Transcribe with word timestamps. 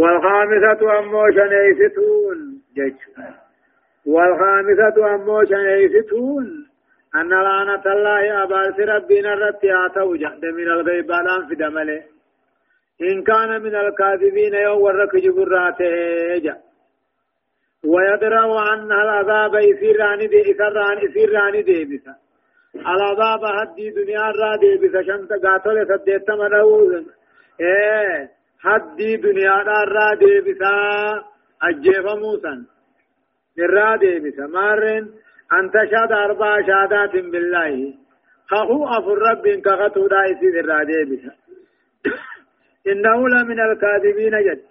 والخامسة 0.00 0.98
أمو 0.98 1.22
شنيستون. 1.36 2.38
جيش 2.76 2.98
والخامسة 4.06 5.14
أمو 5.14 5.44
شنيستون. 5.44 6.46
أن 7.14 7.28
لعنة 7.28 7.82
الله 7.86 8.42
أبارس 8.42 8.78
ربنا 8.80 9.32
الرتيات 9.34 9.96
وجهد 9.98 10.44
من 10.44 10.68
الغيب 10.76 11.10
الآن 11.10 11.48
في 11.48 11.54
دمله. 11.54 12.02
إن 13.02 13.22
كان 13.22 13.62
من 13.62 13.74
الكاذبين 13.74 14.54
يوم 14.54 14.82
ورك 14.82 15.16
جبراته 15.16 16.58
ويدرأ 17.84 18.60
عنها 18.60 19.02
العذاب 19.02 19.54
يسير 19.54 20.02
عن 20.02 20.18
دي 20.18 20.40
يسير 21.02 21.36
عن 21.36 21.62
دي 21.62 21.84
بسا 21.84 22.14
العذاب 22.74 23.44
هدي 23.44 23.90
دنيا 23.90 24.30
را 24.30 24.56
دي 24.56 24.88
بسا 24.88 25.02
شمت 25.02 25.32
قاتل 25.32 25.86
سديت 25.88 26.30
منوز 26.30 27.06
إيه. 27.60 28.37
دي 30.20 30.40
بسا 30.40 31.24
أجيب 31.62 32.06
موسى 32.06 32.54
را 33.58 33.96
دي 33.96 34.18
بسا 34.20 34.46
مارن 34.46 35.08
أن 35.52 35.70
تشهد 35.70 36.12
أربع 36.12 36.66
شهادات 36.66 37.12
بالله 37.12 37.94
خهو 38.50 38.88
أفر 38.88 39.18
رب 39.18 39.44
كغتو 39.64 40.08
دايسي 40.08 40.60
را 40.60 40.82
دي 40.84 41.04
بسا 41.04 41.32
إنه 42.86 43.28
لمن 43.28 43.60
الكاذبين 43.60 44.34
جد 44.46 44.62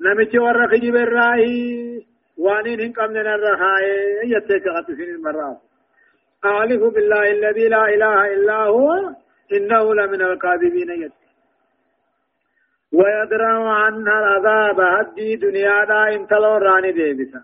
نمشي 0.00 0.38
ورق 0.38 0.74
جبر 0.74 1.02
الرأي 1.02 2.06
وانين 2.38 2.80
هن 2.80 2.92
قمنا 2.92 3.34
الرخاء 3.34 3.82
يتك 4.24 4.66
غتسين 4.66 5.14
المرات 5.14 5.58
أعلف 6.44 6.82
بالله 6.94 7.30
الذي 7.30 7.68
لا 7.68 7.84
إله 7.94 8.34
إلا 8.34 8.56
هو 8.56 8.90
إنه 9.52 9.94
لمن 9.94 10.22
الكاذبين 10.22 10.90
يت 11.02 11.23
ويدرع 12.98 13.54
عنها 13.82 14.18
العذاب 14.18 14.80
هدي 14.80 15.36
دنيا 15.36 15.84
دا 15.84 16.14
انتلو 16.14 16.56
راني 16.56 16.92
ديبسا 16.92 17.40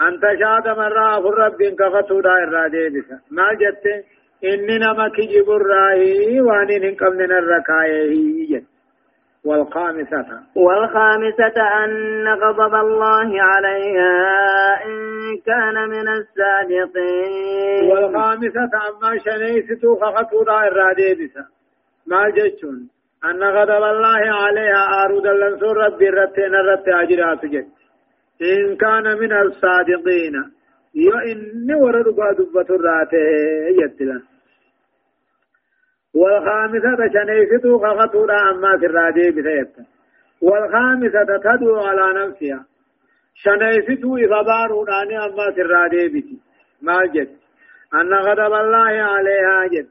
أنت 0.00 0.22
شاد 0.40 0.66
مرة 0.78 1.18
أفر 1.18 1.34
رب 1.38 1.62
كفتو 1.78 2.20
دا 2.20 2.68
ديبسا. 2.68 3.18
ما 3.30 3.48
جت؟ 3.60 3.84
إني 4.44 4.78
نمك 4.78 5.16
جبر 5.32 5.62
راهي 5.62 6.40
وانين 6.40 6.84
هن 6.84 6.94
قمنا 6.94 7.38
الرخاء 7.38 7.88
يت 8.50 8.64
والخامسة. 9.44 10.26
والخامسة 10.56 11.56
أن 11.84 12.28
غضب 12.28 12.74
الله 12.74 13.42
عليها 13.42 14.14
إن 14.86 14.92
كان 15.46 15.88
من 15.88 16.08
الصادقين. 16.08 17.90
والخامسة 17.90 18.70
أما 18.88 19.18
شنيستو 19.24 19.96
خخطو 19.96 20.44
دائر 20.44 20.76
بسا 21.18 21.44
ما 22.06 22.28
جشون 22.28 22.88
أن 23.24 23.42
غضب 23.42 23.82
الله 23.82 24.22
عليها 24.42 25.04
آرود 25.04 25.26
اللنسور 25.26 25.76
ربي 25.76 26.08
رتين 26.10 26.54
رت 26.54 26.88
أجرات 26.88 27.46
جد. 27.46 27.68
إن 28.42 28.76
كان 28.76 29.18
من 29.18 29.32
الصادقين. 29.32 30.34
يو 30.94 31.18
إني 31.18 31.74
ورد 31.74 32.06
قادبة 32.18 32.68
الراتي 32.76 33.16
يتلن 33.82 34.22
والخامسة 36.14 37.00
شنيفتو 37.14 37.78
خخطورا 37.78 38.50
أما 38.50 38.78
في 38.78 38.86
الرادي 38.86 39.30
بثيبتا 39.30 39.84
والخامسة 40.42 41.38
تدعو 41.44 41.76
على 41.76 42.26
نفسها. 42.26 42.64
شنيفتو 43.34 44.16
إخبارو 44.16 44.84
راني 44.84 45.18
أما 45.18 45.52
في 45.54 45.60
الرادي 45.60 46.08
بتي. 46.08 46.38
ما 46.82 47.06
جد. 47.14 47.30
أن 47.94 48.14
غضب 48.14 48.52
الله 48.52 48.92
عليها 49.14 49.86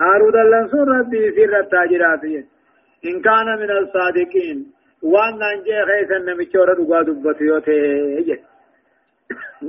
هارود 0.00 0.36
اللنسور 0.36 0.88
ربي 0.88 1.32
في 1.32 1.44
التاجرات 1.44 2.24
جد. 2.24 2.55
إن 3.04 3.22
كان 3.22 3.46
من 3.60 3.70
الصادقين. 3.70 4.72
وأن 5.02 5.42
أنجي 5.42 5.84
خيسا 5.88 6.18
نمشور 6.18 6.72
دقا 6.72 7.02
دبتيوتي 7.02 7.80
جد 8.28 8.40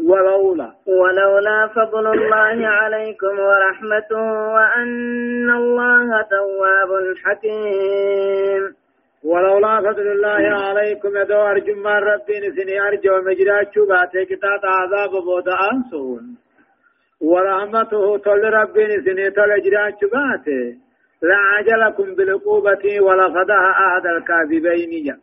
ولولا. 0.09 0.71
ولولا 0.87 1.67
فضل 1.67 2.07
الله 2.07 2.67
عليكم 2.67 3.39
ورحمته 3.39 4.23
وأن 4.53 5.49
الله 5.49 6.21
تواب 6.21 6.91
حكيم. 7.23 8.75
ولولا 9.23 9.79
فضل 9.81 10.07
الله 10.07 10.41
عليكم 10.67 11.17
يدو 11.17 11.41
أرجو 11.41 11.75
من 11.75 11.85
ربي 11.85 12.39
نسني 12.39 12.81
أرجو 12.87 13.21
مجرات 13.21 13.67
شباتي 13.75 14.25
كتات 14.25 14.63
عذاب 14.65 15.11
بود 15.11 15.49
أنسون. 15.49 16.37
ورحمته 17.21 18.17
تل 18.17 18.43
ربي 18.53 18.83
نسني 18.85 19.29
تل 19.29 19.61
جرات 19.65 19.93
شباتي 20.01 20.86
لعجلكم 21.23 22.15
بالعقوبة 22.15 22.83
ولفضها 23.01 23.69
أحد 23.85 24.05
الكاذبين. 24.05 25.03
جا 25.05 25.17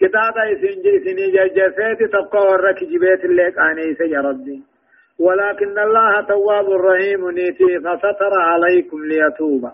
كتابة 0.00 0.42
اسن 0.52 0.82
جيسني 0.82 1.26
ججسيت 1.30 2.00
تبقى 2.12 2.40
ورك 2.50 2.84
جبيت 2.84 3.24
الليك 3.24 3.58
آنيس 3.58 4.00
يا 4.00 4.20
ربي. 4.20 4.62
ولكن 5.18 5.78
الله 5.78 6.20
تواب 6.20 6.70
رحيم 6.70 7.30
نيتي 7.30 7.80
فستر 7.84 8.32
عليكم 8.40 9.04
ليتوب. 9.04 9.70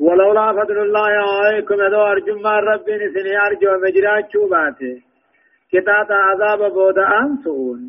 ولولا 0.00 0.52
فضل 0.52 0.78
الله 0.78 1.08
عليكم 1.08 1.74
يدو 1.74 2.02
أرجو 2.02 2.38
ما 2.38 2.58
ربي 2.60 2.92
نسني 2.92 3.38
أرجو 3.46 3.70
مجرات 3.84 4.32
شوباته 4.32 5.02
كتابة 5.72 6.14
عذاب 6.14 6.72
بود 6.72 6.98
أنسون. 6.98 7.80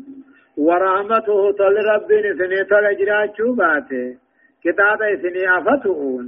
ورحمته 0.56 1.52
طل 1.52 1.76
ربي 1.94 2.16
نسني 2.30 2.64
طل 2.64 2.96
جرات 2.98 3.36
شوباته 3.36 4.16
كتابة 4.64 5.16
سني 5.22 5.58
أفتون. 5.58 6.24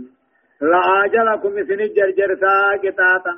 لعاجلكم 0.62 1.52
سني 1.68 1.86
جرجرتا 1.96 2.76
كتابة. 2.82 3.32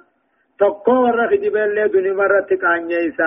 tokko 0.59 0.93
warra 1.03 1.29
kijibeellee 1.29 1.89
duni 1.93 2.13
marratti 2.19 2.57
qaanyeeysa 2.65 3.27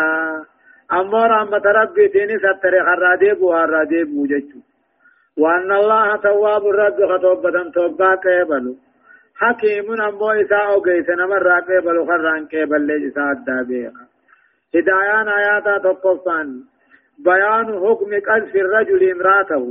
ammoo 0.98 1.28
rahmata 1.34 1.74
rabbiitiini 1.80 2.40
sattare 2.44 2.80
harraa 2.90 3.20
deebi'u 3.24 3.52
harraa 3.60 3.86
deebi'u 3.92 4.28
jechu 4.34 4.60
وأن 5.38 5.72
الله 5.72 6.16
تواب 6.16 6.68
الرب 6.68 7.00
خطوبة 7.12 7.70
توبا 7.70 8.12
قبل 8.16 8.76
حكيم 9.36 10.02
أمو 10.02 10.32
إساء 10.32 10.80
قيس 10.80 11.10
نمر 11.10 11.50
قبل 11.70 12.06
خران 12.08 12.46
قبل 12.46 12.88
لإساء 12.88 13.32
الدابيق 13.32 13.94
هدايان 14.76 15.28
آياتا 15.28 15.78
تقفان 15.78 16.48
بيان 17.20 17.68
حكم 17.84 18.12
قذف 18.28 18.56
الرجل 18.56 19.12
امراته. 19.12 19.64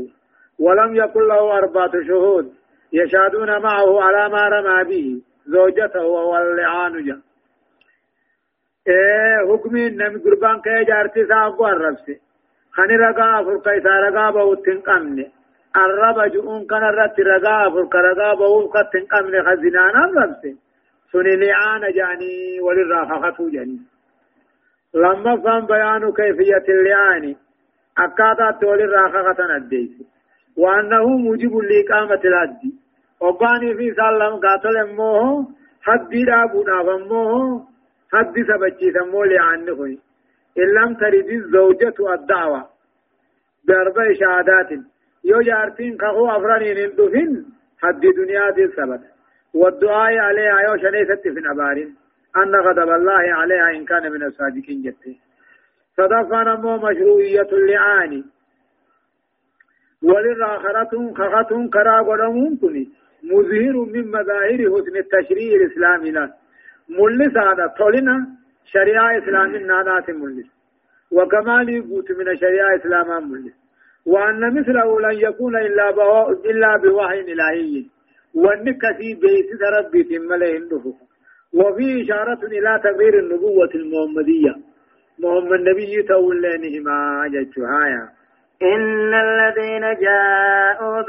ولم 0.59 0.97
يكن 0.97 1.21
له 1.21 1.59
أربعة 1.59 1.93
شهود 2.09 2.53
يشهدون 2.93 3.63
معه 3.63 4.03
على 4.03 4.29
ما 4.29 4.49
رمى 4.49 4.85
به 4.85 5.23
زوجته 5.47 6.07
واللعان 6.07 7.05
جاء 7.05 7.19
إيه 8.89 9.53
حكمي 9.53 9.91
نم 9.91 10.23
قربان 10.25 10.61
كي 10.61 10.85
جارتي 10.85 11.27
ساقو 11.27 11.67
الربسي. 11.67 12.21
خني 12.73 12.97
رقا 12.97 13.45
فرقا 13.45 13.79
إسا 13.79 13.89
رقا 13.89 14.31
بوتن 14.31 14.81
قمني 14.81 15.33
الرب 15.77 16.33
جؤون 16.33 16.67
كان 16.67 16.83
رت 16.83 17.21
رقا 17.21 17.71
فرقا 17.71 17.99
رقا 18.01 18.35
بوتن 18.35 19.05
قمني 19.13 19.43
خزنانا 19.43 20.05
الربسي. 20.05 20.57
سني 21.13 21.37
لعان 21.37 21.93
جاني 21.93 22.61
وللرافقة 22.61 23.51
جاني. 23.51 23.81
لما 24.95 25.37
فهم 25.43 25.67
بيان 25.67 26.13
كيفية 26.13 26.67
اللعان 26.69 27.35
أكادا 27.99 28.51
تولي 28.61 28.85
الرافقة 28.85 29.57
نديس 29.57 30.16
وأنه 30.57 31.07
موجب 31.09 31.57
لإقامة 31.57 32.21
الحد 32.25 32.63
وقاني 33.21 33.75
في 33.75 33.95
سالم 33.95 34.37
قاتل 34.45 34.97
موه 34.97 35.49
حد 35.83 36.11
دابو 36.11 36.63
دابا 36.63 36.97
موه 36.97 37.67
حد 38.13 38.35
سبجي 38.49 38.93
سمولي 38.93 39.39
عنه 39.39 39.99
إن 40.59 40.69
لم 40.79 40.95
ترد 40.95 41.29
الزوجة 41.31 41.95
الدعوة. 42.15 42.69
بأربع 43.65 44.13
شهادات. 44.21 44.71
يو 45.25 45.41
جارتين 45.41 45.97
كهو 45.97 46.31
أفرانين 46.37 46.79
اندفن 46.79 47.45
حد 47.83 48.01
دنيا 48.01 48.51
دي 48.51 48.67
سبت. 48.77 49.01
والدعاء 49.55 50.19
عليها 50.19 50.61
يو 50.69 50.77
شنيست 50.77 51.23
في 51.23 51.41
نبارين. 51.49 51.95
أن 52.37 52.55
غضب 52.67 52.91
الله 52.91 53.35
عليها 53.41 53.71
إن 53.77 53.85
كان 53.85 54.13
من 54.13 54.23
الصادقين 54.23 54.83
جته 54.83 55.17
صدفا 55.97 56.43
نمو 56.43 56.77
مشروعية 56.77 57.51
اللعان. 57.53 58.25
وللآخرة 60.03 61.13
خخة 61.19 61.69
كرا 61.73 62.01
قدمون 62.03 62.57
كني 62.57 62.89
مظهر 63.25 63.77
من 63.95 64.05
مظاهر 64.09 64.59
حسن 64.73 64.97
التشريع 64.97 65.57
الإسلامي 65.61 66.11
له 66.11 66.33
ملس 66.89 67.37
هذا 67.37 67.67
طولنا 67.79 68.27
شريعة 68.65 69.19
إسلام 69.19 69.57
نادات 69.57 70.11
ملس. 70.11 70.47
وكمال 71.11 71.69
يقوت 71.69 72.11
من 72.11 72.37
شريعة 72.37 72.77
إسلام 72.77 73.31
ملس. 73.31 73.55
وأن 74.07 74.61
مثله 74.61 75.01
لن 75.01 75.19
يكون 75.29 75.57
إلا 75.57 75.89
إلا 76.31 76.77
بوحي 76.77 77.21
إلهي. 77.21 77.85
والنكسي 78.35 79.15
بيس 79.15 79.61
ربي 79.79 80.03
تمله 80.03 80.57
النفوف 80.57 80.97
وفي 81.55 82.03
إشارة 82.03 82.47
إلى 82.47 82.81
تغيير 82.85 83.19
النبوة 83.19 83.71
المحمدية. 83.75 84.55
محمد 85.19 85.61
نبي 85.61 86.03
تولينهما 86.03 87.29
جتشهايا 87.33 88.16
إن 88.63 89.15
الذين 89.15 89.81
جاءوا 89.81 91.03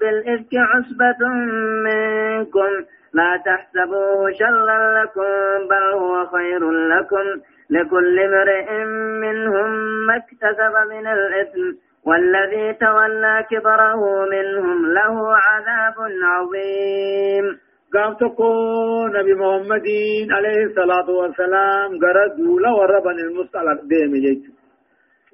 بالإفك, 0.00 0.52
عصبة 0.54 1.28
منكم. 1.84 2.84
لا 3.14 3.42
تحسبوه 3.46 4.30
شرا 4.38 5.02
لكم 5.02 5.68
بل 5.70 5.92
هو 5.94 6.26
خير 6.26 6.70
لكم. 6.70 7.26
لكل 7.70 8.18
امرئ 8.18 8.84
منهم 9.24 9.70
ما 10.06 10.16
اكتسب 10.16 10.74
من 10.90 11.06
الإثم. 11.06 11.78
والذي 12.06 12.72
تولى 12.72 13.44
كبره 13.50 14.24
منهم 14.24 14.86
له 14.86 15.36
عذاب 15.36 15.94
عظيم. 16.24 17.58
قام 17.94 18.14
تكون 18.14 19.12
نبي 19.12 19.34
محمد 19.34 19.88
عليه 20.30 20.64
الصلاة 20.64 21.10
والسلام. 21.10 21.98
قرأ 21.98 22.26
دولا 22.26 22.70
وربن 22.70 23.18
المستلق 23.18 23.80
ديم 23.84 24.12
جيجو 24.12 24.57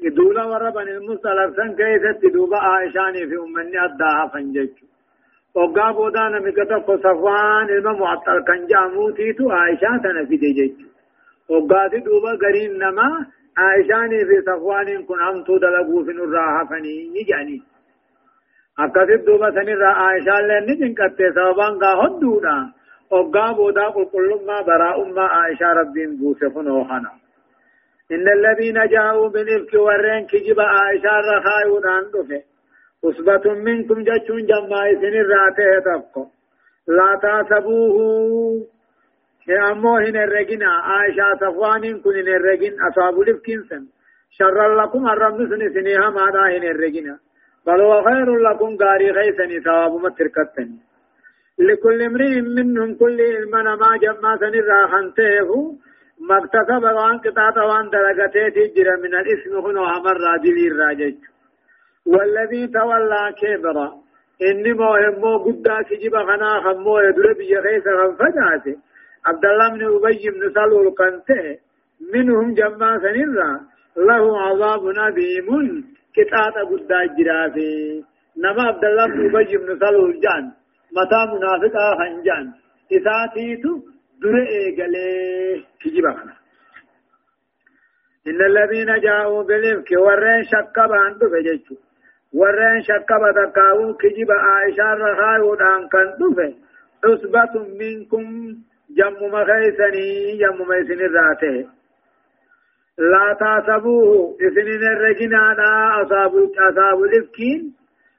دولا 0.08 0.44
وربن 0.44 0.88
المستلق 0.88 1.56
سن 1.56 1.70
كيست 1.78 2.22
دوبا 2.34 2.56
عائشاني 2.56 3.26
في 3.26 3.36
أمني 3.44 3.84
أداها 3.84 4.28
فنجيجو 4.32 4.86
وقا 5.54 5.90
بودا 5.92 6.50
كتب 6.50 6.86
صفوان 7.04 7.66
ilma 7.68 7.92
معطل 8.00 8.42
kan 8.44 8.66
jaamuutiitu 8.68 9.50
Aishaa 9.52 9.98
tana 10.02 10.26
fide 10.26 10.50
jechu 10.54 10.86
waggaati 11.48 12.00
duuba 12.04 12.36
gariin 12.36 12.78
nama 12.78 13.26
Aishaanii 13.56 14.24
fi 14.28 14.42
Safwaaniin 14.44 15.06
kun 15.06 15.18
hamtuu 15.18 15.58
dalaguuf 15.58 16.06
nurraa 16.06 16.50
hafanii 16.58 17.08
ni 17.12 17.24
jedhanii 17.24 17.62
akkasit 18.76 19.26
duuba 19.26 19.52
sanirraa 19.52 19.96
Aishaallee 20.06 20.60
ni 20.66 20.76
cinqatte 20.80 21.32
sababaan 21.34 21.78
gaa 21.78 21.96
hodduudha 22.02 22.54
waggaa 23.10 23.54
boodaa 23.54 23.92
qulqullummaa 23.96 24.62
baraa'ummaa 24.68 25.30
Aishaa 25.42 25.74
rabbiin 25.80 26.18
buuse 26.18 26.50
kunoo 26.50 26.84
kana 26.84 27.10
إن 28.12 28.26
الذين 28.28 28.86
جاءوا 28.86 29.28
بالإفك 29.28 29.74
ورين 29.74 30.26
كجب 30.26 30.60
عائشة 30.60 31.14
رخايون 31.34 31.86
عن 31.86 32.04
دفه 32.14 32.42
أصبة 33.04 33.54
منكم 33.54 34.04
جتشون 34.04 34.46
جمع 34.46 34.92
سن 35.00 35.14
الراته 35.24 35.78
تفقو 35.86 36.26
لا 36.88 37.18
تاسبوه. 37.22 38.66
أمو 39.70 39.96
هن 39.96 40.16
الرجنا 40.16 40.70
عائشة 40.88 41.34
صفوان 41.40 42.00
كن 42.00 42.16
هن 42.20 42.28
الرجن 42.28 42.72
أصاب 42.88 43.20
لفكين 43.20 43.62
سن. 43.70 43.84
شر 44.30 44.82
لكم 44.82 45.08
الرمز 45.08 45.48
سن 45.50 45.62
سنها 45.74 46.10
ماذا 46.10 46.42
هن 46.54 46.64
الرجنا 46.74 47.18
بل 47.66 47.80
هو 47.80 48.02
خير 48.02 48.28
لكم 48.46 48.76
غاري 48.82 49.10
غيثني 49.10 49.60
ثواب 49.60 49.92
متركتني 50.04 50.78
لكل 51.58 52.02
امرئ 52.02 52.40
منهم 52.40 52.94
كل 52.94 53.20
المنا 53.20 53.76
ما 53.76 53.96
جمع 53.96 54.36
سن 54.36 54.54
الراحنته 54.62 55.50
ما 56.28 56.38
اكتسب 56.38 56.84
وان 56.96 57.18
قطعت 57.18 57.58
وان 57.58 57.90
درجته 57.90 58.48
تجرى 58.48 58.94
من 59.04 59.14
الاسم 59.20 59.52
هنا 59.66 59.96
أمر 59.96 60.16
راجل 60.26 60.56
الراجج 60.70 61.16
والذي 62.06 62.66
تولى 62.66 63.34
كبرا 63.40 63.88
إني 64.42 64.72
مو 65.22 65.36
قدا 65.44 65.82
كجيب 65.82 66.14
غنا 66.14 66.60
خمو 66.64 66.98
يدر 66.98 67.32
بي 67.38 67.56
غيث 67.64 67.86
غنفجاته 67.98 68.76
عبد 69.26 69.44
الله 69.44 69.68
بن 69.68 69.82
أبي 69.96 70.30
بن 70.30 70.42
سلول 70.54 70.94
كنته 70.98 71.58
منهم 72.14 72.54
جمع 72.54 72.98
سنرا 72.98 73.60
له 73.96 74.24
عذاب 74.40 74.82
عظيم 74.98 75.48
كتاب 76.16 76.54
قدا 76.70 77.00
جرافي. 77.16 78.04
نما 78.42 78.62
عبد 78.62 78.84
الله 78.84 79.06
بن 79.06 79.36
أبي 79.36 79.56
بن 79.56 79.78
سلول 79.78 80.20
جان. 80.24 80.44
متى 80.96 81.20
منافقا 81.32 81.86
خنجان 81.98 82.46
إساتيتو 82.96 83.93
در 84.24 84.36
إيقلي 84.36 85.64
كجيب 85.80 86.06
غنا 86.06 86.36
إن 88.26 88.40
الذين 88.50 89.00
جاءوا 89.00 89.42
بالإفك 89.42 89.90
ورين 90.06 90.44
شكبا 90.44 90.96
عنده 91.04 91.26
بجيشو 91.32 91.74
ورين 92.32 92.82
شكبا 92.88 93.30
تكاو 93.38 93.94
كجب 93.94 94.30
عائشة 94.30 94.94
رخايو 94.94 95.54
دان 95.54 95.88
كان 95.92 96.08
دفه 96.20 96.54
عصبة 97.04 97.54
منكم 97.80 98.24
جم 98.98 99.16
مخيسني 99.34 100.38
جم 100.40 100.58
ميسن 100.68 101.00
الراته 101.08 101.68
لا 102.98 103.36
تاسبوه 103.40 104.36
إذن 104.40 104.68
الرجنا 104.92 105.54
دا 105.54 106.02
أصاب 106.02 106.34
أصاب 106.68 107.02
الإفكين 107.02 107.74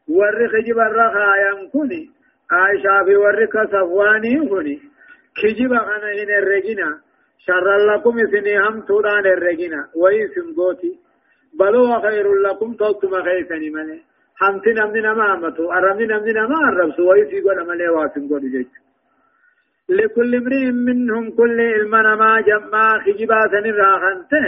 ور 0.07 0.47
خجب 0.53 0.79
الرخايا 0.79 1.69
كوني 1.71 2.09
عائشة 2.51 3.05
في 3.05 3.15
ور 3.15 3.45
كصفواني 3.45 4.49
كوني 4.49 4.94
كجب 5.39 5.71
أنا 5.73 6.09
هنا 6.19 6.37
الرجنا 6.43 6.89
شر 7.45 7.67
لكم 7.89 8.19
إذن 8.19 8.47
هم 8.63 8.81
تودان 8.87 9.25
الرجنا 9.35 9.81
ويسم 10.01 10.47
قوتي 10.57 10.91
بل 11.59 11.75
هو 11.75 12.01
خير 12.01 12.33
لكم 12.45 12.73
توتم 12.73 13.13
خيسني 13.25 13.69
ملي 13.69 13.99
حمتي 14.39 14.71
نمني 14.77 15.01
نما 15.01 15.33
أمتو 15.33 15.71
أرمي 15.71 16.05
نمني 16.05 16.31
نما 16.39 16.57
أربسو 16.69 17.11
ويسي 17.11 17.41
قول 17.45 17.67
ملي 17.67 17.89
واسم 17.89 18.27
قول 18.29 18.51
جيش 18.53 18.71
لكل 19.89 20.35
امرئ 20.35 20.65
منهم 20.71 21.31
كل 21.31 21.59
المنا 21.61 22.15
ما 22.15 22.41
جمع 22.47 22.85
خجبا 23.05 23.39
سن 23.51 23.65
راخنته 23.79 24.45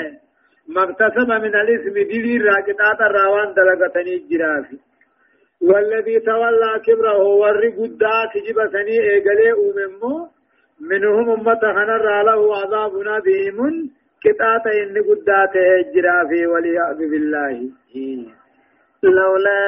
ما 0.74 0.84
اكتسب 0.84 1.30
من 1.44 1.54
الاسم 1.62 1.94
دلي 2.12 2.38
راكتات 2.38 3.00
الراوان 3.02 3.54
دلقتني 3.58 4.14
الجرافي 4.16 4.78
والذي 5.62 6.20
تولى 6.20 6.72
كبره 6.86 7.18
وري 7.42 7.70
قدا 7.78 8.16
خجبا 8.34 8.66
سني 8.74 8.98
ايقلي 9.10 9.52
أممو 9.52 10.28
منهم 10.82 11.30
أمة 11.30 11.60
خنر 11.62 12.24
له 12.24 12.56
عذاب 12.56 12.92
نبيم 12.96 13.90
كتات 14.24 14.68
إن 14.68 14.96
قدات 15.10 15.56
الجرافي 15.56 16.48
وليأذ 16.48 16.98
بالله. 16.98 17.70
لولا 19.04 19.62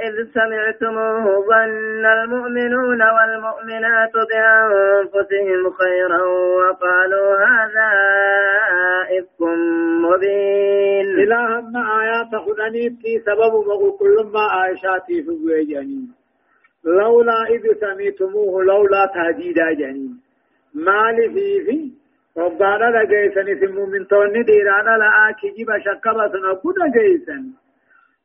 إذ 0.00 0.14
سمعتموه 0.34 1.24
ظن 1.46 2.06
المؤمنون 2.06 3.02
والمؤمنات 3.02 4.12
بأنفسهم 4.12 5.70
خيرا 5.70 6.22
وقالوا 6.22 7.36
هذا 7.36 7.90
إفك 9.18 9.40
مبين. 10.04 11.06
إله 11.18 11.60
ما 11.60 11.82
آيات 12.02 12.32
في 13.02 13.18
سبب 13.18 13.52
مغو 13.68 13.92
كل 13.92 14.16
ما 14.32 14.64
آيشاتي 14.64 15.22
في 15.22 15.64
جنين. 15.64 16.08
لولا 16.84 17.44
إذ 17.50 17.62
سمعتموه 17.80 18.64
لولا 18.64 19.06
تهديدا 19.06 19.72
جنين. 19.72 20.25
مالي 20.76 21.28
في 21.34 21.92
وقال 22.36 22.80
لقيسني 22.94 23.54
في 23.58 23.64
المؤمن 23.64 24.06
توني 24.06 24.42
ديرانا 24.42 24.94
لآكي 25.02 25.48
جيب 25.56 25.70
شكبة 25.86 26.32
نقود 26.48 26.74
قيسن 26.94 27.44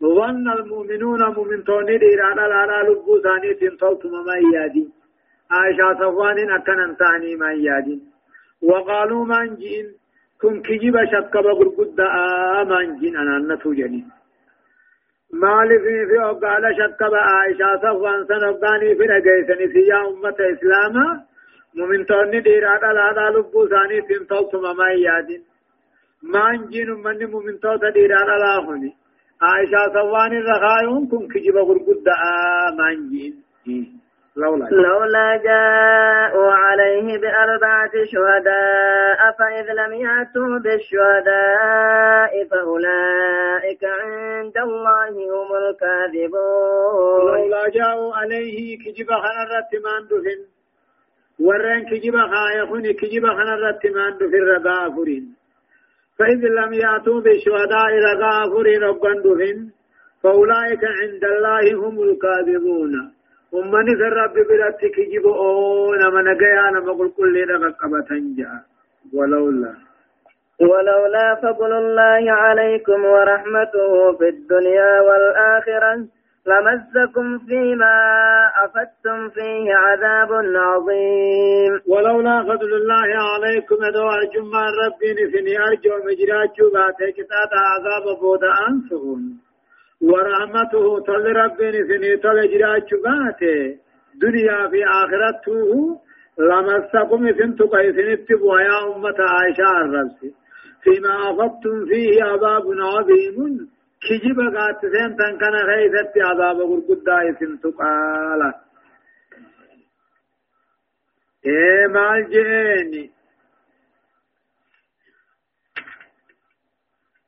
ظن 0.03 0.45
المؤمنون 0.59 1.21
مؤمن 1.36 1.63
توني 1.63 1.98
ديرانا 1.98 2.42
لانا 2.42 2.89
لبو 2.89 3.19
ثاني 3.24 3.53
تنطوت 3.53 4.06
ما 4.06 4.36
يادي 4.53 4.89
عائشة 5.51 5.94
صفوان 6.00 6.38
أكن 6.51 6.80
انتاني 6.80 7.36
ما 7.36 7.51
يادي 7.53 8.00
وقالوا 8.62 9.25
من 9.25 9.56
جين 9.56 9.86
كن 10.42 10.62
كجيب 10.62 10.95
شكب 11.12 11.45
قرقود 11.59 12.00
آمان 12.00 12.96
جين 13.00 13.17
أنا 13.17 13.55
نتو 13.55 13.74
جنين 13.74 14.08
مالي 15.34 15.77
في 15.84 16.05
في 16.10 16.17
أقال 16.31 16.63
شكب 16.79 17.13
عائشة 17.13 17.77
صفوان 17.84 18.25
سنقاني 18.29 18.96
في 18.96 19.03
رقيسني 19.03 19.67
في 19.74 19.79
يا 19.91 20.00
أمة 20.10 20.38
إسلاما 20.53 21.31
مؤمن 21.75 22.06
توني 22.06 22.40
ديرانا 22.40 22.94
لانا 22.94 23.30
لبو 23.38 23.68
ثاني 23.68 24.01
تنطوت 24.01 24.56
ما 24.56 24.90
يادي 25.06 25.38
من 26.24 26.70
جين 26.70 26.90
من 26.90 27.32
مؤمن 27.32 27.60
توت 27.60 27.86
ديرانا 27.94 28.36
لا 28.44 28.60
هني 28.66 28.92
عائشة 29.42 29.94
سوان 29.94 30.34
الرخايون 30.34 31.08
كن 31.08 31.28
كجب 31.28 31.58
غرقود 31.58 32.06
مانجين 32.78 33.34
لولا 34.36 34.66
لولا 34.72 35.38
جاءوا 35.44 36.51
عليه 36.51 37.18
بأربعة 37.18 37.92
شهداء 38.12 39.32
فإذ 39.40 39.74
لم 39.74 39.94
يأتوا 39.94 40.60
بالشهداء 40.63 42.48
فأولئك 42.51 43.84
عند 43.84 44.58
الله 44.58 45.10
هم 45.10 45.50
الكاذبون 45.63 47.28
لولا 47.28 47.70
جاءوا 47.70 48.16
عليه 48.16 48.78
كجب 48.78 49.08
خنا 49.08 49.44
الرتمان 49.44 50.01
دفن 51.40 51.46
ورن 51.46 51.86
كجب 51.86 52.16
خايخون 52.18 52.92
كجب 52.92 53.26
خنا 53.28 53.54
الرتمان 53.54 54.18
دفن 54.18 54.44
رغافرين 54.52 55.36
فإذ 56.20 56.42
لم 56.60 56.74
يأتوا 56.74 57.22
بالشهداء 57.22 57.90
لغافر 58.04 58.68
ربندهن 58.82 59.70
فأولئك 60.24 60.84
عند 60.84 61.24
الله 61.24 61.88
هم 61.88 62.02
الكاذبون 62.04 63.12
ومن 63.52 64.02
رب 64.02 64.34
برات 64.34 64.82
كجب 64.96 65.26
أونا 65.26 66.10
من 66.10 66.38
قيانا 66.38 66.80
مقل 66.80 67.12
كل 67.18 67.50
رقبة 67.50 68.10
جاء 68.38 68.62
ولولا 69.14 69.74
ولولا 70.62 71.36
فضل 71.36 71.74
الله 71.74 72.32
عليكم 72.32 73.06
ورحمته 73.06 74.18
في 74.18 74.30
الدنيا 74.30 75.02
والآخرة 75.02 76.08
لمسكم 76.48 77.39
فيما 77.48 77.95
أفدتم 78.65 79.29
فيه 79.29 79.75
عذاب 79.75 80.31
عظيم. 80.55 81.74
ولولا 81.88 82.43
فضل 82.43 82.74
الله 82.74 83.10
عليكم 83.33 83.75
دواء 83.75 84.19
جمع 84.33 84.63
ربي 84.86 85.10
نفني 85.13 85.57
أرجو 85.60 85.95
مجرات 86.07 86.50
جباتي 86.57 87.12
كتاب 87.12 87.51
عذاب 87.71 88.19
بود 88.21 88.43
أنفهم. 88.69 89.21
ورحمته 90.01 91.00
تل 91.07 91.25
ربي 91.36 91.67
نفني 91.67 92.17
تل 92.17 92.38
جرات 92.51 92.83
جباتي 92.91 93.77
دنيا 94.21 94.67
في 94.71 94.86
آخرته 94.86 95.71
لمسكم 96.39 97.31
سنت 97.39 97.62
قيسن 97.62 98.12
اتبوا 98.12 98.60
يا 98.60 98.95
أمة 98.95 99.19
عائشة 99.19 99.71
الربس 99.81 100.19
فيما 100.83 101.13
أفضتم 101.29 101.86
فيه 101.86 102.24
عذاب 102.24 102.63
عظيم. 102.93 103.67
كجب 104.05 104.39
قاتسين 104.58 105.15
تنكن 105.17 105.53
خيثت 105.70 106.13
عذاب 106.17 106.58
قرقدا 106.70 107.36
سنت 107.39 107.65
قال 107.79 108.53
إيه 111.46 111.88
مال 111.88 112.29
جيني 112.29 113.12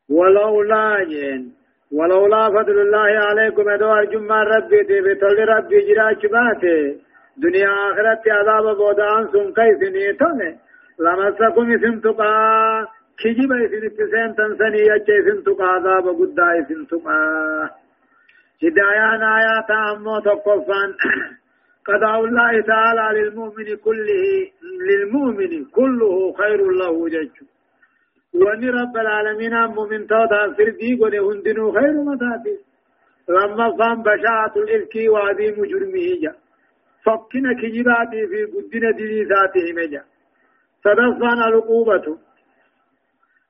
ولولا 0.10 1.04
جين 1.04 1.54
ولولا 1.92 2.50
فضل 2.50 2.80
الله 2.80 3.10
عليكم 3.28 3.70
ادوار 3.70 4.06
جمع 4.06 4.44
ربي 4.44 4.84
تي 4.84 5.02
بتول 5.02 5.50
ربي 5.50 5.80
جراج 5.88 6.26
باته 6.26 7.00
دنيا 7.38 7.70
آخرت 7.92 8.30
عذاب 8.30 8.78
بودان 8.78 9.24
سن 9.32 9.54
كيف 9.54 9.80
نيتون 9.94 10.40
لمسكم 11.00 11.72
اسم 11.74 12.00
تقا 12.00 12.88
كجب 13.24 13.52
اسم 13.66 13.86
اتسين 13.88 14.36
تنسني 14.38 14.80
يجي 14.92 15.14
اسم 15.20 15.42
تقا 15.46 15.66
عذاب 15.66 16.06
قدا 16.20 16.48
اسم 16.60 16.84
تقا 16.92 17.18
هدايان 18.64 19.24
آيات 19.38 19.72
أمو 19.72 20.20
تقفان 20.20 20.90
قضاء 21.88 22.20
الله 22.26 22.62
تعالى 22.62 23.06
للمؤمن 23.20 23.76
كله 23.86 24.24
للمؤمن 24.90 25.66
كله 25.78 26.34
خير 26.40 26.60
له 26.82 27.10
ججو 27.14 27.46
واني 28.42 28.70
رب 28.70 28.96
العالمين 28.98 29.56
مؤمن 29.76 30.08
تودا 30.08 30.42
سردي 30.58 30.92
قد 31.02 31.16
هندنو 31.28 31.72
خير 31.78 31.94
متاتي 32.10 32.56
لما 33.30 33.68
فهم 33.78 34.04
بشاعة 34.04 34.54
الإفك 34.58 34.96
وعظيم 35.14 35.56
جرمه 35.72 36.08
جا 36.24 36.34
فكنا 37.06 37.54
كجباتي 37.62 38.22
في 38.32 38.40
قدنا 38.54 38.92
دليساته 39.00 39.66
مجا 39.78 40.04
صدفان 40.84 41.40
العقوبة 41.48 42.06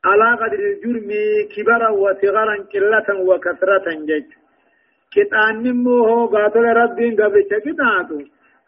على 0.06 0.38
قدر 0.42 0.60
الجرم 0.60 1.10
كبرا 1.56 1.90
وصغرا 1.90 2.56
قلة 2.74 3.10
وكثرة 3.30 3.88
جج. 4.10 4.30
كتان 5.14 5.64
نمو 5.64 6.26
قاتل 6.26 6.66
ربين 6.82 7.22
قبل 7.22 7.42
كتاتو 7.52 8.20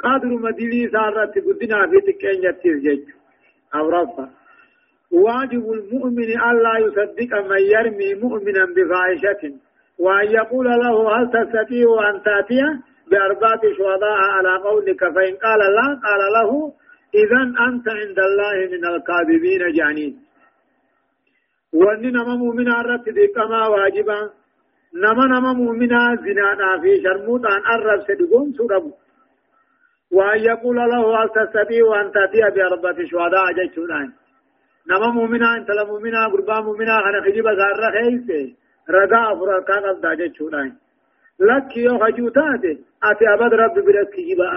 قادر 0.03 0.27
مدلي 0.27 0.89
سارت 0.93 1.33
قدنا 1.45 1.87
في 1.89 1.99
تكين 2.07 2.43
يتير 2.43 2.77
جج. 2.85 3.05
أو 3.75 3.89
رفا. 3.89 4.29
واجب 5.11 5.71
المؤمن 5.71 6.29
ألا 6.49 6.73
يصدق 6.85 7.31
من 7.49 7.61
يرمي 7.73 8.13
مؤمنا 8.23 8.65
بفاحشة. 8.75 9.43
وأن 9.99 10.27
يقول 10.31 10.65
له 10.65 10.95
هل 11.15 11.25
تستطيع 11.35 12.09
أن 12.09 12.21
تأتي 12.23 12.61
بأربعة 13.11 13.61
شهداء 13.77 14.19
على 14.35 14.53
قولك؟ 14.63 14.99
فإن 14.99 15.35
قال 15.45 15.59
لا 15.77 15.87
قال 16.05 16.21
له 16.37 16.73
إذا 17.15 17.41
أنت 17.67 17.87
عند 17.89 18.19
الله 18.19 18.55
من 18.73 18.85
الكاذبين 18.85 19.61
جانين. 19.77 20.24
وأن 21.79 22.03
نما 22.17 22.35
مؤمنا 22.35 22.81
رتب 22.81 23.17
كما 23.35 23.67
واجبا 23.67 24.19
نما 25.03 25.25
نما 25.33 25.53
مؤمنا 25.53 26.01
زنانا 26.25 26.69
في 26.81 26.91
شرموت 27.03 27.45
أن 27.45 27.61
أرب 27.73 28.01
سدقون 28.07 28.53
سرب 28.57 28.85
وأن 30.11 30.39
يقول 30.39 30.75
له 30.75 31.03
هل 31.17 31.29
تستطيع 31.29 31.85
أن 32.01 32.11
تأتي 32.11 32.41
بأربعة 32.55 32.99
شهداء 33.11 33.45
جيشونان 33.57 34.09
نما 34.89 35.07
مؤمنا 35.17 35.57
انت 35.57 35.69
لمؤمنا 35.69 36.27
قربا 36.27 36.59
مؤمنا 36.59 36.95
أنا 37.07 37.21
خجيب 37.25 37.45
زار 37.59 37.81
خيسه 37.95 38.53
رغا 38.89 39.21
افر 39.33 39.49
كان 39.67 39.83
قد 39.83 40.05
جچودان 40.21 40.71
لك 41.39 41.77
يو 41.77 41.99
خجوتات 41.99 42.63
اتي 43.03 43.25
ابد 43.33 43.53
رب 43.53 43.75
برك 43.85 44.15
جيبا 44.15 44.47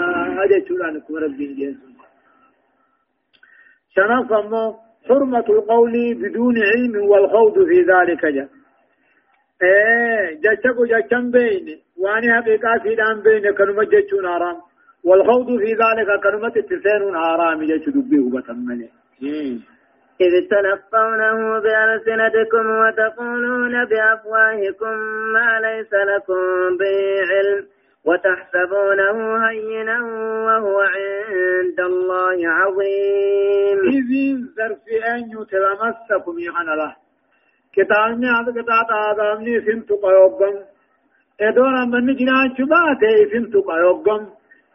اجچودان 0.44 1.00
كم 1.00 1.16
رب 1.16 1.36
جيس 1.36 1.76
شرف 3.94 4.32
امو 4.32 4.87
حرمة 5.08 5.44
القول 5.48 6.14
بدون 6.22 6.56
علم 6.70 6.94
والخوض 7.10 7.54
في 7.68 7.78
ذلك 7.92 8.22
جاء 8.26 8.48
إيه 9.62 10.40
جچكو 10.44 10.86
جچن 10.86 11.30
بين. 11.30 11.78
واني 11.96 12.28
حقيقة 12.34 12.78
سيدان 12.82 13.20
بين 13.22 13.44
كنمة 13.58 13.84
جچون 13.84 14.28
حرام 14.28 14.56
والخوض 15.04 15.46
في 15.58 15.72
ذلك 15.82 16.08
كنمة 16.24 16.56
تسين 16.70 17.16
حرام 17.16 17.58
جچ 17.70 17.88
دبيه 17.88 18.24
بتمنه 18.34 18.88
إذ 20.20 20.34
تلقونه 20.50 21.58
بألسنتكم 21.64 22.66
وتقولون 22.80 23.84
بأفواهكم 23.84 24.94
ما 25.34 25.60
ليس 25.66 25.92
لكم 26.10 26.42
به 26.80 26.96
علم. 27.30 27.66
وتحسبونه 28.08 29.16
هينا 29.48 29.98
وهو 30.46 30.76
عند 30.80 31.80
الله 31.80 32.38
عظيم. 32.58 33.78
إذ 33.96 34.10
ظرف 34.56 34.84
أن 35.12 35.20
يتلمسكم 35.36 36.34
يحن 36.38 36.68
الله 36.74 36.92
كتابني 37.76 38.26
هذا 38.36 38.50
كتاب 38.58 38.88
آدمني 39.08 39.54
سنت 39.66 39.90
قيوبم 40.04 40.56
إدونا 41.40 41.84
من 41.84 42.16
جنان 42.18 42.48
شباته 42.56 43.14
سنت 43.32 43.54
قيوبم 43.70 44.22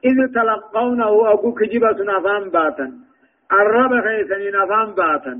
إذ 0.09 0.17
تلقونه 0.35 1.33
أبو 1.33 1.53
كجبة 1.53 1.97
نفان 2.11 2.43
باتا. 2.49 2.87
الرب 3.59 3.93
خيسنين 4.05 4.55
أفان 4.55 4.89
باتا. 4.99 5.35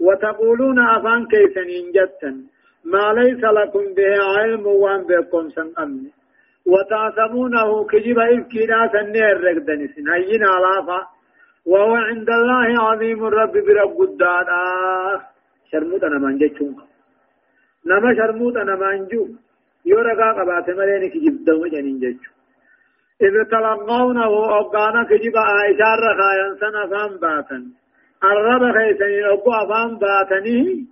وتقولون 0.00 0.78
أفان 0.78 1.26
كيسنين 1.32 1.86
جتا. 1.94 2.32
ما 2.84 3.12
ليس 3.18 3.42
لكم 3.58 3.84
به 3.96 4.12
علم 4.36 4.66
وأن 4.66 5.02
بكم 5.08 5.50
سن 5.50 5.72
أمن 5.82 6.17
وتعصمونه 6.72 7.68
كجب 7.90 8.18
إفكينا 8.18 8.78
سنير 8.92 9.36
رقدن 9.46 9.80
سنهين 9.94 10.42
علافا 10.54 11.00
وهو 11.66 11.94
عند 11.94 12.30
الله 12.30 12.68
عظيم 12.86 13.20
الرب 13.26 13.54
برب 13.66 13.90
قدادا. 13.98 14.62
شرموت 15.70 16.02
أنا 16.04 16.18
من 16.18 16.38
جتشون 16.38 16.74
نما 17.86 18.10
شرموت 18.18 18.56
أنا 18.56 18.74
يورقا 19.86 20.28
قبات 20.38 20.70
جنين 21.74 22.00
تلقونه 23.52 24.32
أبقانا 24.60 25.04
كجب 25.10 25.36
عائشة 25.36 25.90
رخايا 26.04 26.46
سنة 26.60 26.82
فان 26.90 27.12
الرب 28.24 29.46
أفان 29.62 29.90
باتني. 30.02 30.86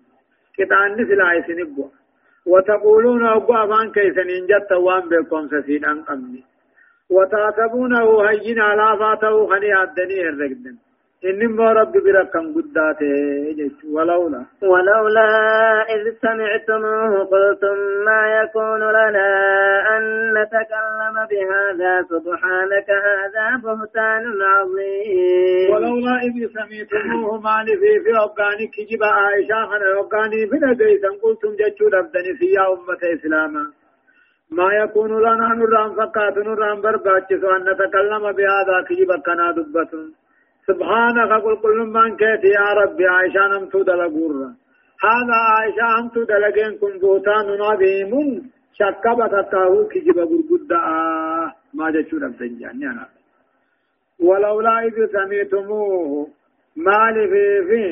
كتان 0.56 0.92
نسل 0.92 1.20
عيسن 1.22 1.60
أبو 1.60 1.84
وتقولون 2.46 3.26
أبو 3.26 3.54
أفان 3.54 3.90
كيسنين 3.92 4.46
جت 4.46 4.72
وان 4.72 5.08
بكم 5.08 5.48
سسين 5.48 5.84
أن 5.84 6.04
أمني. 6.10 6.42
وتعتبونه 7.10 8.28
هين 8.28 8.60
على 8.60 8.98
فاته 8.98 9.46
خني 9.46 9.72
عدني 9.72 10.28
الرقدن 10.28 10.76
إنما 11.24 11.72
رب 11.72 11.92
بركم 11.92 12.54
قداته 12.54 13.70
ولولا. 13.94 14.42
ولولا 14.62 15.28
إذ 15.94 16.02
سمعتموه 16.22 17.24
قلتم 17.24 17.76
ما 18.06 18.42
يكون 18.42 18.82
لنا 18.90 19.28
أن 19.96 20.25
نتكلم 20.46 21.16
بهذا 21.30 21.92
سبحانك 22.12 22.88
هذا 23.08 23.46
بهتان 23.64 24.24
عظيم. 24.54 25.70
ولولا 25.72 26.14
إذ 26.26 26.34
سمعتموه 26.56 27.40
ما 27.40 27.64
في 27.64 27.92
في 28.04 28.12
أبقاني 28.24 28.66
كجب 28.74 29.02
عائشة 29.02 29.58
خنا 29.70 29.88
أبقاني 30.00 30.46
في 30.50 30.56
نجيسا 30.62 31.08
قلتم 31.22 31.52
جتشو 31.60 31.84
ربدني 31.96 32.32
في 32.38 32.46
يا 32.56 32.64
أمة 32.72 33.02
إسلاما. 33.14 33.64
ما 34.50 34.68
يكون 34.82 35.10
لنا 35.24 35.48
نرام 35.60 35.90
فقات 35.98 36.36
نرام 36.38 36.80
برباتشس 36.80 37.42
أن 37.54 37.62
نتكلم 37.70 38.24
بهذا 38.36 38.76
كجب 38.88 39.10
كنا 39.26 39.52
دبتون 39.56 40.08
سبحانك 40.68 41.32
قل 41.44 41.56
كل 41.62 41.78
من 41.96 42.16
كيت 42.16 42.44
يا 42.44 42.68
ربي 42.80 43.06
عائشة 43.06 43.46
نمتو 43.52 43.82
دلقورا. 43.82 44.48
هذا 45.06 45.38
عائشة 45.50 45.86
نمتو 46.00 46.22
دلقين 46.30 46.72
كن 46.80 46.98
بوتان 46.98 47.46
عظيم 47.62 48.12
شكبت 48.78 49.34
تاهو 49.52 49.88
كجب 49.92 50.18
قرقود 50.30 50.72
ما 51.74 51.90
جتشو 51.90 52.16
ربتن 52.16 52.58
جاني 52.60 52.86
أنا 52.90 53.06
ولولا 54.20 54.74
إذ 54.86 54.96
سميتموه 55.12 56.28
ما 56.76 57.12
في 57.14 57.44
في 57.68 57.82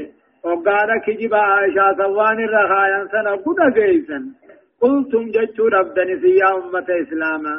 وقال 0.44 0.90
كجب 1.06 1.34
عائشة 1.34 1.96
سوان 1.98 2.38
الرخايا 2.48 3.00
سنة 3.12 3.36
قد 3.44 3.60
جيسا 3.74 4.18
قلتم 4.80 5.24
جتشو 5.34 5.66
ربتن 5.76 6.08
يا 6.40 6.48
أمة 6.56 6.88
إسلاما 7.02 7.56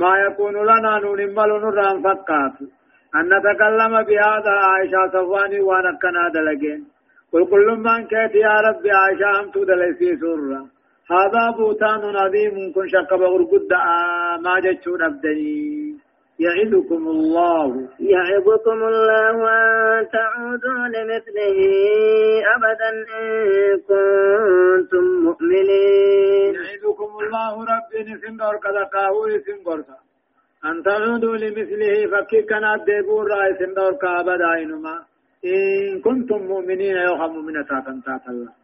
ما 0.00 0.12
يكون 0.26 0.54
لنا 0.70 0.92
ننمل 1.04 1.50
نران 1.62 1.96
فقاتو 2.04 2.66
أن 3.16 3.24
نتكلم 3.32 3.92
بهذا 4.08 4.54
عائشة 4.68 5.02
صفواني 5.12 5.60
وانا 5.60 5.92
كنا 6.02 6.28
دلقين 6.34 6.80
قل 7.32 7.44
كل 7.50 7.68
من 7.86 8.00
كيت 8.10 8.34
يا 8.34 8.56
ربي 8.66 8.90
عائشة 8.90 9.40
أمت 9.40 9.56
دلسي 9.68 10.16
سرة 10.20 10.73
هذا 11.10 11.50
بوتان 11.56 12.16
عظيم 12.16 12.72
كن 12.74 12.88
شك 12.88 13.10
بغرقد 13.14 13.72
ما 14.44 14.54
جتشون 14.64 15.02
أبدني 15.02 15.94
يعظكم 16.38 17.02
الله. 17.08 17.88
يعظكم 18.00 18.78
الله 18.92 19.36
أن 19.58 20.08
تعودوا 20.16 20.84
لمثله 20.94 21.58
أبدا 22.54 22.90
إن 23.20 23.34
كنتم 23.88 25.04
مؤمنين. 25.26 26.54
يعظكم 26.54 27.10
الله 27.22 27.52
ربي 27.72 28.00
نسنغر 28.08 28.56
كذا 28.64 28.84
قاوي 28.94 29.38
سنغرتا 29.46 29.98
أن 30.64 30.82
تعودوا 30.82 31.36
لمثله 31.36 31.96
فكي 32.12 32.42
كان 32.42 32.64
الديبور 32.64 33.24
رئيس 33.34 33.60
دور 33.76 33.92
كابدا 34.02 34.50
إنما. 34.62 34.96
إن 35.44 36.00
كنتم 36.00 36.40
مؤمنين 36.52 36.96
يوخم 36.96 37.34
من 37.46 37.54
تاتن 37.68 38.02
تات 38.06 38.28
الله. 38.28 38.63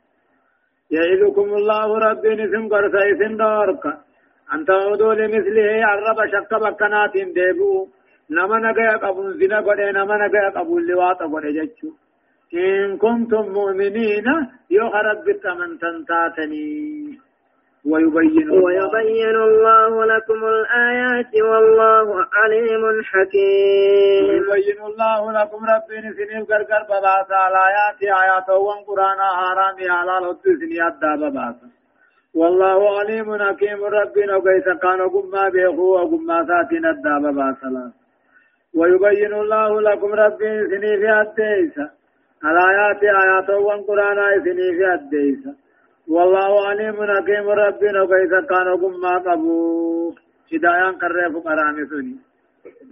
يعيدكم 0.91 1.49
الله 1.59 1.89
ربي 2.07 2.31
نسم 2.41 2.69
قرصة 2.73 3.01
اسم 3.13 3.37
دارك. 3.37 3.85
أنت 4.55 4.71
عودوا 4.71 5.15
لمثله 5.15 5.69
عرب 5.91 6.19
شك 6.33 6.53
بكنات 6.63 7.15
ديبو. 7.37 7.89
نما 8.31 8.57
نقيا 8.59 8.97
قبول 9.05 9.39
زنا 9.39 9.59
قد 9.67 9.81
نما 9.81 10.17
نقيا 10.23 10.49
قبول 10.57 10.83
لواط 10.89 11.21
قد 11.23 11.47
جتشو 11.57 11.91
إن 12.55 12.97
كنتم 13.03 13.45
مؤمنين 13.59 14.27
يوخ 14.71 14.95
ربك 15.09 15.45
من 15.59 15.71
تنتاتني. 15.83 16.71
ويبين 17.85 18.49
الله, 18.51 18.65
ويبين 18.65 19.37
الله 19.37 20.05
لكم 20.05 20.41
الآيات 20.45 21.33
والله 21.51 22.27
عليم 22.33 22.83
حكيم. 23.11 24.51
ويبين 24.51 24.81
الله 24.91 25.33
لكم 25.33 25.61
ربي 25.73 25.97
سنين 26.17 26.45
قرقر 26.45 26.83
بباسا. 26.91 27.39
الآيات 27.49 28.01
آيات 28.03 28.49
وان 28.51 28.81
قرآن 28.89 29.21
حرام 29.39 29.77
حلال 29.79 30.25
الدسني 30.31 30.79
أدى 30.87 31.13
بباسا. 31.23 31.69
والله 32.35 32.99
عليم 32.99 33.29
حكيم. 33.43 33.85
ربي 33.85 34.23
نقيس 34.27 34.67
كان 34.83 35.01
قم 35.15 35.51
بيخو 35.51 35.87
وقم 35.95 36.29
ساتين 36.49 36.87
أدى 36.87 37.15
بباسا. 37.25 37.93
ويبين 38.75 39.33
الله 39.35 39.81
لكم 39.81 40.11
ربي 40.15 40.51
سني 40.71 40.93
في 41.01 41.11
الديسة 41.21 41.91
الآيات 42.45 43.03
آيات 43.03 43.51
وان 43.51 43.81
قرآن 43.89 44.19
سني 44.45 44.69
في 44.79 44.95
الديسة 44.95 45.55
والله 46.11 46.67
عليم 46.67 46.97
حكيم 46.97 47.49
ربنا 47.50 48.07
كيف 48.07 48.33
كان 48.50 48.69
ما 49.02 49.19
قبو 49.19 50.14
هدايان 50.52 50.95
كرف 50.99 51.37
قرامسوني 51.47 52.17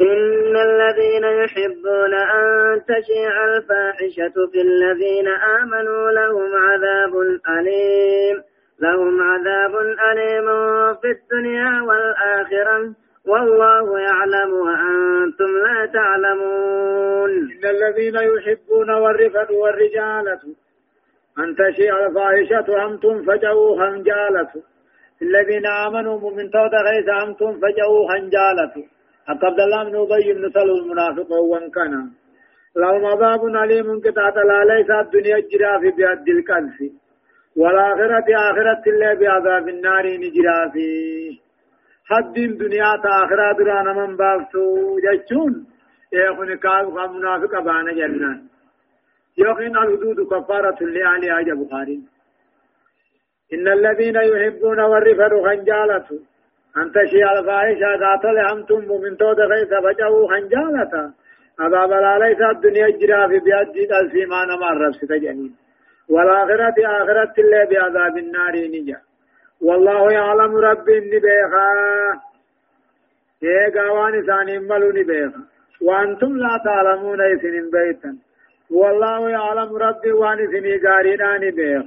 إن 0.00 0.56
الذين 0.68 1.25
يحبون 1.25 2.14
أن 2.14 2.44
تشيع 2.88 3.44
الفاحشة 3.44 4.37
في 4.52 4.60
الذين 4.60 5.28
آمنوا 5.28 6.10
لهم 6.10 6.50
عذاب 6.54 7.14
أليم 7.58 8.42
لهم 8.80 9.22
عذاب 9.22 9.75
أليم 10.12 10.46
في 10.94 11.10
الدنيا 11.10 11.82
والآخرة 11.82 12.94
والله 13.26 13.98
يعلم 13.98 14.52
وأنتم 14.52 15.50
لا 15.66 15.87
تعلمون 15.92 17.30
إن 17.30 17.64
الذين 17.64 18.14
يحبون 18.14 18.90
والرفد 18.90 19.50
والرجالة 19.50 20.40
أن 21.42 21.54
تشيع 21.61 22.07
الفاحشة 22.07 22.87
أنتم 22.87 23.23
فجأوا 23.23 23.76
خنجالة 23.80 24.52
الذين 25.23 25.66
آمنوا 25.66 26.30
من 26.37 26.50
توت 26.50 26.75
غيث 26.88 27.09
أنتم 27.25 27.52
فجأوا 27.62 28.09
خنجالة 28.11 28.75
عبد 29.28 29.61
الله 29.61 29.85
بن 29.85 29.97
أبي 29.97 30.33
بن 30.33 30.50
سلول 30.50 30.78
المنافق 30.83 31.33
وان 31.33 31.71
كان. 31.71 32.11
لهم 32.76 33.07
عذاب 33.07 33.45
أليم 33.45 34.00
قطعة 34.04 34.37
ليس 34.73 34.90
الدنيا 34.90 35.38
جرا 35.50 35.78
في 35.80 35.90
بيد 35.90 36.28
الكنف. 36.37 36.78
والآخرة 37.57 38.28
آخرة 38.50 38.83
الله 38.87 39.14
بعذاب 39.14 39.68
النار 39.68 40.04
نجرا 40.23 40.68
في 40.73 40.88
حد 42.11 42.38
الدنيا 42.38 42.97
تآخرة 43.02 43.52
درانا 43.59 43.92
من 43.92 44.16
بافتو 44.16 44.99
جتشون 45.04 45.66
يخوني 46.12 46.57
كاو 46.57 46.90
منافق 46.90 47.52
بانا 47.66 47.92
جنان. 47.92 48.38
يقين 49.38 49.76
الحدود 49.76 50.26
كفارة 50.26 50.78
لأهلها 50.85 51.40
يا 51.40 51.54
بخاري. 51.54 52.00
إن 53.54 53.68
الذين 53.68 54.16
يحبون 54.16 54.80
والرفر 54.80 55.42
خنجالة. 55.42 56.09
أن 56.76 56.92
تشيع 56.92 57.38
الفاحشة 57.38 57.90
ذات 58.02 58.25
لهمتم 58.25 59.02
من 59.02 59.16
تود 59.16 59.40
غيث 59.40 59.68
فجأوا 59.68 60.28
خنجالة. 60.28 61.12
أبا 61.61 61.87
بلا 61.87 62.18
ليس 62.18 62.40
الدنيا 62.57 62.88
جرا 62.88 63.28
في 63.28 63.38
بيد 63.38 63.92
الفيمان 63.92 64.49
ما 64.49 64.73
الرب 64.73 64.92
ستجنين 64.92 65.57
والآخرة 66.11 66.75
آخرة 66.87 67.35
الله 67.38 67.64
بعذاب 67.64 68.18
النار 68.18 68.54
نجا. 68.75 69.00
والله 69.62 70.12
يعلم 70.12 70.56
رب 70.56 70.91
نبيخا. 70.91 71.71
إيه 73.43 73.80
قوان 73.80 74.26
ثاني 74.26 74.58
ملو 74.58 74.91
نبيخا. 74.91 75.43
وأنتم 75.82 76.36
لا 76.36 76.60
تعلمون 76.65 77.21
إثنين 77.21 77.71
بيتا. 77.71 78.27
والله 78.71 79.31
يعلم 79.31 79.76
ربي 79.76 80.13
وان 80.13 80.39
سني 80.52 80.81
غاريدان 80.87 81.50
بيخ. 81.50 81.87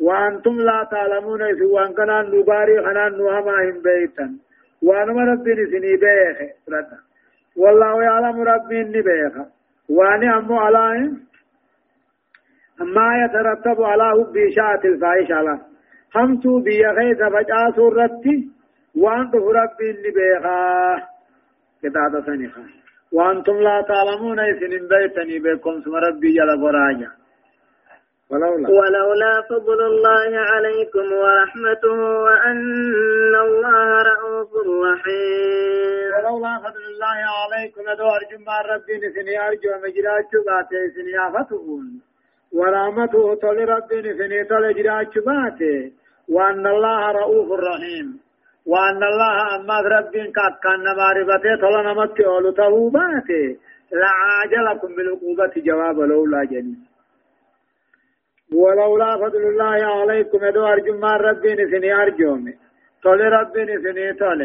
وأنتم 0.00 0.56
لا 0.60 0.88
تعلمون 0.90 1.40
سوان 1.58 1.92
كان 1.94 2.10
نغاري 2.30 2.82
خنا 2.84 3.08
نوما 3.08 3.70
هم 3.70 3.82
بيتن. 3.82 4.30
وان 4.82 5.08
ربي 5.30 5.66
سني 5.72 5.96
بيخ. 5.96 6.38
والله 7.56 8.02
يعلم 8.02 8.42
ربي 8.42 8.80
إني 8.80 9.02
بيخ. 9.02 9.34
وان 9.88 10.22
أمو 10.32 10.58
على 10.58 11.10
ما 12.80 13.08
يترتب 13.24 13.82
على 13.82 14.10
حب 14.10 14.34
شاة 14.56 14.82
الفاحش 14.84 15.30
على. 15.32 15.58
همتو 16.14 16.60
بيغيث 16.60 17.18
فجاء 17.18 17.70
سورتي 17.76 18.48
وان 18.96 19.30
ربي 19.58 19.90
إني 19.90 20.10
بيخ. 20.16 20.44
كتابة 21.82 22.20
سنخان 22.26 22.83
وأنتم 23.14 23.56
لا 23.66 23.76
تعلمون 23.88 24.38
إذن 24.40 24.88
بيتني 24.88 25.38
بكم 25.38 25.70
اسم 25.70 25.94
ربي 25.94 26.32
جل 26.36 26.50
براجا 26.62 27.10
ولولا. 28.30 28.68
ولولا 28.78 29.34
فضل 29.50 29.80
الله 29.92 30.30
عليكم 30.52 31.06
ورحمته 31.22 31.98
وأن 32.24 33.34
الله 33.46 34.02
رؤوف 34.10 34.50
رحيم. 34.84 36.10
ولولا 36.14 36.54
فضل 36.64 36.84
الله 36.92 37.18
عليكم 37.40 37.82
أدو 37.88 38.06
أرجو 38.16 38.38
مع 38.46 38.60
ربي 38.72 38.94
نسني 39.02 39.34
أرجو 39.46 39.70
مجراج 39.84 40.32
باتي 40.46 40.80
سني 40.94 41.14
آفتون 41.26 41.86
ورحمته 42.52 43.34
طول 43.34 43.58
ربي 43.68 43.98
نسني 44.06 44.44
طول 44.44 44.64
جراج 44.74 45.14
باتي. 45.28 45.92
وأن 46.28 46.66
الله 46.66 47.00
رؤوف 47.12 47.48
رحيم. 47.68 48.23
وأن 48.66 49.02
الله 49.10 49.56
أما 49.56 49.80
ربين 49.80 50.26
قد 50.36 50.54
كان 50.64 50.84
معرفته 50.96 51.56
طلع 51.62 51.92
نمت 51.92 52.20
أولو 52.20 52.50
تهوباته 52.50 53.56
لعاجلكم 53.92 54.94
بالعقوبة 54.96 55.52
جواب 55.56 55.98
لولا 56.10 56.44
جنين. 56.44 56.86
ولولا 58.54 59.16
فضل 59.16 59.42
الله 59.52 59.74
عليكم 60.00 60.44
يدو 60.44 60.66
أرجو 60.66 60.98
ما 60.98 61.16
ربين 61.16 61.58
سني 61.70 61.92
أرجومي. 62.02 62.54
طول 63.02 63.20
ربين 63.32 63.68
سني 63.84 64.12
طول 64.12 64.40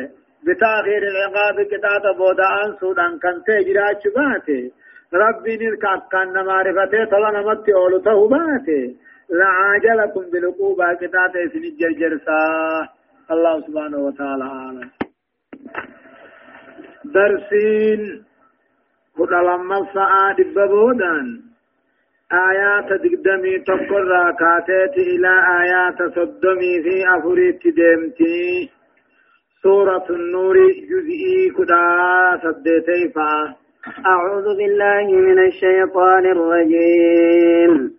بتاخير 0.45 1.03
العقاب 1.11 1.57
كتاب 1.71 2.03
بودان 2.17 2.69
سودان 2.79 3.19
كان 3.19 3.35
تجرا 3.47 3.87
چباته 4.03 4.71
ربين 5.13 5.61
الكاك 5.71 6.01
كان 6.11 6.45
معرفته 6.45 7.05
طلع 7.11 7.29
نمت 7.31 7.69
أولو 7.69 7.97
تهوباته 7.97 8.95
لعاجلكم 9.39 10.21
بالعقوبة 10.31 10.93
كتاب 10.93 11.31
سني 11.53 11.69
جرجرسا 11.79 12.41
الله 13.31 13.61
سبحانه 13.67 13.97
وتعالى 13.97 14.43
أعلم. 14.43 14.89
درسين 17.05 18.23
قد 19.17 19.31
لما 19.47 19.85
فعاد 19.93 20.41
ببودان 20.55 21.27
آيات 22.33 22.89
دقدمي 23.03 23.59
تقر 23.59 24.03
راكاتات 24.03 24.97
إلى 24.97 25.33
آيات 25.61 25.99
صدمي 26.15 26.73
في 26.83 26.95
أفريت 27.17 27.63
ديمتي. 27.67 28.69
سورة 29.63 30.07
النور 30.09 30.57
جزئي 30.89 31.49
كدا 31.57 31.83
سدتي 32.43 33.13
أعوذ 34.05 34.47
بالله 34.57 35.07
من 35.27 35.39
الشيطان 35.47 36.25
الرجيم. 36.25 37.98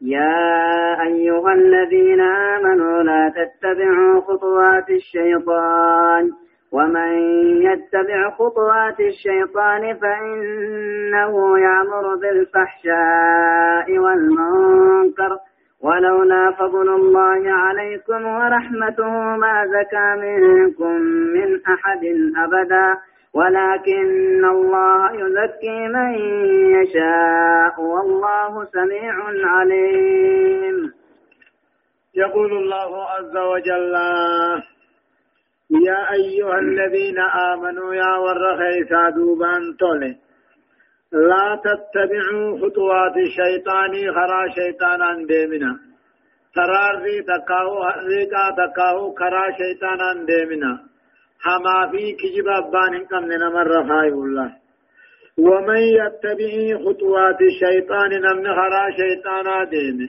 يا 0.00 1.02
أيها 1.02 1.52
الذين 1.52 2.20
آمنوا 2.20 3.02
لا 3.02 3.32
تتبعوا 3.36 4.20
خطوات 4.20 4.90
الشيطان. 4.90 6.30
ومن 6.72 7.12
يتبع 7.62 8.30
خطوات 8.30 9.00
الشيطان 9.00 9.94
فإنه 9.94 11.58
يأمر 11.58 12.14
بالفحشاء 12.14 13.98
والمنكر. 13.98 15.36
ولولا 15.82 16.50
فضل 16.50 16.88
الله 16.88 17.52
عليكم 17.52 18.26
ورحمته 18.26 19.10
ما 19.36 19.66
زكى 19.66 20.14
منكم 20.20 21.00
من 21.34 21.60
أحد 21.68 22.04
أبدا. 22.36 22.96
ولكن 23.36 24.44
الله 24.44 25.00
يزكي 25.20 25.78
من 25.96 26.12
يشاء 26.76 27.80
والله 27.80 28.64
سميع 28.64 29.14
عليم. 29.54 30.76
يقول 32.14 32.52
الله 32.52 32.90
عز 33.04 33.36
وجل 33.36 33.94
يا 35.88 36.00
أيها 36.12 36.58
الذين 36.58 37.18
آمنوا 37.50 37.94
يا 37.94 38.12
ورخي 38.24 38.78
دوبان 39.16 39.76
تولي. 39.80 40.16
لا 41.12 41.46
تتبعوا 41.64 42.58
خطوات 42.60 43.16
الشيطان 43.16 43.92
خرا 44.16 44.42
شيطانا 44.48 45.10
ديمنا. 45.28 45.72
تراري 46.54 47.22
تكاو 47.22 47.72
ريقا 48.08 48.44
تكاو 48.58 49.14
خرا 49.18 49.44
شيطانا 49.58 50.08
ديمنا. 50.30 50.95
هما 51.44 51.90
في 51.90 52.12
كجب 52.12 52.48
أبان 52.48 53.04
قمن 53.04 53.28
نمر 53.28 53.88
خاي 53.88 54.08
الله. 54.08 54.52
ومن 55.38 55.76
يتبع 55.76 56.84
خطوات 56.84 57.40
الشيطان 57.40 58.10
نمن 58.10 58.54
خرا 58.54 58.90
شيطانا 58.96 59.64
ديمه 59.64 60.08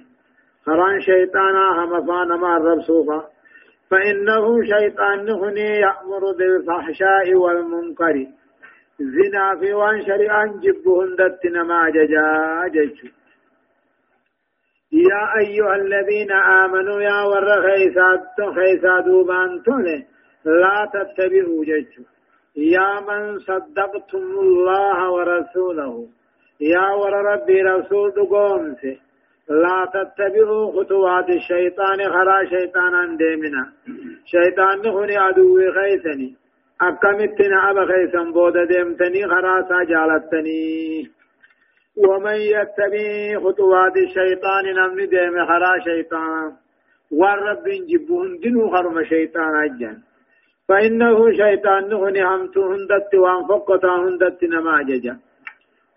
خران 0.66 1.02
شيطانا 1.02 1.84
هم 1.84 2.08
فانا 2.08 2.36
ما 2.36 2.58
الرب 2.58 2.82
سوفا 2.82 3.24
فإنه 3.92 4.64
شيطان 4.64 5.30
هني 5.30 5.80
يأمر 5.80 6.32
بالفحشاء 6.38 7.36
والمنكر. 7.36 8.26
زنا 9.00 9.56
في 9.60 9.74
وان 9.74 10.06
شريعا 10.06 10.46
جبهن 10.46 11.16
دتنا 11.16 11.64
ما 11.64 11.90
ججا 11.90 12.28
يا 14.92 15.38
أيها 15.40 15.76
الذين 15.76 16.32
آمنوا 16.32 17.02
يا 17.02 17.22
ور 17.22 17.48
خيسات 18.56 19.06
دوبان 19.06 19.64
توله 19.64 20.04
لا 20.48 20.78
تتبعوا 20.94 21.66
ججو 21.66 22.04
يا 22.56 23.00
من 23.08 23.40
صدقتم 23.40 24.26
الله 24.46 25.12
ورسوله. 25.12 26.08
يا 26.60 26.88
ور 27.00 27.14
ربي 27.14 27.62
رسول 27.62 28.12
دقومسه 28.12 28.98
لا 29.50 29.80
تتبعوا 29.94 30.72
خطوات 30.72 31.30
الشيطان. 31.30 32.00
خرا 32.14 32.46
شيطانا 32.46 33.18
ديمنا 33.18 33.64
شيطان 34.26 34.86
هني 34.96 35.18
عدو 35.18 35.58
خيسني 35.76 36.36
أكمتنا 36.82 37.70
أبا 37.70 37.86
خيسا 37.86 38.24
بود 38.36 38.58
ديمتني. 38.58 39.28
خراسا 39.28 39.84
جالتني 39.84 41.10
ومن 41.98 42.40
يتبع 42.56 43.40
خطوات 43.44 43.96
الشيطان 43.98 44.66
نمني 44.78 45.06
ديم 45.06 45.46
خرا 45.46 45.80
شيطان. 45.84 46.52
والرب 47.12 47.66
جبهن 47.90 48.40
دنو 48.44 48.70
خرم 48.70 49.04
شيطان 49.04 49.56
أجن. 49.64 50.07
فإنه 50.68 51.32
شيطان 51.32 51.94
هني 51.94 52.24
همتو 52.24 52.62
هندت 52.72 53.12
وانفقتا 53.16 53.94
هندت 54.04 54.44
نماججا. 54.44 55.18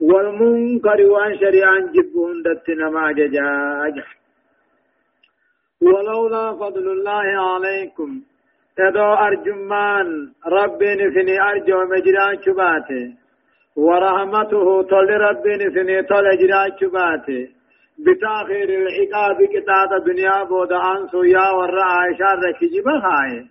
والمنكر 0.01 1.01
وان 1.13 1.39
شريعا 1.39 1.79
جب 1.95 2.15
هندتنا 2.17 2.91
ما 2.91 3.13
ججاج 3.13 3.97
ولولا 5.83 6.53
فضل 6.53 6.87
الله 6.97 7.27
عليكم. 7.51 8.21
تدو 8.77 9.13
أرجمان 9.27 10.07
ربي 10.47 10.95
نفني 10.95 11.41
أرجو 11.49 11.85
مجران 11.93 12.43
شباته. 12.45 13.05
ورحمته 13.77 14.83
طل 14.83 15.11
ربي 15.27 15.55
نفني 15.61 16.03
طل 16.03 16.27
جران 16.41 16.71
شباته. 16.81 17.49
بتأخير 18.05 18.69
العقاب 18.69 19.39
كتاب 19.55 19.91
دنيا 20.07 20.45
بود 20.45 20.73
أنسو 20.73 21.23
يا 21.23 21.51
ورعا 21.51 22.05
شر 22.19 22.43
كجب 22.61 22.89
هاي 22.89 23.47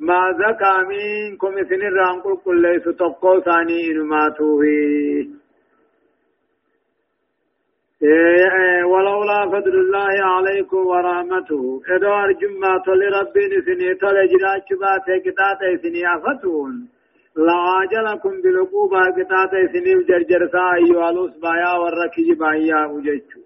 ما 0.00 0.20
زكى 0.32 0.74
منكم 0.90 1.52
سن 1.68 1.82
الرانقل 1.90 2.36
كل 2.44 2.62
ليس 2.62 2.84
تقو 2.98 3.40
ثاني 3.40 3.90
إنما 3.90 4.28
توهي 4.38 5.40
إيه، 8.02 8.84
ولولا 8.84 9.46
فضل 9.46 9.74
الله 9.78 10.24
عليكم 10.34 10.86
ورحمته. 10.86 11.82
إدوار 11.96 12.32
جمعة 12.32 12.86
لربي 13.00 13.44
نسني 13.52 13.94
تلجرات 13.94 14.62
شبات 14.68 15.06
كتات 15.24 15.60
سني 15.82 16.02
أفتون. 16.16 16.88
لعاجلكم 17.36 18.40
بالعقوبة 18.42 19.00
كتات 19.16 19.52
سني 19.72 19.92
جرجر 20.08 20.48
ساي 20.52 20.96
والوس 20.96 21.32
بايا 21.42 21.72
وركي 21.82 22.34
بايا 22.40 22.86
وجيشو 22.86 23.40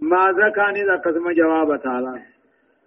ما 0.00 0.32
زكاني 0.32 0.82
ذا 0.84 0.96
قسم 0.96 1.32
جواب 1.32 1.82
تعالى. 1.82 2.33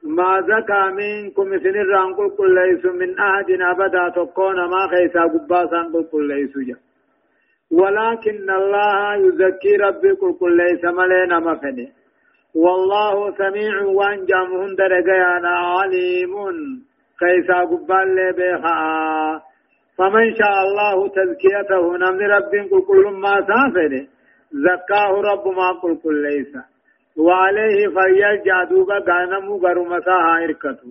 ما 0.03 0.41
زكى 0.41 0.83
منكم 0.99 1.57
سن 1.57 1.75
الرانقل 1.85 2.29
كل 2.37 2.55
ليس 2.55 2.85
من 2.85 3.19
أحد 3.19 3.49
أبدا 3.71 4.09
تكون 4.09 4.55
ما 4.55 4.87
خيسا 4.87 5.21
قباسا 5.21 5.81
كل 6.11 6.27
ليس 6.27 6.57
جا. 6.67 6.75
ولكن 7.71 8.49
الله 8.49 9.15
يزكي 9.15 9.75
ربي 9.75 10.15
كل 10.15 10.33
كل 10.39 10.57
ليس 10.57 10.83
ملينا 10.85 11.39
مفني 11.39 11.91
والله 12.55 13.37
سميع 13.37 13.81
وانجامهن 13.81 14.75
درجانا 14.75 15.49
عليم. 15.49 16.33
كيسا 17.19 17.59
قبال 17.59 18.33
بها 18.37 19.41
فمن 19.97 20.35
شاء 20.35 20.57
الله 20.65 21.07
تزكيته 21.07 21.97
نمن 21.97 22.21
رب 22.21 22.51
كل 22.69 22.81
كل 22.87 23.05
ما 23.23 23.35
سافر 23.49 24.05
زكاه 24.51 25.11
رب 25.31 25.47
ما 25.47 25.79
كل 25.81 25.97
كل 26.03 26.21
ليس. 26.21 26.76
وعليه 27.17 27.87
فليرجع 27.95 28.63
دوبا 28.63 28.97
غنمو 29.07 29.57
غرمسا 29.57 30.17
إركته 30.43 30.89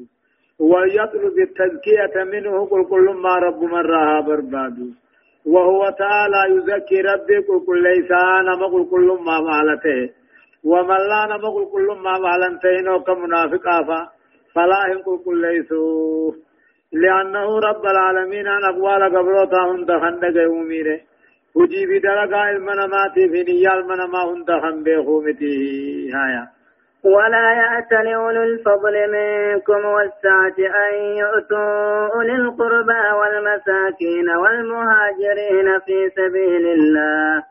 ويطلب 0.70 1.36
التزكية 1.46 2.14
منه 2.32 2.66
كل 2.66 2.84
كل 2.84 3.06
ما 3.24 3.34
رب 3.46 3.62
مرها 3.62 4.20
بربادو 4.20 4.88
وهو 5.46 5.82
تعالى 5.98 6.40
يزكي 6.54 7.00
ربي 7.00 7.40
كل 7.46 7.66
كل 7.66 7.82
ليس 7.82 8.10
أنا 8.10 8.84
كل 8.90 9.18
ما 9.26 9.40
معلته 9.40 10.10
ومن 10.64 11.00
لا 11.10 11.20
نمقل 11.30 11.64
كل 11.72 11.88
ما 12.04 12.18
معلنته 12.18 12.80
نو 12.86 13.00
كمنافق 13.06 13.66
فلا 14.54 14.80
ينقل 14.90 15.18
كل 15.24 15.40
ليس. 15.40 15.70
لأنه 16.92 17.58
رب 17.58 17.84
العالمين 17.86 18.46
أن 18.46 18.64
أقوال 18.64 19.02
قبروتا 19.16 19.62
هند 19.70 19.90
خندق 20.02 20.42
يوميره. 20.42 21.00
وجي 21.56 21.86
بدرقا 21.86 22.50
المنماتي 22.50 23.28
في 23.28 23.42
نيال 23.52 23.86
منما 23.88 24.22
هند 24.24 24.50
خندق 24.62 25.08
هايا 26.14 26.56
ولا 27.04 27.46
يأت 27.62 27.92
لأولو 27.92 28.42
الفضل 28.42 28.94
منكم 29.12 29.84
والسعة 29.84 30.58
أن 30.58 30.94
يؤتوا 31.22 32.14
أولي 32.14 32.34
القربى 32.34 33.02
والمساكين 33.18 34.28
والمهاجرين 34.30 35.78
في 35.86 36.10
سبيل 36.16 36.66
الله 36.66 37.42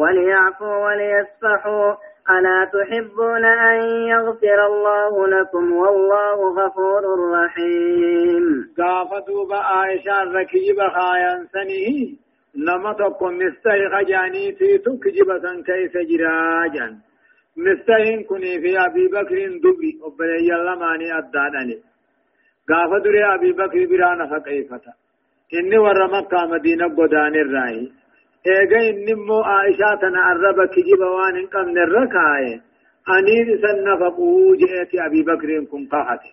وليعفوا 0.00 0.76
وليصفحوا 0.86 1.94
ألا 2.30 2.70
تحبون 2.72 3.44
أن 3.44 3.80
يغفر 4.08 4.66
الله 4.66 5.26
لكم 5.26 5.72
والله 5.72 6.38
غفور 6.58 7.02
رحيم 7.32 8.44
قافتوا 8.78 9.44
بآيشا 9.48 10.22
ركيب 10.22 10.76
خايا 10.94 11.46
سنه 12.54 12.76
نمتكم 12.76 13.38
مستيخ 13.38 13.92
جاني 14.08 14.52
في 14.52 14.78
تكجبة 14.78 15.62
كيف 15.62 15.96
جراجا 15.96 16.98
مستهين 17.56 18.24
كني 18.24 18.60
في 18.60 18.78
أبي 18.78 19.08
بكر 19.08 19.38
دبري 19.64 19.98
أبلي 20.02 20.48
يلماني 20.48 21.18
أدانني 21.18 21.78
قاف 22.68 23.02
دري 23.04 23.24
أبي 23.34 23.52
بكر 23.52 23.86
برانا 23.86 24.26
فكيفتا 24.26 24.92
إني 25.54 25.78
ور 25.78 26.00
مكة 26.16 26.46
مدينة 26.46 26.86
قدان 26.96 27.34
الرأي 27.34 27.92
إيغا 28.46 28.90
إني 28.90 29.14
مو 29.14 29.40
عائشة 29.40 29.94
تنعرب 30.02 30.68
كجيب 30.74 31.00
وان 31.00 31.36
انقم 31.36 31.68
نركاي 31.76 32.60
أني 33.14 33.36
سنفقه 33.62 34.56
جئت 34.60 34.92
أبي 35.06 35.22
بكر 35.22 35.64
كن 35.70 35.86
قحتي 35.92 36.32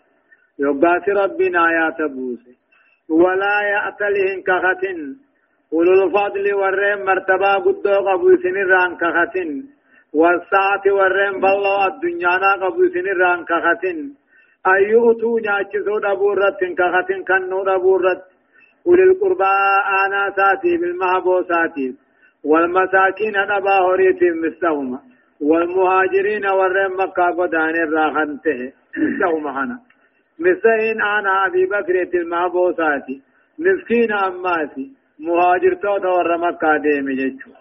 يقات 0.59 1.09
ربنا 1.09 1.71
يا 1.77 1.89
تبوسي 1.97 2.55
ولا 3.09 3.55
يأتلهن 3.73 4.41
كختن 4.47 5.15
أولو 5.73 5.93
الفضل 6.03 6.53
والرم 6.53 7.05
مرتبة 7.05 7.53
قدو 7.65 7.93
قبو 8.07 8.29
سنران 8.43 8.91
كختن 9.01 9.49
والساعة 10.13 10.85
والرين 10.97 11.35
بالله 11.43 11.87
الدنيا 11.87 12.33
قبل 12.63 12.91
سنران 12.95 13.39
كختن 13.49 13.97
أيوتو 14.73 15.37
ناچسو 15.45 15.95
دبورت 16.05 16.61
كختن 16.79 17.19
كنو 17.29 17.63
دبورت 17.69 18.21
أولي 18.87 19.03
القربى 19.03 19.53
آنا 20.01 20.21
ساتي 20.37 20.77
بالمحبوساتي 20.77 21.87
والمساكين 22.43 23.35
نبا 23.51 23.75
هوريت 23.85 24.21
مثلهما 24.43 24.99
والمهاجرين 25.49 26.45
والرين 26.57 26.91
مكة 26.99 27.25
قدان 27.37 27.75
الراحنته 27.85 28.59
مثلهما 28.97 29.51
هنا 29.57 29.77
مثلين 30.39 31.01
آنا 31.01 31.31
أبي 31.45 31.65
بكر 31.65 31.95
المحبوساتي 32.21 33.21
مسكين 33.59 34.11
أماسي 34.11 35.00
مهاجر 35.27 35.73
توتا 35.73 36.09
ور 36.17 36.37
مكة 36.37 36.77
ديمي 36.83 37.15
جيشو 37.15 37.51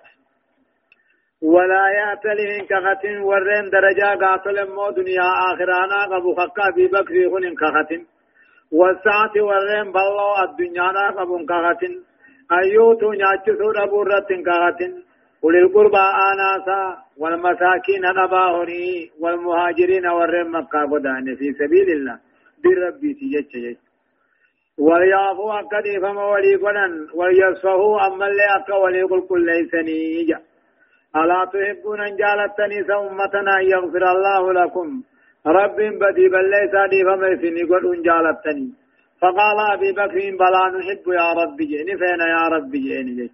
ولا 1.43 1.85
يأتلهن 1.99 2.63
كختن 2.71 3.17
ورين 3.29 3.71
درجة 3.75 4.09
قاتل 4.23 4.57
مو 4.75 4.91
دنيا 4.91 5.29
آخرانا 5.51 6.01
قبو 6.13 6.35
خكا 6.35 6.67
في 6.75 6.87
بكري 6.95 7.27
هن 7.27 7.55
كختن 7.61 8.03
والساعة 8.79 9.35
ورين 9.49 9.93
بلو 9.97 10.31
الدنيا 10.45 11.11
قبو 11.19 11.37
كختن 11.51 11.93
أيوتو 12.59 13.13
نياتشو 13.13 13.71
ربورت 13.81 14.31
كختن 14.47 14.93
أولي 15.45 15.59
القربى 15.65 16.05
آناسا 16.31 16.81
والمساكين 17.21 18.05
نباهني 18.19 19.11
والمهاجرين 19.21 20.07
ورين 20.07 20.49
مكة 20.57 20.81
قدان 20.93 21.27
في 21.39 21.47
سبيل 21.61 21.89
الله 21.97 22.17
بربي 22.63 23.11
تجج 23.15 23.77
جج 24.79 24.85
وليعفوا 24.87 25.61
أكدي 25.61 26.01
فما 26.01 26.25
ولي 26.25 26.55
قلن 26.55 27.09
وليصفهوا 27.15 28.07
أما 28.07 28.27
اللي 28.27 28.43
أكا 28.57 28.75
ولي 28.75 29.03
قل 29.03 29.21
كل 29.29 29.47
ليسني 29.47 30.35
ألا 31.17 31.45
تحبون 31.53 32.01
أن 32.01 32.17
جالتني 32.17 32.85
سأمتنا 32.85 33.61
يغفر 33.61 34.05
الله 34.11 34.53
لكم؟ 34.53 35.03
رب 35.47 35.77
بدي 35.77 36.29
بل 36.29 36.51
ليس 36.51 36.75
دي 36.91 37.05
فما 37.05 37.37
سني 37.43 37.63
قد 37.63 37.85
أن 37.85 38.03
جالتني 38.03 38.69
فقال 39.21 39.57
أبي 39.73 39.93
بكر 39.93 40.19
بلا 40.41 40.63
نحب 40.75 41.05
يا 41.09 41.33
رب 41.33 41.57
جئني 41.57 41.97
فين 41.99 42.21
يا 42.21 42.49
رب 42.49 42.71
جئني 42.73 43.15
جئت 43.17 43.31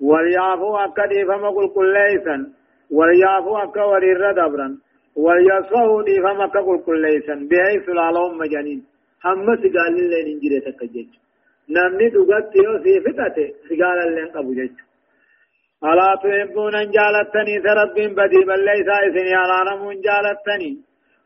وليعفو 0.00 0.76
أكدي 0.76 1.24
فما 1.24 1.48
قل 1.48 1.68
كل 1.74 1.92
ليسا 1.92 2.52
وليعفو 2.90 3.56
أكا 3.56 3.84
ورير 3.84 4.32
دبرا 4.32 4.78
وليصفه 5.16 6.02
دي 6.02 6.16
فما 6.22 6.46
قل 6.46 6.78
كل 6.86 7.02
ليسا 7.02 7.34
بحيث 7.50 7.88
العلوم 7.88 8.38
مجانين 8.38 8.84
هم 9.24 9.46
سقال 9.62 9.92
لله 9.98 10.20
ننجري 10.26 10.60
تكجج 10.66 11.08
نمني 11.74 12.06
دقات 12.14 12.56
يو 12.64 12.72
سيفتته 12.84 13.46
سقال 13.68 13.98
لله 14.08 14.26
قبو 14.34 14.52
جج 14.58 14.76
ألا 15.84 16.10
تحبون 16.22 16.74
أن 16.74 16.90
جالتني 16.96 17.54
ترب 17.64 17.96
بدي 18.18 18.40
بل 18.48 18.60
ليس 18.70 18.88
إذن 19.06 19.26
يعلم 19.36 19.82
جالتني 20.06 20.72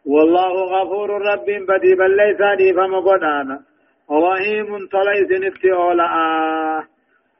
والله 0.06 0.52
غفور 0.74 1.10
رب 1.30 1.48
بدي 1.70 1.94
بل 1.94 2.16
ليس 2.16 2.40
دي 2.58 2.72
فما 2.76 3.00
قدانا 3.08 3.56
رحيم 4.10 4.68
طليس 4.92 5.30
نفتي 5.44 5.72
أولا 5.72 6.04
آه 6.04 6.82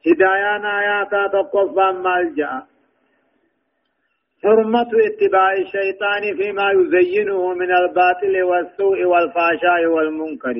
هدايان 0.07 0.65
آياتا 0.65 1.27
تقفا 1.27 1.91
مالجأ 1.91 2.63
حرمة 4.43 4.91
اتباع 5.07 5.53
الشيطان 5.53 6.23
فيما 6.37 6.71
يزينه 6.71 7.53
من 7.53 7.71
الباطل 7.71 8.43
والسوء 8.43 9.03
والفاشاء 9.03 9.85
والمنكر. 9.85 10.57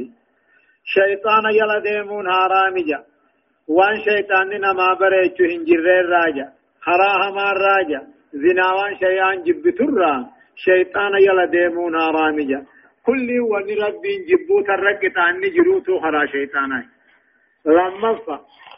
شيطان 0.86 1.46
يلا 1.60 1.80
ديمون 1.80 2.28
هارامجا 2.28 3.00
وان 3.68 3.96
شيطان 4.08 4.50
نما 4.50 4.94
بريچو 5.00 5.44
هنجر 5.44 5.86
راجا. 6.16 6.48
خراها 6.82 7.32
ما 7.32 7.48
راجا. 7.54 8.02
زناوان 8.34 8.96
شيئان 8.96 9.44
جبتر 9.44 10.26
شيطان 10.56 11.14
يلا 11.28 11.46
ديمون 11.46 11.96
هارامجا 11.96 12.66
كل 13.06 13.30
ونرب 13.52 14.04
جبوت 14.30 14.70
الرقتان 14.70 15.34
نجروتو 15.44 16.00
خرا 16.00 16.26
شيطاناي 16.26 16.84
لما 17.66 18.20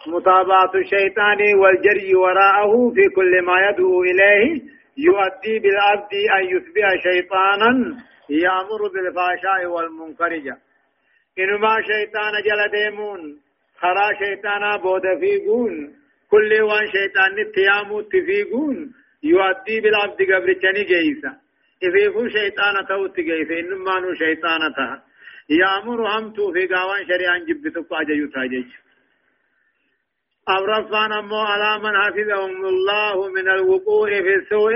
متابعة 0.08 0.74
الشيطان 0.76 1.40
والجري 1.62 2.16
وراءه 2.16 2.90
في 2.96 3.10
كل 3.16 3.42
ما 3.42 3.56
يدعو 3.70 4.04
إليه 4.04 4.62
يؤدي 4.98 5.60
بالعبد 5.60 6.14
أن 6.36 6.44
يتبع 6.56 6.88
شيطانا 7.04 7.98
يأمر 8.30 8.82
بالفحشاء 8.94 9.66
والمنكر. 9.66 10.34
إنما 11.40 11.82
شيطان 11.82 12.34
جل 12.46 12.72
ديمون 12.72 13.40
خرا 13.78 14.10
شيطانا 14.20 14.78
بود 14.78 15.02
فيقون 15.20 15.94
كل 16.32 16.62
وان 16.62 16.92
شيطان 16.92 17.36
نتيامو 17.40 18.02
تفيقون 18.02 18.94
يؤدي 19.24 19.82
بالعبد 19.82 20.22
قبل 20.22 20.60
جني 20.60 20.84
جيسا. 20.84 21.32
إذا 21.84 22.30
شيطان 22.30 22.76
توت 22.88 23.20
جيسا 23.20 23.60
إنما 23.60 24.00
نو 24.00 24.14
شيطان 24.14 24.74
تها 24.76 25.04
يأمر 25.50 26.08
هم 26.08 26.34
تو 26.34 26.54
في 26.54 26.68
قوان 26.68 27.08
شريعان 27.08 27.46
جبتك 27.46 27.92
أجيو 27.92 28.28
تاجيش 28.28 28.83
أو 30.50 30.66
رفعنا 30.66 31.22
مو 31.22 31.36
على 31.36 31.84
من 31.84 31.94
حفظهم 32.04 32.66
الله 32.66 33.30
من 33.30 33.50
الوقوع 33.50 34.10
في 34.10 34.36
السوء 34.36 34.76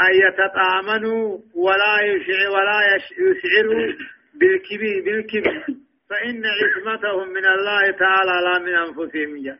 أن 0.00 0.12
يتطامنوا 0.24 1.38
ولا 1.54 2.00
يشعر 2.02 2.50
ولا 2.50 2.78
يشعروا 2.96 3.92
بالكبر 4.34 5.02
بالكبر. 5.04 5.64
فإن 6.10 6.42
عصمتهم 6.60 7.28
من 7.28 7.46
الله 7.46 7.90
تعالى 7.90 8.36
لا 8.46 8.58
من 8.58 8.74
أنفسهم. 8.74 9.42
جاء 9.44 9.58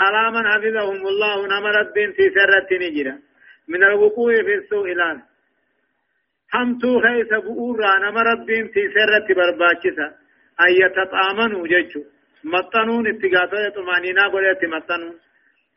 على 0.00 0.32
من 0.36 0.44
حفظهم 0.48 1.06
الله 1.06 1.46
نمرت 1.46 1.94
بنت 1.94 2.16
سرة 2.16 2.78
نجرة 2.78 3.18
من 3.68 3.82
الوقوع 3.84 4.32
في 4.32 4.54
السوء 4.54 4.92
الآن 4.92 5.22
همتو 6.54 7.00
خيس 7.00 7.28
بؤورا 7.44 7.98
نمرت 7.98 8.38
بنت 8.46 8.74
سرة 8.74 9.26
برباكسة 9.36 10.06
أن 10.60 10.70
يتطامنوا 10.82 11.66
ججو. 11.66 12.04
مطنون 12.44 13.06
اتقاطة 13.06 13.68
طمانينا 13.76 14.28
قولت 14.28 14.64
مطنون 14.64 15.16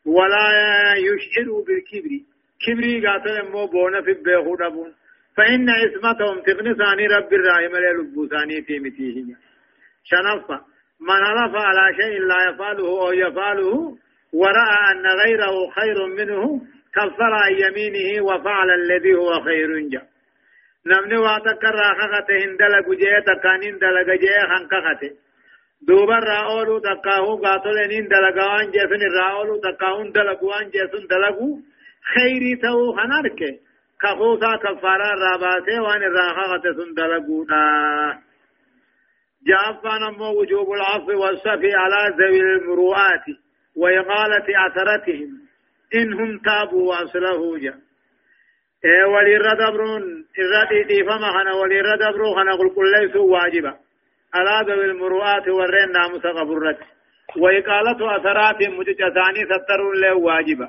ولا 0.06 0.48
يشعروا 1.08 1.64
بالكبر 1.66 2.12
كبري 2.66 3.06
قاتل 3.06 3.50
مو 3.52 3.66
بونا 3.66 4.02
في 4.02 4.12
بيخو 4.12 4.56
دبون 4.56 4.94
فإن 5.36 5.70
اسمتهم 5.70 6.40
تغني 6.46 6.74
ثاني 6.74 7.06
رب 7.06 7.32
الرحيم 7.32 7.76
للبو 7.76 8.26
ثاني 8.26 8.62
في 8.62 8.78
متيه 8.78 9.24
شنفة 10.04 10.60
من 11.00 11.20
حلف 11.26 11.54
على 11.54 11.96
شيء 12.00 12.20
لا 12.20 12.50
يفعله 12.50 12.88
أو 13.06 13.12
يفعله 13.12 13.96
ورأى 14.32 14.78
أن 14.92 15.06
غيره 15.24 15.70
خير 15.70 16.06
منه 16.06 16.60
كفر 16.94 17.32
عن 17.42 17.52
يمينه 17.52 18.24
وفعل 18.24 18.70
الذي 18.70 19.14
هو 19.14 19.40
خير 19.44 19.78
جا 19.92 20.02
نمني 20.86 21.16
واتكر 21.18 21.74
راخته 21.74 22.44
هندلق 22.44 22.90
جيه 22.90 23.18
تكانين 23.26 23.78
دلق 23.78 24.08
جيه 24.22 24.40
خنقخته 24.50 25.10
دوبا 25.82 26.18
راولو 26.18 26.78
تقاهو 26.78 27.36
قاتلين 27.36 28.08
دلقوان 28.08 28.70
جيسن 28.70 29.02
راولو 29.18 29.56
تقاهون 29.56 30.12
دلقوان 30.12 30.70
جيسن 30.70 31.06
دلقو 31.10 31.58
خيري 32.14 32.56
تو 32.56 32.92
خنرك 32.96 33.60
كفوسا 34.02 34.56
كفارا 34.56 35.10
راباسه 35.24 35.82
وان 35.82 36.02
الراحة 36.02 36.62
سن 36.62 36.94
دلقونا 36.94 37.62
جافان 39.46 40.02
امو 40.02 40.40
وجوب 40.40 40.72
العفو 40.72 41.12
والصفي 41.22 41.74
على 41.74 42.16
ذوي 42.18 42.40
المروءات 42.40 43.24
وإقالة 43.76 44.46
أثرتهم 44.66 45.30
إنهم 45.94 46.38
تابوا 46.38 46.88
وأصلحوا 46.88 47.58
جا 47.58 47.74
إيه 48.84 49.04
ولي 49.04 49.36
ردبرون 49.36 50.02
إذا 50.38 50.86
دي 50.88 51.04
فما 51.04 51.32
خنا 51.32 51.52
ولي 51.52 51.80
ردبرو 51.80 52.34
خنا 52.34 52.52
قل 52.54 52.74
كل 52.74 52.90
ليسوا 53.00 53.32
واجبا 53.32 53.87
على 54.34 54.72
ذوي 54.72 54.84
المروءات 54.84 55.48
ورين 55.48 55.92
ناموس 55.92 56.26
قبرت. 56.38 56.78
وإقالة 57.36 58.16
أثرات 58.16 58.60
مجتثاني 58.78 59.42
ستر 59.52 59.80
له 60.02 60.14
واجبا 60.14 60.68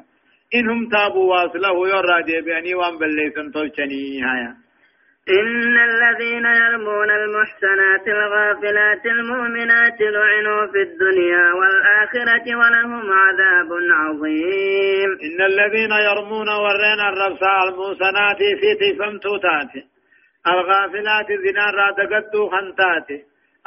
إنهم 0.56 0.90
تابوا 0.90 1.32
وأصله 1.32 1.90
يرى 1.90 2.42
بأني 2.42 2.76
وأن 2.76 2.98
بليسن 2.98 3.52
تلشني. 3.52 4.24
هايا 4.24 4.52
إن 5.40 5.76
الذين 5.92 6.46
يرمون 6.46 7.10
المحسنات 7.10 8.08
الغافلات 8.08 9.06
المؤمنات 9.06 10.02
لعنوا 10.02 10.68
في 10.72 10.82
الدنيا 10.82 11.46
والآخرة 11.60 12.56
ولهم 12.56 13.12
عذاب 13.12 13.70
عظيم. 13.92 15.10
إن 15.28 15.40
الذين 15.52 15.92
يرمون 15.92 16.50
ورين 16.50 17.00
الرفساء 17.12 17.58
المحسنات 17.70 18.38
في 18.60 18.70
تفمتوتات 18.82 19.74
الغافلات 20.48 21.28
زنا 21.44 21.66
رادقتو 21.80 22.50
خنتات 22.50 23.10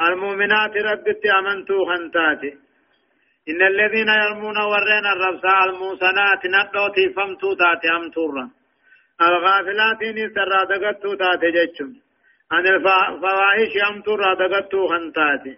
المؤمنات 0.01 0.77
ربت 0.77 1.25
أمنتو 1.39 1.85
خنتاتي 1.85 2.51
إن 3.49 3.61
الذين 3.61 4.09
يرمون 4.23 4.57
ورين 4.57 5.05
الربساء 5.15 5.59
الموسنات 5.69 6.45
نقوتي 6.45 7.13
فمتو 7.15 7.53
تاتي 7.53 7.89
أمتورا 7.97 8.49
الغافلات 9.21 10.01
نسر 10.17 10.51
دقتو 10.71 11.13
تاتي 11.21 11.51
جتشم 11.55 11.91
عن 12.51 12.67
الفواحش 12.67 13.73
أمتورا 13.91 14.33
دقتو 14.33 14.87
خنتاتي 14.87 15.53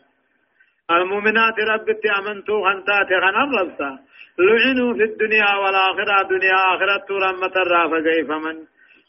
المؤمنات 0.91 1.57
ربت 1.59 2.03
أمنتو 2.19 2.63
خنتاتي 2.65 3.15
خن 3.23 3.35
الربساء 3.45 3.95
لعنوا 4.39 4.93
في 4.93 5.03
الدنيا 5.03 5.55
والآخرة. 5.55 6.27
دنيا 6.29 6.57
آخرة 6.73 7.07
رمة 7.25 7.55
الرافة 7.63 7.99
كيف 8.07 8.29
من 8.29 8.57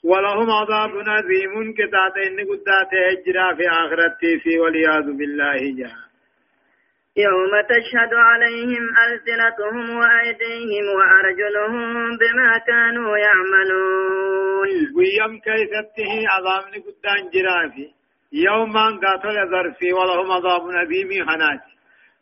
ولهم 0.04 0.50
عذاب 0.50 0.90
عظيم 1.08 1.72
كتات 1.72 2.16
إن 2.26 2.36
قدات 2.50 2.92
هجرا 3.08 3.54
في 3.54 3.68
آخرتي 3.68 4.38
في 4.38 4.58
والعياذ 4.58 5.06
بالله 5.18 5.58
جهة 5.78 6.06
يوم 7.16 7.52
تشهد 7.68 8.14
عليهم 8.14 8.84
ألسنتهم 9.04 9.96
وأيديهم 9.98 10.84
وأرجلهم 10.96 12.16
بما 12.20 12.58
كانوا 12.58 13.18
يعملون. 13.18 14.68
ويوم 14.96 15.40
كيسته 15.40 16.12
عذاب 16.34 16.64
قدان 16.86 17.30
جرافي 17.34 17.88
يوما 18.32 18.86
قاتل 19.02 19.50
ظرفي 19.50 19.92
ولهم 19.92 20.30
عذاب 20.32 20.62
عظيم 20.70 21.26
خنات 21.26 21.64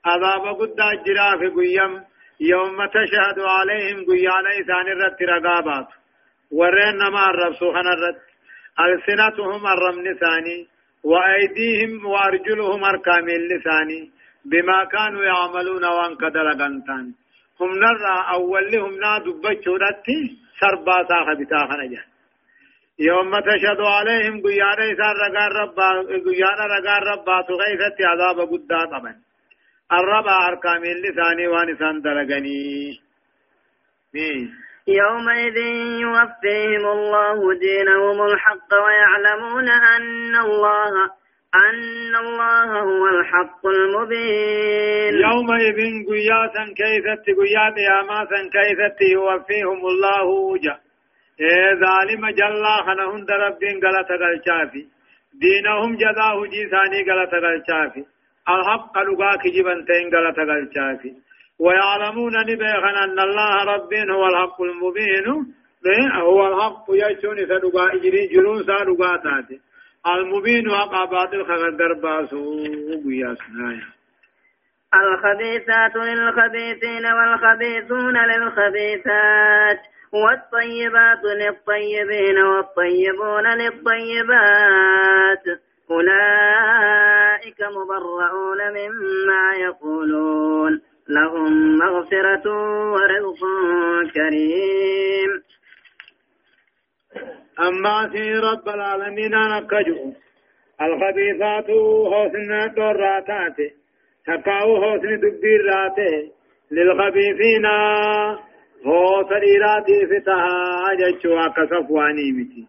عذاب 0.04 0.44
قدان 0.60 1.02
جرافي 1.06 1.48
قيم 1.56 1.92
يوم 2.40 2.76
تشهد 2.86 3.38
عليهم 3.38 4.04
قيانا 4.06 4.50
إسان 4.60 4.86
الرت 4.94 5.22
رقابات. 5.22 5.88
ورين 6.58 7.00
ما 7.14 7.24
الرسو 7.30 7.66
خنرت 7.76 8.18
ألسنتهم 8.84 9.66
الرمن 9.74 10.06
ثاني 10.22 10.58
وأيديهم 11.10 12.06
وأرجلهم 12.06 12.84
أركام 12.84 13.26
اللساني 13.28 14.00
بما 14.50 14.78
كانوا 14.94 15.24
يعملون 15.24 15.84
وان 15.84 16.16
كدر 16.22 16.46
غنتان 16.60 17.06
هم 17.60 17.70
نرى 17.84 18.16
أول 18.36 18.76
هم 18.76 18.94
نادو 19.04 19.32
بچورتي 19.42 20.20
سربا 20.60 20.96
ساخ 21.08 21.26
بتاخ 21.38 21.70
نجا 21.80 22.02
يوم 22.98 23.32
تشهد 23.48 23.80
عليهم 23.96 24.34
قيانا 24.46 24.84
إسان 24.92 25.14
رقار 25.22 25.52
ربا 25.60 25.88
قيانا 26.26 26.64
رقار 26.74 27.02
ربا 27.12 27.36
تغيثت 27.48 27.98
عذاب 28.10 28.38
قدا 28.52 28.80
طبعا. 28.92 29.14
الربا 29.92 30.36
أركام 30.48 30.82
اللساني 30.84 31.46
وانسان 31.48 32.00
درغني 32.02 33.00
مين؟ 34.14 34.63
يومئذ 34.88 35.56
يوفيهم 36.00 36.86
الله 36.86 37.54
دينهم 37.58 38.26
الحق 38.26 38.70
ويعلمون 38.84 39.68
أن 39.68 40.36
الله 40.36 40.92
أن 41.68 42.16
الله 42.16 42.80
هو 42.80 43.06
الحق 43.06 43.66
المبين. 43.66 45.14
يومئذ 45.14 45.78
قياسا 46.10 46.64
كيفت 46.80 47.26
قيا 47.38 47.66
قياماسا 47.76 48.40
كيفت 48.56 49.00
يوفيهم 49.00 49.86
الله 49.86 50.24
وجه. 50.24 50.76
إيه 51.40 51.74
ظالم 51.84 52.30
جلا 52.30 52.76
درب 53.24 53.62
غلط 53.84 54.10
غلشافي 54.22 54.86
دينهم 55.40 55.96
جزاه 55.96 56.46
جيساني 56.46 57.00
غلط 57.10 57.34
غلشافي 57.44 58.04
الحق 58.48 58.98
لغا 58.98 59.36
كجبا 59.36 59.74
تين 59.88 60.14
غلط 60.14 60.38
غلشافي 60.38 61.12
ويعلمون 61.60 62.40
نبيخنا 62.40 63.04
أن 63.04 63.18
الله 63.20 63.64
رب 63.64 63.94
هو 64.10 64.26
الحق 64.26 64.62
المبين. 64.62 65.54
هو 66.22 66.46
الحق 66.46 66.84
يجون 66.88 67.36
سدقا 67.46 67.92
إجري 67.92 68.26
جلون 68.26 68.62
سادقا 68.62 69.16
تاتي. 69.16 69.60
المبين 70.06 70.68
وقع 70.68 71.04
باطل 71.04 71.44
خغدر 71.44 71.92
باسو 72.02 72.38
وياسنا 73.06 73.94
الخبيثات 74.94 75.96
للخبيثين 75.96 77.06
والخبيثون 77.06 78.16
للخبيثات 78.16 79.80
والطيبات 80.12 81.24
للطيبين 81.24 82.38
والطيبون 82.38 83.46
للطيبات. 83.46 85.44
أولئك 85.90 87.60
مبرؤون 87.62 88.60
مما 88.70 89.44
يقولون. 89.56 90.80
لهم 91.08 91.78
مغفرة 91.78 92.46
ورزق 92.92 93.42
كريم. 94.14 95.42
أما 97.60 98.08
في 98.12 98.34
رب 98.34 98.68
العالمين 98.68 99.30
نكجو 99.30 100.12
الخبيثات 100.80 101.66
حسن 102.12 102.52
الدراتات. 102.52 103.56
تقاو 104.26 104.82
حسن 104.82 105.20
دبير 105.20 105.64
راته 105.64 106.30
للخبيثين 106.70 107.66
هو 108.86 109.28
سريرات 109.28 109.86
فتها 110.10 110.94
جتشوا 111.00 111.48
كصفواني 111.48 112.32
متي 112.32 112.66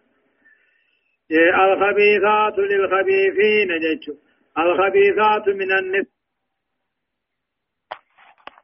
الخبيثات 1.64 2.58
للخبيثين 2.58 3.68
جتشو 3.84 4.14
الخبيثات 4.58 5.48
من 5.48 5.72
النساء 5.78 6.15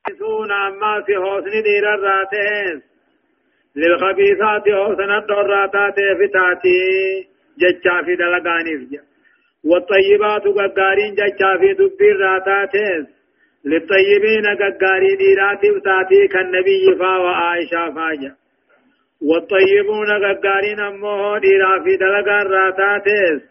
أما 0.09 1.03
في 1.07 1.13
حسن 1.17 1.63
دير 1.63 1.95
الراتين. 1.95 2.83
للخبيثات 3.77 4.63
حسن 4.63 5.11
الدراتات 5.11 5.95
فتاتي 5.95 6.81
ججا 7.61 8.03
في 8.05 8.17
دلقانيف 8.17 8.81
والطيبات 9.65 10.43
ققارين 10.43 11.15
ججا 11.15 11.57
في 11.61 11.73
دبير 11.75 12.17
راتاتيس 12.21 13.07
للطيبين 13.65 14.47
ققارين 14.63 15.17
ديرات 15.19 15.59
فتاتي 15.59 16.29
كالنبي 16.29 16.99
فا 16.99 17.17
وعائشة 17.17 17.95
فاجا. 17.95 18.35
والطيبون 19.29 20.11
ققارين 20.25 20.81
أمه 20.81 21.39
ديرا 21.39 21.83
في 21.85 21.97
دلقان 21.97 22.47
راتاتيس 22.47 23.43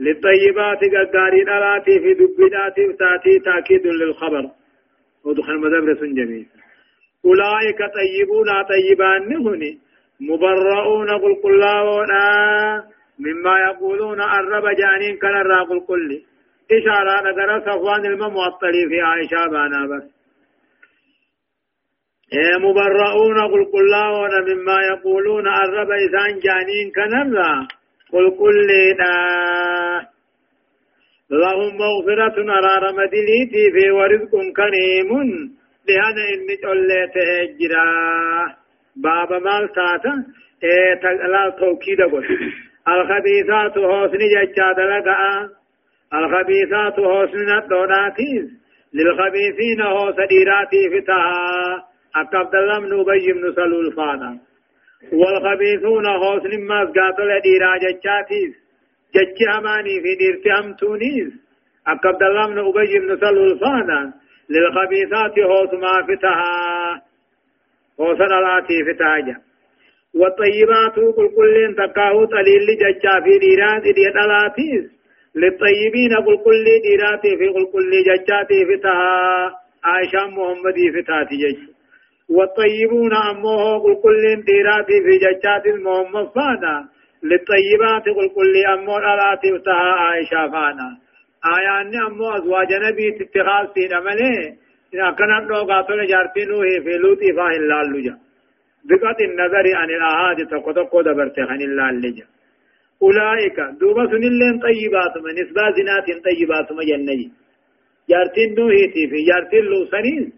للطيبات 0.00 0.80
ققارين 0.96 1.48
ألاتي 1.48 2.00
في 2.00 2.14
دبيرات 2.14 2.74
فتاتي 2.74 3.38
تأكيد 3.38 3.86
للخبر. 3.86 4.57
ودخل 5.24 5.56
مدبرة 5.58 6.06
جميل. 6.06 6.46
أولئك 7.24 7.78
طيبون 7.78 8.48
طيبان 8.68 9.36
هني 9.46 9.78
مبرؤون 10.20 11.10
قل 11.10 11.34
قلاونا 11.42 12.24
مما 13.18 13.58
يقولون 13.58 14.20
الرب 14.20 14.64
جانين 14.78 15.16
كان 15.22 15.36
الراقل 15.40 15.80
كل 15.88 16.22
إشارة 16.72 17.30
نقرأ 17.30 17.60
صفوان 17.60 18.06
المموطلي 18.06 18.88
في 18.88 19.00
عائشة 19.00 19.50
بانا 19.50 19.86
بس. 19.86 20.06
إيه 22.32 22.58
مبرؤون 22.58 23.38
قل 23.52 23.64
قلاونا 23.72 24.40
مما 24.54 24.78
يقولون 24.92 25.46
الرب 25.48 25.90
إذان 25.90 26.38
جانين 26.38 26.90
كان 26.94 27.12
الراقل 27.22 27.68
قل 28.12 28.36
كل 28.38 28.70
لهم 31.30 31.76
مغفرة 31.76 32.36
أرار 32.58 32.92
مدليتي 32.92 33.70
في 33.72 33.90
ورزق 33.90 34.30
كريم 34.30 35.10
لهذا 35.88 36.24
إني 36.34 36.56
توليت 36.62 37.16
هجرا. 37.16 38.56
بابا 38.96 39.38
مال 39.38 39.68
ساتا 39.74 40.14
إيه 40.64 40.94
تقلال 40.94 41.56
توكيد 41.60 42.00
قل. 42.00 42.24
الخبيثات 42.88 43.72
حسن 43.72 44.18
ججاد 44.18 44.80
لقاء 44.80 45.48
الخبيثات 46.14 46.94
حسن 46.94 47.48
الدوناتيز 47.62 48.46
للخبيثين 48.94 49.80
هو 49.80 50.12
سديراتي 50.12 50.90
فتها 50.90 51.84
أكبد 52.16 52.54
الله 52.54 52.80
من 52.80 52.92
أبي 53.00 53.32
بن 53.32 53.52
سلول 53.54 53.92
فانا. 53.92 54.38
والخبيثون 55.12 56.04
حسن 56.06 56.60
ما 56.68 56.84
سقاط 56.84 57.20
لديرا 57.20 57.76
ججاتيز 57.78 58.67
جج 59.14 59.38
هماني 59.48 60.00
في 60.02 60.14
ديرتهم 60.14 60.72
تونيز 60.74 61.32
أكبد 61.86 62.22
الله 62.22 62.46
من 62.48 62.58
أبي 62.58 62.98
بن 62.98 63.16
سلول 63.20 63.58
فانا 63.58 64.12
للخبيثات 64.50 65.38
هوس 65.38 65.72
ما 65.82 65.94
فتها 66.08 67.02
هوسن 68.00 68.32
الاتي 68.40 68.78
فتاجا 68.84 69.36
والطيبات 70.14 70.96
قل 71.16 71.28
كل 71.36 71.74
تقاه 71.78 72.26
تليل 72.26 72.66
ججا 72.82 73.20
في 73.24 73.38
ديرات 73.38 73.82
دي 73.82 74.04
دلاتيس 74.18 74.84
للطيبين 75.34 76.12
قل 76.26 76.36
كل 76.44 76.64
ديرات 76.82 77.20
في 77.38 77.48
قل 77.48 77.66
كل 77.72 77.90
ججاتي 78.08 78.64
فتها 78.68 79.50
عائشة 79.84 80.26
محمد 80.30 80.76
فتاتي 80.94 81.36
جج 81.36 81.58
والطيبون 82.28 83.14
أمه 83.14 83.78
قل 83.78 83.94
كل 84.02 84.22
ديرات 84.46 84.86
في 84.86 85.18
ججات 85.24 85.66
محمد 85.84 86.28
فانا 86.34 86.88
للطيبات 87.22 88.04
قل 88.16 88.28
كل 88.36 88.54
أمه 88.74 88.98
الاتي 88.98 89.58
فتها 89.58 89.92
عائشة 90.02 90.50
فانا. 90.52 90.88
آيان 91.56 91.94
أمو 92.06 92.30
أزواج 92.36 92.72
نبي 92.72 93.10
تتخاذ 93.18 93.66
سين 93.74 93.92
أمله 93.94 94.56
إن 94.94 95.14
كان 95.18 95.46
نو 95.48 95.62
قاتل 95.70 96.06
جارتي 96.06 96.44
نوه 96.44 96.68
في 96.84 96.92
لوتي 97.02 97.32
فاه 97.36 97.56
الله 97.60 97.82
لجا. 97.82 98.14
بقت 98.88 99.20
النظر 99.20 99.66
عن 99.80 99.90
الآهاد 99.90 100.38
تقو 100.50 101.00
دبرت 101.02 101.38
عن 101.38 101.60
الله 101.68 101.90
لجا. 101.90 102.26
أولئك 103.02 103.58
دوبا 103.80 104.04
سنلين 104.10 104.54
طيبات 104.64 105.14
من 105.24 105.34
نسبة 105.40 105.62
زنات 105.76 106.08
طيبات 106.26 106.72
ما 106.72 106.82
جنجي 106.88 107.30
جارتي 108.10 108.46
نوه 108.56 108.74
في 109.10 109.18
جارتي 109.28 109.60
لوسنين 109.60 110.32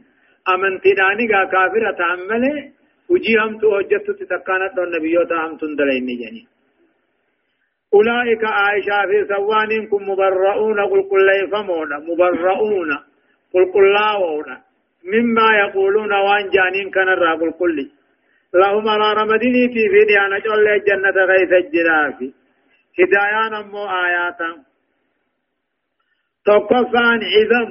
أمنتي 0.52 0.92
داني 0.98 1.26
كافرة 1.52 1.90
تعمله 1.98 2.56
وجي 3.10 3.34
هم 3.38 3.58
تو 3.60 3.68
حجت 3.78 4.06
تتكانت 4.20 4.78
النبيوتا 4.78 5.36
هم 5.44 5.56
تندلين 5.60 6.06
جنين 6.20 6.46
أولئك 7.94 8.44
عائشة 8.44 9.07
في 9.11 9.35
سوان 9.35 9.87
كم 9.87 10.11
مبرؤون 10.11 10.81
قل 10.81 11.03
قل 11.11 11.29
يفهمون 11.44 11.88
مبرؤون 12.09 12.90
قل 13.55 13.72
قل 13.74 13.92
لاوون 13.92 14.46
مما 15.05 15.48
يقولون 15.59 16.12
وان 16.12 16.50
جانين 16.50 16.90
كان 16.90 17.09
الرا 17.09 17.35
قل 17.35 17.90
لهم 18.55 18.88
على 18.88 19.22
رمديني 19.22 19.68
في 19.68 19.88
في 19.88 20.05
ديانا 20.09 20.38
جل 20.38 20.68
الجنة 20.68 21.24
غيث 21.24 21.53
الجرافي 21.53 22.33
هدايان 22.98 23.55
أمو 23.55 23.85
آياتا. 24.05 24.50
تقفان 26.46 27.20
عظم 27.35 27.70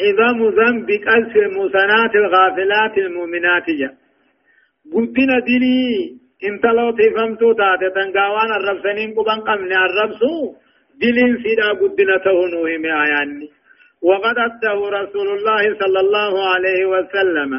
عظم 0.00 0.48
ذنب 0.48 0.90
ألف 0.90 1.36
المسنات 1.36 2.14
الغافلات 2.14 2.98
المؤمنات 2.98 3.70
جا. 3.70 3.96
قدنا 4.94 5.38
ديني 5.46 6.18
انتلو 6.46 6.90
تفهمتو 6.98 7.52
تاتي 7.52 7.90
تنقاوان 7.94 8.50
الربسنين 8.58 9.14
قبان 9.16 9.40
قمني 9.40 9.76
الربسو 9.86 10.54
دلين 11.00 11.32
سيدا 11.42 11.68
قدنا 11.80 12.16
تهنوه 12.24 12.68
آياني 13.02 13.48
وقد 14.02 14.36
أداه 14.38 14.80
رسول 14.98 15.28
الله 15.36 15.62
صلى 15.80 16.00
الله 16.00 16.32
عليه 16.52 16.86
وسلم 16.94 17.50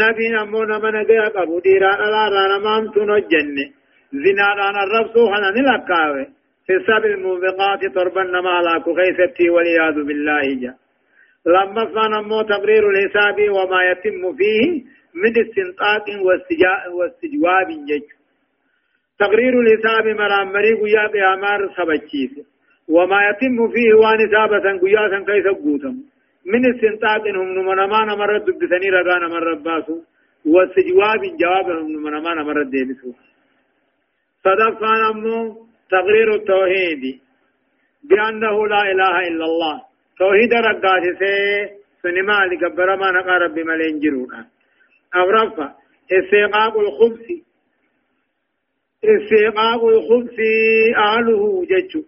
نبي 0.00 0.28
نمونا 0.28 0.78
من 0.78 1.06
ديا 1.06 1.28
قبو 1.36 1.58
ديران 1.60 2.00
لا 2.14 2.24
رانا 2.34 2.58
مامتون 2.66 3.10
الجنة 3.18 3.66
زنان 4.24 4.76
الربسو 4.84 5.26
هنا 5.32 5.50
نلقاوه 5.56 6.26
في 6.66 6.74
سبب 6.88 7.04
الموبقات 7.04 7.80
تربا 7.94 8.22
نما 8.22 8.56
لا 8.66 8.74
كخيستي 8.84 9.50
والعياذ 9.50 9.96
بالله 10.08 10.46
جا 10.62 10.72
لما 11.46 11.84
فنمو 11.94 12.42
تقرير 12.42 12.82
الحساب 12.90 13.36
وما 13.56 13.80
يتم 13.90 14.22
فيه 14.38 14.84
من 15.14 15.32
استنطاق 15.42 16.06
واستجواب 16.96 17.68
جج 17.88 18.06
تقرير 19.18 19.60
الحساب 19.60 20.06
مرامري 20.20 20.72
قيا 20.80 21.06
بأمار 21.12 21.60
سبچيس 21.76 22.34
وما 22.88 23.18
يتم 23.28 23.58
فيه 23.72 23.94
وان 23.94 24.18
إصابة 24.26 24.66
قيا 24.82 25.24
كيف 25.28 25.46
قوتم 25.46 25.94
من 26.52 26.74
استنطاق 26.74 27.24
هم 27.28 27.48
نمنا 27.56 28.04
نمر 28.10 28.38
دبسني 28.38 28.88
رغا 28.96 29.18
نمر 29.24 29.42
رباسو 29.52 29.96
واستجواب 30.46 31.22
جواب 31.40 31.66
هم 31.70 31.92
نمنا 31.92 32.34
نمر 32.34 32.62
ديبسو 32.62 33.12
صدفان 34.44 35.02
أمو 35.10 35.66
تقرير 35.90 36.34
التوحيد 36.34 37.02
بأنه 38.08 38.66
لا 38.66 38.82
إله 38.92 39.14
إلا 39.28 39.44
الله 39.50 39.76
توحيد 40.18 40.52
رقات 40.68 41.04
سي 41.20 41.34
سنما 42.02 42.38
لقبر 42.50 42.96
ما 42.96 43.08
نقى 43.16 43.34
ربي 43.44 43.62
ملين 43.64 44.00
جرونا 44.02 44.40
أغرفة 45.16 45.74
استيقاق 46.12 46.78
الخبث. 46.78 47.26
استيقاق 49.04 49.84
الخبث 49.84 50.38
أهله 50.96 51.64
ججو. 51.70 52.02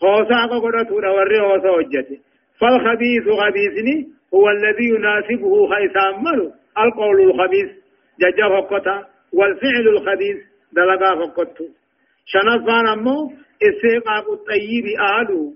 خوصا 0.00 0.46
قدرته 0.46 0.94
ورّي 0.94 1.40
خوصا 1.40 1.70
وجته. 1.70 2.18
فالخبيث 2.60 3.24
خبيثني 3.40 4.08
هو 4.34 4.50
الذي 4.50 4.84
يناسبه 4.94 5.68
خيسان 5.68 6.24
ملو. 6.24 6.52
القول 6.78 7.20
الخبيث 7.20 7.68
ججا 8.20 8.48
فقطا 8.48 9.06
والفعل 9.32 9.88
الخبيث 9.88 10.36
دلقا 10.72 11.14
فقطه 11.26 11.68
شنفان 12.26 12.86
أمو 12.86 13.32
استيقاق 13.62 14.30
الطيب 14.32 14.86
أهله. 15.00 15.52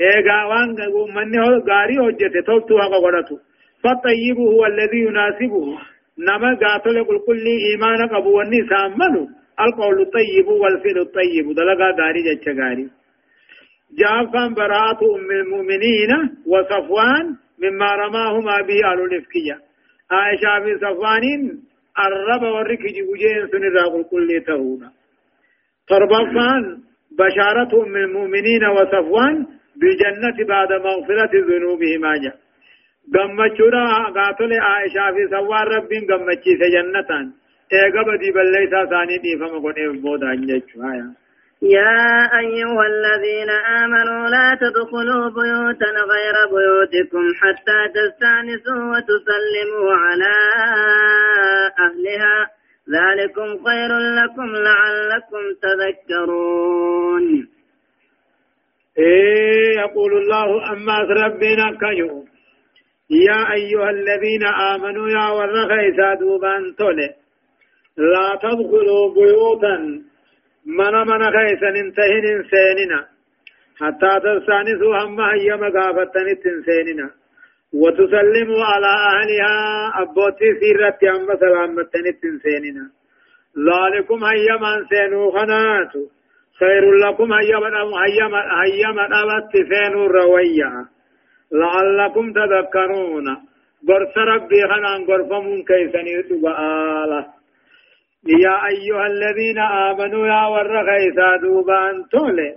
ايغا 0.00 0.44
وان 0.44 0.70
من 1.14 1.40
غاري 1.70 1.98
هجته 1.98 2.40
توتو 2.46 2.78
حق 2.78 2.94
قدرته 3.04 3.49
فالطيب 3.82 4.38
هو 4.38 4.66
الذي 4.66 4.98
يناسبه. 4.98 5.78
نما 6.18 6.54
قاتل 6.62 7.04
قل 7.04 7.18
كل 7.26 7.44
إيمان 7.70 8.08
قبو 8.08 8.38
والنساء 8.38 8.88
منه 8.88 9.28
القول 9.60 10.00
الطيب 10.02 10.48
والفعل 10.48 10.98
الطيب. 10.98 11.46
دلقا 11.56 11.90
غاري 12.00 12.22
جتش 12.22 12.48
غاري 12.48 12.88
جافا 13.98 14.54
براءة 14.56 15.00
أم 15.16 15.30
المؤمنين 15.30 16.10
وصفوان 16.46 17.36
مما 17.62 17.94
رماهما 17.94 18.56
به 18.68 18.78
أهل 18.90 19.00
الإفكية. 19.00 19.56
عائشة 20.10 20.58
بن 20.64 20.78
صفوان 20.78 21.24
الرب 22.06 22.42
والركج 22.42 22.96
وجين 23.10 23.48
سنرا 23.52 23.84
قل 23.92 24.04
كل 24.10 24.44
تهونا. 24.46 24.90
تربفان 25.88 26.78
بشارة 27.18 27.82
أم 27.86 27.96
المؤمنين 27.96 28.64
وصفوان 28.64 29.46
بالجنة 29.76 30.46
بعد 30.48 30.72
مغفرة 30.72 31.30
ذنوبهما 31.34 32.16
جاء 32.22 32.36
gammachudha 33.14 33.84
gaatole 34.16 34.58
Aishaa 34.72 35.12
fi 35.14 35.28
sawwaan 35.30 35.72
rabbiin 35.74 36.06
gammachiise 36.10 36.70
jannatan 36.76 37.32
eega 37.80 38.04
badii 38.10 38.36
balleessaa 38.38 38.84
isaanii 38.88 39.18
dhiifama 39.24 39.64
godheef 39.66 39.98
boodaan 40.04 40.46
jechuudha. 40.52 40.94
يا 41.62 42.38
أيها 42.38 42.86
الذين 42.86 43.50
آمنوا 43.50 44.28
لا 44.28 44.58
تدخلوا 44.60 45.24
بيوتا 45.30 45.90
غير 46.12 46.36
بيوتكم 46.54 47.24
حتى 47.40 47.80
تستأنسوا 47.96 48.82
وتسلموا 48.92 49.94
على 49.94 50.36
أهلها 51.86 52.36
ذلكم 52.96 53.64
خير 53.66 53.98
لكم 53.98 54.48
لعلكم 54.68 55.42
تذكرون 55.62 57.48
إيه 58.98 59.80
يقول 59.80 60.12
الله 60.12 60.72
أما 60.72 60.98
ربنا 60.98 61.78
كيوم 61.80 62.29
يا 63.10 63.52
أيها 63.52 63.90
الذين 63.90 64.44
آمنوا 64.46 65.08
يا 65.08 65.28
ورغيسا 65.28 66.14
دوبان 66.14 66.74
تولي. 66.78 67.10
لا 67.96 68.38
تدخلوا 68.42 69.14
بيوتا 69.14 69.76
من 70.66 70.94
من 71.10 71.22
غيسا 71.22 71.68
انتهن 71.68 72.24
انساننا. 72.36 73.00
حتى 73.80 74.12
تستأنسوا 74.24 74.98
هم 75.04 75.20
هي 75.20 75.56
مقافتن 75.56 76.26
انساننا. 76.46 77.10
وتسلموا 77.72 78.64
على 78.64 78.92
أهلها 79.10 79.56
أبوتي 80.02 80.48
سيرت 80.60 81.04
أم 81.04 81.28
سلامتن 81.40 82.06
انساننا. 82.24 82.84
ذلكم 83.68 84.24
هيا 84.24 84.56
من 84.56 84.86
سينو 84.90 85.30
خناتو. 85.30 86.02
خير 86.58 86.84
لكم 86.94 87.32
هيا 87.32 87.58
من 87.58 89.12
أبت 89.12 89.52
سينو 89.52 90.06
رويا. 90.06 90.99
لعلكم 91.52 92.32
تذكرون. 92.32 93.26
قرص 93.88 94.14
ربي 94.18 94.60
خنان 94.70 95.00
قرفمون 95.08 95.62
كيسني 95.68 96.22
دبآلة 96.22 97.26
يا 98.44 98.56
أيها 98.72 99.06
الذين 99.06 99.58
آمنوا 99.58 100.26
يا 100.26 100.42
ورغيسا 100.52 101.36
دوبان 101.42 102.04
تولي 102.12 102.50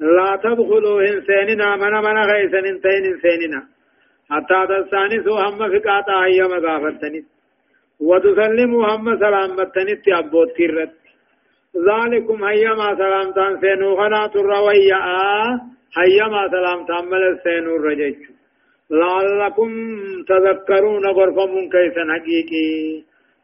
لا 0.00 0.30
تدخلوا 0.42 1.02
إنساننا 1.10 1.76
من 1.76 1.92
من 2.06 2.16
غيسا 2.30 2.58
إنتين 2.58 3.04
إنساننا. 3.12 3.74
حتى 4.30 4.60
تستانسوا 4.70 5.40
هم 5.40 5.58
فقاتا 5.58 6.24
هيا 6.24 6.46
مغافتني 6.46 7.24
وتسلموا 8.00 8.86
هم 8.86 9.18
سلامتني 9.18 9.96
تيابوت 10.04 10.50
كرت 10.56 10.92
ذلكم 11.86 12.44
هيا 12.44 12.74
ما 12.74 12.94
سلامتان 12.94 13.60
سينو 13.60 13.96
خنات 13.96 14.36
الرويا 14.36 15.00
حيما 15.96 16.48
سلام 16.54 16.86
تعمل 16.86 17.22
السين 17.32 17.66
الرجج 17.76 18.16
لعلكم 18.90 19.70
تذكرون 20.28 21.06
غرفم 21.06 21.68
كيسا 21.74 22.04
حقيقي 22.14 22.68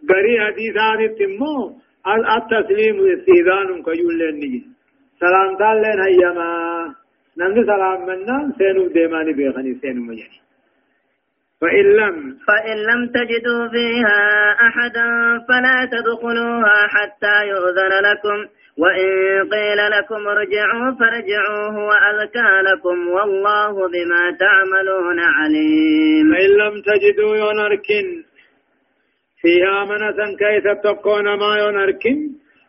بري 0.09 0.35
حديثات 0.47 1.01
تمو 1.19 1.55
التسليم 2.37 2.97
استيذان 3.15 3.83
كيول 3.87 4.19
لنجي 4.19 4.63
سلام 5.21 5.57
تعالى 5.59 5.91
حيما 6.03 6.51
نمد 7.39 7.59
سلام 7.73 8.01
منا 8.09 8.53
سينو 8.59 8.87
ديماني 8.95 9.33
بيخني 9.33 9.75
سينو 9.83 10.03
مجاني 10.03 10.41
فإن 11.61 11.87
لم 12.01 12.17
فإن 12.47 12.77
لم 12.91 13.01
تجدوا 13.17 13.69
فيها 13.75 14.21
أحدا 14.69 15.09
فلا 15.49 15.89
تدخلوها 15.93 16.79
حتى 16.95 17.37
يؤذن 17.49 17.93
لكم 18.09 18.39
وإن 18.81 19.09
قيل 19.55 19.81
لكم 19.97 20.29
ارجعوا 20.29 20.91
فارجعوا 21.01 21.67
هو 21.79 21.91
أذكى 22.11 22.51
لكم 22.69 23.09
والله 23.09 23.73
بما 23.95 24.23
تعملون 24.45 25.19
عليم. 25.21 26.27
فإن 26.35 26.51
لم 26.63 26.75
تجدوا 26.89 27.37
ينركن 27.37 28.07
فيها 29.41 29.85
منسا 29.85 30.27
كيف 30.39 30.65
تكون 30.85 31.25
ما 31.25 31.53
ينركن 31.59 32.17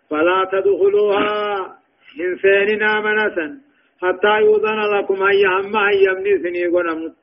فلا 0.09 0.39
تدخلوها 0.51 1.31
من 2.19 2.37
سيننا 2.41 2.99
منسا 2.99 3.47
حتى 4.01 4.33
يوضن 4.45 4.79
لكم 4.97 5.23
هيا 5.23 5.49
هم 5.49 5.75
هيا 5.77 6.13
من 6.13 6.43
سني 6.43 6.65
قنمت 6.67 7.13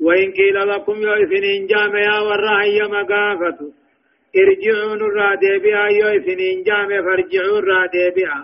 وإن 0.00 0.32
قيل 0.32 0.68
لكم 0.68 0.96
يا 1.02 1.26
سنين 1.30 1.66
جامعا 1.66 2.20
ورا 2.20 2.62
هيا 2.62 2.86
مقافته 2.86 3.72
ارجعوا 4.36 4.94
نرى 4.96 5.36
ديبئا 5.36 5.88
يوسنين 5.88 6.62
جامع 6.62 7.02
فارجعوا 7.02 7.60
نرى 7.60 7.88
ديبئا 7.92 8.40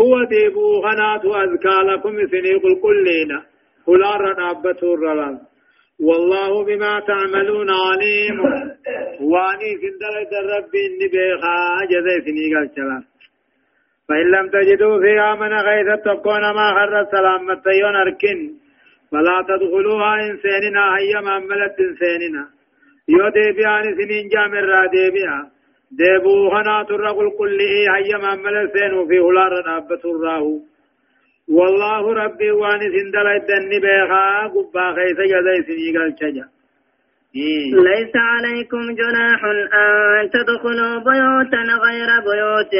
هو 0.00 0.24
ديبو 0.24 0.82
خنات 0.82 1.24
أذكى 1.24 1.76
لكم 1.88 2.26
سني 2.26 2.54
قل 2.54 2.80
كلنا 2.82 3.42
هلا 3.88 4.16
رنابته 4.16 4.94
الرلال 4.94 5.38
والله 6.00 6.64
بما 6.64 7.00
تعملون 7.00 7.70
عليم 7.70 8.40
واني 9.20 9.70
سندلة 9.82 10.30
الرب 10.40 10.74
إني 10.86 11.06
بيخا 11.12 11.56
جزي 11.90 12.16
سني 12.26 12.54
قال 12.54 12.70
شلال 12.76 13.04
فإن 14.08 14.26
لم 14.30 14.48
تجدوا 14.50 15.00
فيها 15.00 15.34
من 15.34 15.52
غيث 15.52 16.00
تكون 16.04 16.40
ما 16.40 16.66
خر 16.76 17.00
السلامة 17.00 17.62
يون 17.80 17.96
أركن 17.96 18.52
فلا 19.10 19.44
تدخلوها 19.48 20.14
إنساننا 20.30 20.96
هيا 20.96 21.20
مملت 21.20 21.80
إنساننا 21.80 22.53
يو 23.08 23.28
ديبيان 23.28 23.84
سنين 23.96 24.28
جامر 24.28 24.64
را 24.64 24.86
ديبيا 24.86 25.50
ديبو 25.98 26.50
خنا 26.50 26.82
ترقل 26.88 27.30
كل 27.38 27.58
إيه 27.60 27.88
هيا 27.94 28.18
ممل 28.18 28.70
سينو 28.72 29.06
في 29.08 29.18
هلار 29.18 29.52
نابت 29.66 30.04
الراهو 30.04 30.60
والله 31.48 32.12
ربي 32.12 32.50
واني 32.50 32.88
سندل 32.94 33.26
الدن 33.26 33.68
بيخا 33.84 34.46
قبا 34.54 34.84
خيس 34.96 35.18
جزي 35.32 35.56
سنيق 35.66 36.02
الشجا 36.02 36.46
ليس 37.34 38.14
عليكم 38.14 38.94
جناح 38.94 39.44
أن 40.14 40.30
تدخلوا 40.30 40.98
بيوتا 40.98 41.62
غير 41.84 42.08
بيوت 42.28 42.74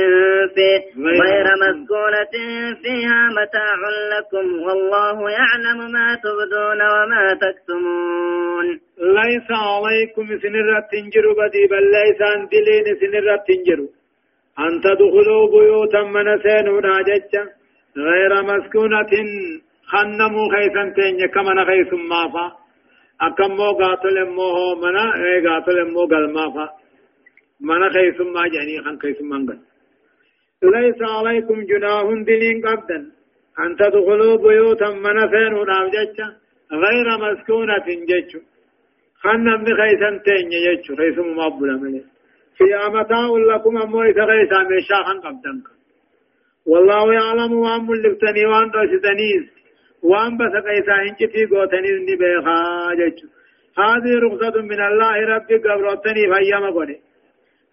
في 0.54 0.68
غير 1.02 1.46
مسكونة. 1.62 2.34
فيها 2.82 3.28
متاع 3.38 3.78
لكم 4.12 4.46
والله 4.66 5.30
يعلم 5.30 5.92
ما 5.92 6.14
تبدون 6.24 6.80
وما 6.94 7.38
تكتمون. 7.42 8.66
ليس 8.98 9.48
عليكم 9.50 10.26
سنرة 10.42 10.80
تنجر 10.92 11.26
بدي 11.38 11.66
بل 11.70 11.84
ليس 11.90 12.20
عن 12.22 12.48
دلين 12.52 12.86
سنرة 13.00 13.36
تنجر. 13.48 13.80
أن 14.58 14.80
تدخلوا 14.84 15.50
بيوتا 15.50 16.02
من 16.02 16.38
سينونا 16.42 17.02
ججا 17.02 17.44
غير 17.96 18.42
مسكونة 18.42 19.12
خنموا 19.86 20.46
خيسا 20.54 20.92
تنجا 20.96 21.26
كمن 21.26 21.64
خيس 21.64 21.92
مافا 21.92 22.63
أكمو 23.20 23.72
قاتل 23.80 24.16
مو 24.36 24.74
منا 24.82 25.04
إيه 25.24 25.48
قاتل 25.48 25.92
مو 25.92 26.00
قلما 26.12 26.50
فا. 26.54 26.66
منا 27.60 27.88
خيسم 27.94 28.32
ما 28.32 28.48
جاني 28.48 28.82
خان 28.84 28.98
خيسم 29.02 29.28
من 29.30 29.46
ليس 30.62 31.02
عليكم 31.02 31.64
جناح 31.70 32.04
دلين 32.26 32.66
قبدا 32.66 32.98
أن 33.58 33.76
تدخلوا 33.76 34.36
بيوتا 34.36 34.88
من 35.04 35.18
فين 35.32 35.52
ونام 35.54 35.86
جتشا 35.94 36.26
غير 36.84 37.06
مسكونة 37.22 37.86
جتشو 38.10 38.40
خان 39.22 39.44
نمني 39.44 39.72
خيسن 39.80 40.14
تين 40.24 40.48
جتشو 40.64 40.96
خيسم 40.96 41.36
ما 41.36 41.48
بلا 41.48 41.76
ملي. 41.82 42.02
في 42.56 42.64
أمتاع 42.86 43.26
لكم 43.50 43.76
أمو 43.82 44.02
إذا 44.02 44.26
خيسا 44.26 44.58
ميشا 44.70 44.98
خان 45.06 45.20
قبدا 45.20 45.52
والله 46.66 47.12
يعلم 47.12 47.52
وان 47.52 47.80
ملفتني 47.86 48.46
وأن 48.46 48.70
رشدنيس 48.78 49.44
وان 50.10 50.36
بس 50.38 50.54
قيسا 50.66 50.94
هنجتي 51.02 51.46
قوتنيس 51.50 51.98
نبيخا 52.08 52.58
جج 53.00 53.18
هذه 53.82 54.12
رخصة 54.24 54.56
من 54.70 54.80
الله 54.88 55.14
ربي 55.34 55.56
قبرتني 55.64 56.22
فيما 56.32 56.70
قولي 56.76 56.98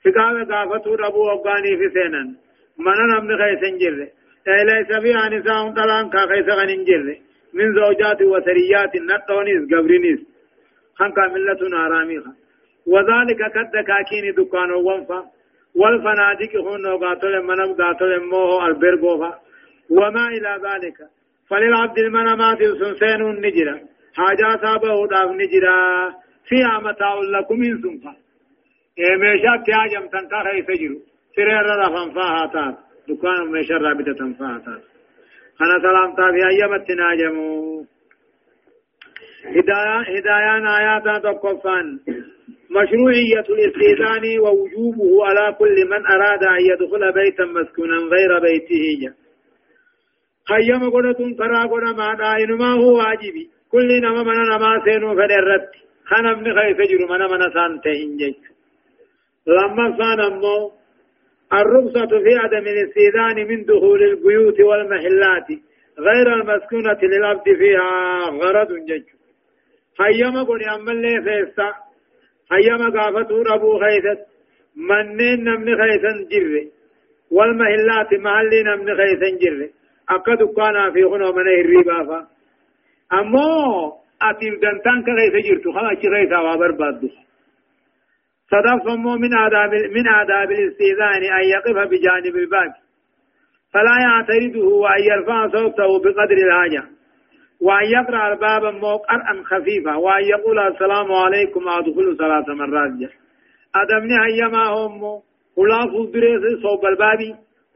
فقام 0.03 0.35
قافتو 0.51 0.95
ربو 0.95 1.21
وقاني 1.29 1.71
في 1.79 1.87
سينا 1.95 2.23
من 2.85 2.97
نمن 3.11 3.31
خيسا 3.41 3.69
جره 3.81 4.07
ليس 4.69 4.89
فيها 5.03 5.29
نساء 5.33 5.61
طلان 5.77 6.09
كا 6.13 6.21
خيسا 6.31 6.53
غنين 6.59 6.83
جره 6.89 7.17
من 7.57 7.67
زوجات 7.79 8.21
وسريات 8.31 8.93
نطونيس 9.09 9.61
قبرنيس 9.71 10.19
خنقا 10.99 11.25
ملة 11.33 11.61
آراميخا 11.85 12.33
وذلك 12.93 13.41
قد 13.55 13.75
كاكين 13.89 14.25
دكان 14.37 14.71
وانفا 14.71 15.19
والفنادق 15.75 16.53
هن 16.67 16.85
قاتل 17.03 17.33
منم 17.49 17.71
قاتل 17.81 18.11
موه 18.31 18.67
البرغوفا 18.67 19.31
وما 19.89 20.27
إلى 20.27 20.51
ذلك 20.67 20.97
فللعبد 21.51 21.97
المنامات 21.97 22.57
سنسين 22.79 23.21
نجرا. 23.45 23.79
حاجة 24.17 24.47
سابه 24.61 25.07
داف 25.07 25.29
نجرا. 25.41 25.77
فيها 26.47 26.79
متاع 26.79 27.13
لكم 27.19 27.59
من 27.59 27.81
سنفا. 27.81 28.13
ميشا 29.21 29.63
تياجم 29.65 30.07
تنكا 30.13 30.39
خيس 30.43 30.79
جرو 30.81 30.97
سرير 31.35 31.65
رفن 31.81 32.11
فاها 32.15 32.45
تات 32.53 32.75
دكان 33.07 33.51
ميشا 33.51 33.77
رابطة 33.77 34.13
تنفاها 34.19 34.57
تات 34.65 34.83
أنا 35.61 35.75
سلام 35.85 36.15
تابي 36.15 36.41
أيام 36.51 36.73
تناجمو 36.87 37.85
هدايا 39.45 39.97
هدايا 40.13 40.55
آيات 40.77 41.23
تقفان. 41.23 41.99
مشروعية 42.77 43.47
الاستئذان 43.49 44.39
ووجوبه 44.39 45.25
على 45.25 45.55
كل 45.59 45.77
من 45.91 46.05
أراد 46.05 46.43
أن 46.43 46.61
يدخل 46.71 47.11
بيتا 47.11 47.45
مسكونا 47.45 47.97
غير 47.97 48.39
بيته. 48.39 49.13
خيام 50.51 50.83
قدتون 50.95 51.35
ترى 51.39 51.61
قد 51.71 51.83
ما 51.99 52.09
دائن 52.21 52.51
ما 52.61 52.71
هو 52.81 52.97
واجبي 52.97 53.43
كل 53.71 53.89
نما 54.05 54.23
من 54.27 54.37
نما 54.51 54.71
سينو 54.85 55.09
فدرت 55.19 55.69
خنا 56.09 56.31
من 56.35 56.47
خيف 56.57 56.77
جرو 56.89 57.05
من 57.11 57.21
من 57.31 57.41
سانته 57.55 57.91
إنجيك 58.05 58.41
لما 59.47 59.85
صان 59.99 60.19
أمو 60.29 60.71
الرخصة 61.59 62.11
في 62.23 62.33
عدم 62.43 62.65
الاستئذان 62.73 63.37
من 63.49 63.65
دخول 63.65 64.03
البيوت 64.03 64.59
والمحلات 64.61 65.47
غير 66.07 66.27
المسكونة 66.33 66.99
للعبد 67.03 67.43
فيها 67.59 67.89
غرض 68.41 68.71
جج 68.89 69.03
خيام 69.97 70.35
قد 70.49 70.61
أمال 70.75 70.97
لي 71.01 71.15
فيستا 71.25 71.69
هيما 72.51 72.89
قافتو 72.95 73.41
ربو 73.41 73.79
خيثت 73.83 74.21
منين 74.89 75.43
نمن 75.43 75.67
خيثن 75.81 76.17
جر 76.31 76.53
والمهلات 77.31 78.13
محلي 78.25 78.59
نمن 78.63 78.87
خيثن 78.99 79.37
جر 79.41 79.69
في 80.93 81.03
غنو 81.03 81.31
من 81.31 81.47
الربا 81.47 82.03
فا 82.03 82.27
أمو 83.19 83.93
أتيب 84.21 84.59
دنتان 84.59 85.03
كغيث 85.03 85.45
جرتو 85.45 85.71
خلا 85.71 85.95
چي 86.01 86.07
غيثا 86.07 86.37
وابر 86.37 86.71
بادو 86.71 87.09
صدف 88.51 88.85
مو 88.85 89.15
من 89.15 89.33
آداب 89.37 89.73
من 89.73 90.07
آداب 90.07 90.51
الاستئذان 90.51 91.23
أن 91.37 91.43
يقف 91.43 91.77
بجانب 91.91 92.35
الباب 92.35 92.73
فلا 93.73 93.95
يعترضه 94.01 94.67
وأن 94.67 95.03
يرفع 95.03 95.47
صوته 95.47 95.99
بقدر 95.99 96.37
الحاجة 96.47 96.83
وأن 97.61 97.85
يقرأ 97.85 98.33
الباب 98.33 98.63
قرأا 98.83 99.43
خفيفا 99.43 99.95
وأن 99.95 100.23
يقول 100.23 100.59
السلام 100.59 101.11
عليكم 101.11 101.67
أدخل 101.67 102.17
ثلاث 102.17 102.49
مرات 102.49 102.91
أدمني 103.75 104.15
هيما 104.25 104.63
هم 104.67 105.21
خلاف 105.55 106.11
دريس 106.13 106.61
صوب 106.61 106.85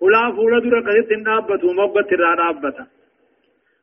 البابي 0.01 0.15
خلاف 0.15 0.37
ولدر 0.39 0.79
قدت 0.79 1.11
النابة 1.11 1.65
ومبت 1.67 2.13
الرابة 2.13 2.85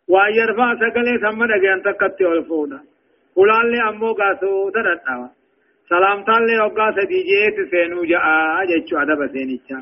وأن 0.08 0.34
يرفع 0.34 0.74
سقلي 0.74 1.18
ثم 1.18 1.44
نجان 1.44 1.82
تكتي 1.82 2.24
والفودا 2.24 2.80
خلال 3.36 3.70
لي 3.72 3.88
أمو 3.88 4.12
قاسو 4.12 4.70
تدتاوا 4.70 5.28
سلام 5.88 6.24
تالي 6.24 6.58
وقاس 6.60 6.94
ديجيت 6.94 7.70
سينو 7.70 8.04
جاء 8.04 8.64
جيتشو 8.66 8.96
أدب 8.98 9.20
سينيچا 9.32 9.78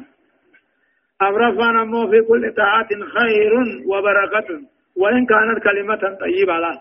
أمرفان 1.22 1.78
أمو 1.78 2.10
في 2.10 2.20
كل 2.28 2.54
طاعة 2.56 2.88
خير 2.88 3.52
وبركة 3.86 4.48
وإن 4.96 5.26
كانت 5.26 5.58
كلمة 5.64 6.16
طيبة 6.20 6.58
لا 6.58 6.72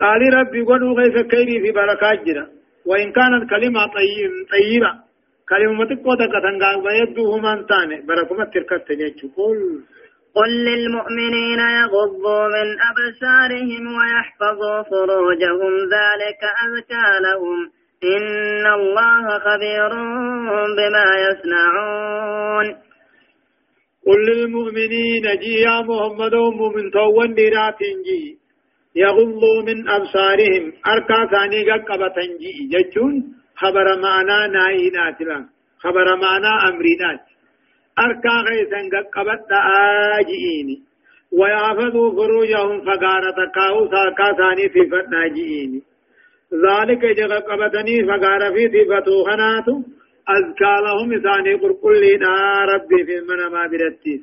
قال 0.00 0.34
ربي 0.34 0.60
قدو 0.62 0.92
غيث 0.98 1.26
كيري 1.26 1.60
في 1.62 1.70
بركات 1.72 2.24
جرا 2.26 2.46
وإن 2.86 3.12
كانت 3.12 3.50
كلمة 3.50 3.86
طيب 3.86 4.30
طيبة 4.54 5.03
كلمة 5.48 5.84
تقوى 5.84 6.16
كتنغا 6.16 6.76
ويبدو 6.84 7.38
من 7.38 7.66
تاني. 7.66 8.00
بركمة 8.06 8.44
تركت 8.44 8.88
تجيش 8.88 9.20
قل. 9.36 9.58
قل 10.34 10.50
للمؤمنين 10.64 11.60
يغضوا 11.80 12.44
من 12.54 12.68
أبصارهم 12.90 13.84
ويحفظوا 13.96 14.82
فروجهم. 14.82 15.74
ذلك 15.96 16.42
أزكى 16.64 17.08
لهم 17.26 17.58
إن 18.04 18.66
الله 18.66 19.38
خبير 19.38 19.90
بما 20.76 21.08
يصنعون. 21.26 22.66
قل 24.06 24.20
للمؤمنين 24.30 25.22
جي 25.42 25.54
يا 25.60 25.80
محمد 25.80 26.34
مؤمن 26.34 26.90
توان 26.90 27.34
ديرات 27.34 27.78
جي. 28.06 28.38
يغضوا 28.96 29.62
من 29.66 29.88
أبصارهم. 29.88 30.72
أركا 30.88 31.26
ثاني 31.32 31.70
قبة 31.70 32.16
جي. 32.40 32.68
جتون 32.72 33.43
خبر 33.56 34.00
معنا 34.00 34.46
نائنات 34.46 35.20
لا 35.20 35.44
خبر 35.78 36.16
معنا 36.16 36.68
أمرينات 36.68 37.20
أركا 37.98 38.34
غيثا 38.48 38.80
قبة 39.14 39.50
آجئيني 40.20 40.82
ويحفظوا 41.38 42.10
فروجهم 42.16 42.80
فقارة 42.80 43.38
كاو 43.54 43.90
ساكا 43.90 44.32
ثاني 44.38 44.68
في 44.68 44.80
فتناجئيني 44.90 45.82
ذلك 46.66 47.02
جغ 47.18 47.32
قبتني 47.38 48.04
فقار 48.08 48.52
في 48.54 48.84
فتوخناتو 48.90 49.82
أزكى 50.28 50.74
لهم 50.86 51.12
إساني 51.12 51.54
قرقل 51.54 51.94
لنا 52.04 52.64
ربي 52.72 53.04
في 53.06 53.20
من 53.28 53.40
ما 53.52 53.66
برتيس 53.66 54.20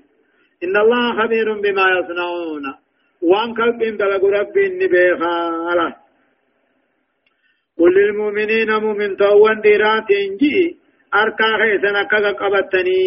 إن 0.64 0.78
الله 0.78 1.24
خبير 1.24 1.54
بما 1.54 1.86
يصنعون 1.98 2.66
وان 3.22 3.54
قلب 3.54 3.80
دلق 3.98 4.26
ربي 4.26 4.68
النبيخا 4.68 5.38
قل 7.82 7.94
للمؤمنين 7.98 8.70
مؤمن 8.86 9.18
توان 9.18 9.62
ديرات 9.62 10.10
انجي 10.24 10.58
أركا 11.22 11.50
خيسنا 11.60 12.04
كذا 12.04 12.32
قبتني. 12.32 13.02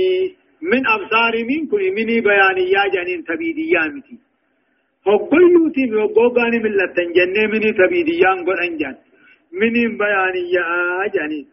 من 0.72 0.82
أبصار 0.86 1.34
منكم 1.50 1.76
مني 1.96 2.20
بيانيا 2.20 2.82
جانين 2.94 3.24
تبيديا 3.24 3.82
متي 3.94 4.16
هقل 5.06 5.42
يوتي 5.54 5.84
وقوغاني 5.94 6.58
من 6.64 6.72
لتن 6.78 7.08
جنة 7.16 7.42
مني 7.52 7.70
تبيديا 7.80 8.30
قل 8.46 8.58
أنجان 8.68 8.96
مني 9.60 9.84
بيانيا 10.00 10.66
جانين 11.14 11.46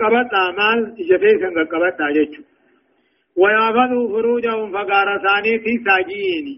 قبت 0.00 0.30
أعمال 0.42 0.78
جفيسا 1.08 1.48
قبت 1.72 2.00
أجتشو. 2.08 2.42
ويأخذوا 3.40 4.08
فروجهم 4.12 4.72
فقار 4.72 5.08
ثاني 5.24 5.58
في 5.62 5.72
ساجيني. 5.84 6.56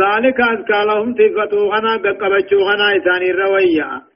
ذلك 0.00 0.40
أذكى 0.40 0.80
لهم 0.88 1.14
تفتو 1.18 1.70
خنا 1.70 1.92
قبتشو 1.96 2.58
خنا 2.68 2.86
إساني 2.96 3.30
الروية 3.30 4.07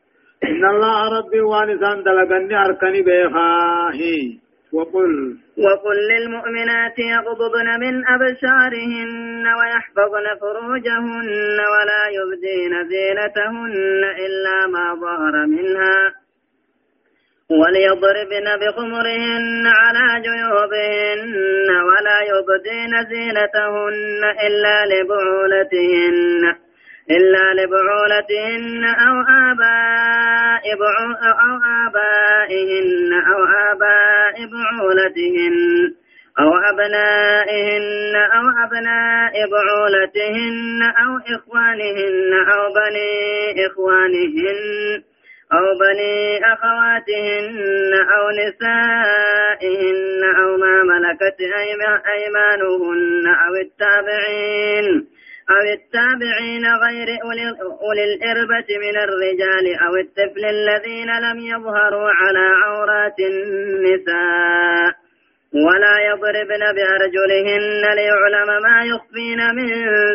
إن 0.45 0.65
الله 0.65 1.19
ربي 1.19 1.41
وانسان 1.41 2.03
دلقني 2.03 2.57
أركني 2.65 3.03
بيخاهي. 3.03 4.39
وقل. 4.73 5.37
وقل 5.59 5.97
للمؤمنات 6.11 6.99
يغضضن 6.99 7.81
من 7.81 8.07
أبشارهن 8.09 9.47
ويحفظن 9.47 10.27
فروجهن 10.41 11.59
ولا 11.73 12.03
يبدين 12.19 12.89
زينتهن 12.89 14.05
إلا 14.27 14.67
ما 14.67 14.95
ظهر 15.01 15.47
منها. 15.47 16.23
وليضربن 17.51 18.47
بخمرهن 18.61 19.67
على 19.67 20.23
جيوبهن 20.23 21.69
ولا 21.71 22.19
يبدين 22.33 22.93
زينتهن 23.11 24.23
إلا 24.47 24.87
لبعولتهن. 24.87 26.72
إلا 27.11 27.63
لبعولتهن 27.63 28.85
أو 28.85 29.21
آباء 29.51 30.65
أو 31.47 31.55
آبائهن 31.87 33.13
أو 33.13 33.45
آباء 33.73 34.37
بعولتهن 34.53 35.57
أو 36.39 36.51
أبنائهن 36.71 38.17
أو 38.17 38.45
أبناء 38.65 39.33
بعولتهن 39.51 40.83
أو 40.83 41.37
إخوانهن 41.37 42.33
أو 42.53 42.73
بني 42.75 43.67
إخوانهن 43.67 45.03
أو 45.53 45.79
بني 45.79 46.41
أخواتهن 46.53 47.93
أو 48.17 48.31
نسائهن 48.31 50.23
أو 50.41 50.57
ما 50.57 50.83
ملكت 50.83 51.41
أيمانهن 52.15 53.27
أو 53.27 53.55
التابعين 53.55 55.07
أو 55.53 55.65
التابعين 55.79 56.65
غير 56.85 57.09
أولي 57.83 58.05
الإربة 58.05 58.69
من 58.85 58.97
الرجال 59.07 59.67
أو 59.87 59.97
الطفل 59.97 60.45
الذين 60.45 61.11
لم 61.27 61.39
يظهروا 61.39 62.09
على 62.21 62.47
عورات 62.65 63.19
النساء 63.21 64.93
ولا 65.55 65.97
يضربن 66.11 66.63
بأرجلهن 66.77 67.83
ليعلم 67.99 68.63
ما 68.63 68.85
يخفين 68.93 69.41
من 69.57 69.69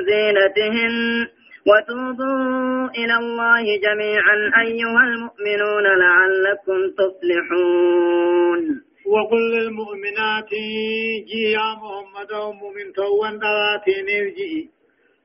زينتهن. 0.10 1.28
وتوبوا 1.68 2.90
إلى 2.98 3.16
الله 3.24 3.64
جميعا 3.86 4.36
أيها 4.64 5.04
المؤمنون 5.04 5.84
لعلكم 5.84 6.80
تفلحون. 6.98 8.62
وقل 9.14 9.44
للمؤمنات 9.56 10.50
جي 11.30 11.52
يا 11.52 11.70
محمد 11.82 12.32
ومؤمن 12.32 12.94
توان 12.94 13.40
دواتين 13.40 14.10
الجئي 14.10 14.77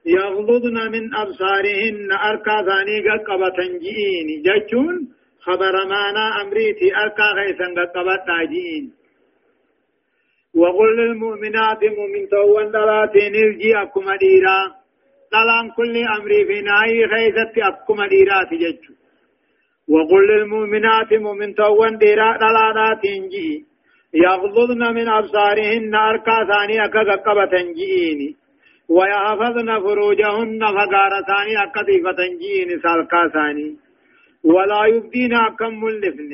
يغضضن 0.07 0.77
من 0.93 1.15
أبصارهن 1.15 2.13
أركا 2.13 2.57
ثاني 2.69 2.97
قبة 3.29 3.59
جئين. 3.85 4.43
ججون 4.47 5.09
خبر 5.41 5.75
مانا 5.93 6.43
أمريتي 6.43 6.97
أركا 6.97 7.29
غيثا 7.39 7.69
قبة 7.95 8.29
جئين. 8.53 8.93
وقل 10.55 10.97
للمؤمنات 10.97 11.85
مؤمن 11.85 12.29
توان 12.29 12.71
دواتين 12.71 13.35
الجئي 13.35 13.83
أكما 13.83 14.17
ديرا. 14.17 14.83
طلان 15.33 15.71
كل 15.77 15.97
أمر 16.17 16.31
في 16.49 16.61
نهاية 16.61 17.07
خيزت 17.13 17.59
أكم 17.59 18.05
ديرات 18.13 18.51
ججو 18.63 18.95
وقل 19.89 20.23
للمؤمنات 20.31 21.13
مؤمن 21.13 21.55
توان 21.55 21.99
ديرا 21.99 22.29
طلانات 22.45 23.05
جي 23.33 23.65
يغضضن 24.15 24.83
من 24.95 25.09
أبصارهن 25.09 25.95
أركا 25.95 26.37
ثاني 26.51 26.85
أكا 26.85 27.17
قبة 27.27 27.55
جئيني 27.79 28.37
ويحفظن 28.89 29.81
فروجهن 29.85 30.61
فقار 30.77 31.13
ثاني 31.29 31.55
أكا 31.63 31.83
ضيفة 31.83 32.21
جئيني 32.41 32.77
سالكا 32.85 33.29
ثاني 33.35 33.77
ولا 34.45 34.87
يبدين 34.87 35.35
أكم 35.35 35.85
ملفن. 35.85 36.33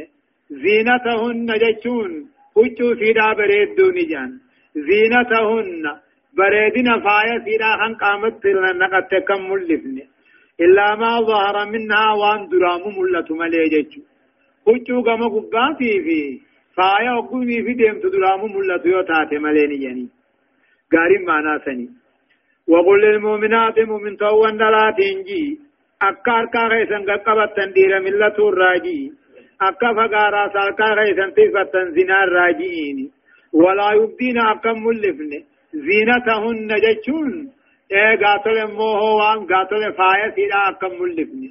زينتهن 0.50 1.48
ججون 1.62 2.12
وچو 2.56 2.94
سيدا 3.00 3.32
بريدو 3.38 3.90
نجان. 3.96 4.30
زينتهن 4.74 5.84
بريدنا 6.38 6.94
فايا 7.04 7.36
سيدا 7.44 7.70
خان 7.78 7.94
قامت 7.94 8.46
نقت 8.82 9.12
كم 9.28 9.50
ملفن. 9.50 9.98
إلا 10.60 10.94
ما 10.94 11.20
ظهر 11.20 11.56
منها 11.72 12.12
وان 12.20 12.48
درام 12.48 12.84
ملت 12.98 13.28
مليجج 13.32 13.92
قچو 14.66 15.02
قم 15.06 15.22
قباتي 15.34 15.92
في 16.04 16.40
فايا 16.76 17.12
وقومي 17.12 17.62
في 17.64 17.72
ديم 17.72 17.96
تدرام 18.02 18.40
ملت 18.56 18.86
يوتات 18.86 19.32
مليني 19.44 19.82
يعني 19.84 20.06
قارم 20.92 21.22
معنا 21.28 21.58
سني. 21.64 21.97
وقل 22.68 23.00
للمؤمنات 23.00 23.78
مؤمن 23.78 24.16
توان 24.16 24.56
دلاتين 24.56 25.22
جي 25.22 25.58
أكا 26.02 26.32
أركا 26.38 26.62
غيسن 26.70 27.02
قبت 27.10 27.56
تندير 27.56 28.00
ملة 28.00 28.38
الراجي. 28.48 29.12
أكا 29.62 29.92
زنا 31.96 32.24
الراجيين. 32.24 33.10
ولا 33.52 33.92
يبدين 33.92 34.38
أكا 34.38 34.72
ملفن. 34.72 35.30
زينتهن 35.72 36.68
جچون. 36.84 37.58
اے 37.96 38.06
غاتل 38.22 38.58
موه 38.78 39.02
وان 39.18 39.38
غاتل 39.50 39.82
فايا 39.98 40.30
سيدا 40.34 40.58
اكم 40.68 40.92
ملفني 41.02 41.50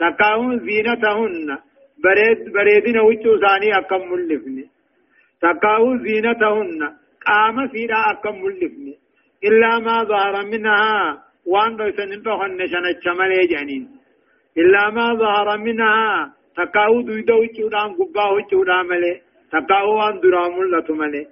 تکاون 0.00 0.58
زينتهن 0.58 1.58
بريد 2.04 2.40
بريدين 2.54 2.98
وچو 3.08 3.32
ملفني 4.10 4.64
تکاون 5.42 5.98
زينتهن 5.98 6.80
قام 7.26 7.56
إلا 9.44 9.78
ما 9.78 10.04
ظهر 10.04 10.46
منها. 10.46 11.18
وأن 11.46 11.76
دو 11.76 11.90
سنن 11.90 12.22
تو 12.22 12.30
هن 12.30 12.66
شن 12.66 12.86
چملي 13.04 13.46
جانين 13.46 13.88
إلا 14.56 14.90
ما 14.90 15.14
ظهر 15.14 15.58
منها. 15.58 16.32
تکاو 16.56 17.00
دويدو 17.02 17.42
وچو 17.42 17.68
دام 17.68 17.90
غبا 17.98 18.24
وچو 18.36 18.64
دامله 18.64 19.20
تکاو 19.52 19.88
وان 19.98 20.20
درامل 20.20 20.70
لتمله 20.72 21.26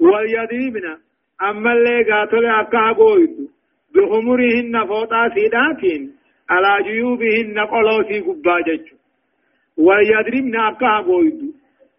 واليديبنا. 0.00 0.98
أما 1.42 1.72
اللي 1.72 2.02
قاتل 2.10 2.46
أكا 2.46 2.92
قويد 2.92 3.48
بخمرهن 3.94 4.86
فوطا 4.86 5.28
سيداتين. 5.34 6.12
على 6.50 6.84
جيوبهن 6.84 7.58
قلوسي 7.58 8.20
قباجج 8.20 8.84
ويدرمن 9.78 10.56
أكا 10.56 11.00
قويد 11.06 11.40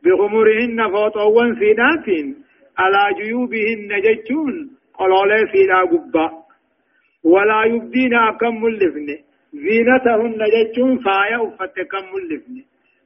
بخمرهن 0.04 0.92
فوطا 0.92 1.54
سيداتين. 1.60 2.36
على 2.78 3.04
جيوبهن 3.20 4.02
ججون. 4.06 4.70
قلولي 5.00 5.48
سيدا 5.52 5.80
قبا 5.92 6.26
ولا 7.24 7.64
يبدين 7.64 8.14
أكم 8.16 8.64
ملفن 8.64 9.08
زينتهن 9.54 10.42
ججون 10.54 10.98
فايا 11.06 11.38
أفت 11.48 11.78
كم 11.92 12.06
ملفن 12.14 12.56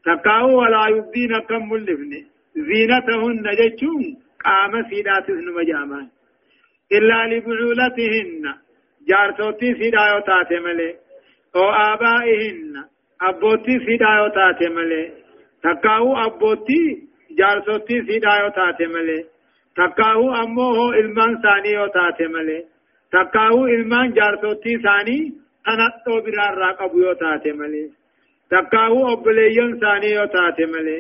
تكاو 0.06 0.60
ولا 0.60 0.88
يبدين 0.88 1.40
كم 1.50 1.70
ملفن 1.72 2.12
زينتهن 2.56 3.46
ججون 3.60 4.04
قام 4.46 4.74
سيدات 4.90 5.30
نمجامان 5.30 6.08
إلا 6.92 7.20
لبعولتهن 7.32 8.46
جارتوتي 9.08 9.74
سيدايو 9.80 10.20
تاتي 10.20 10.60
ملي 10.66 10.96
أو 11.56 11.70
آبائهن 11.70 12.86
أبوتي 13.22 13.80
سيدايو 13.86 14.28
تاتي 14.28 14.70
ملي 14.76 15.12
تكاو 15.64 16.18
أبوتي 16.26 16.84
جارتوتي 17.40 18.02
سيدايو 18.08 18.50
تاتي 18.50 18.86
ملي 18.86 19.26
تكاو 19.80 20.24
أموه 20.44 21.00
إلمان 21.00 21.32
ثانيو 21.44 21.88
تاتي 21.96 22.28
ملي 22.34 22.60
تكاو 23.12 23.66
إلمان 23.76 24.14
جارتوتي 24.18 24.74
ثاني 24.86 25.20
تنطو 25.66 26.16
برار 26.26 26.54
راقبو 26.64 27.00
يو 27.06 27.14
تاتي 27.14 27.52
ملي 27.52 27.86
تكاو 28.52 29.14
أبليين 29.14 29.72
ثانيو 29.84 30.26
تاتي 30.36 30.66
ملي 30.74 31.00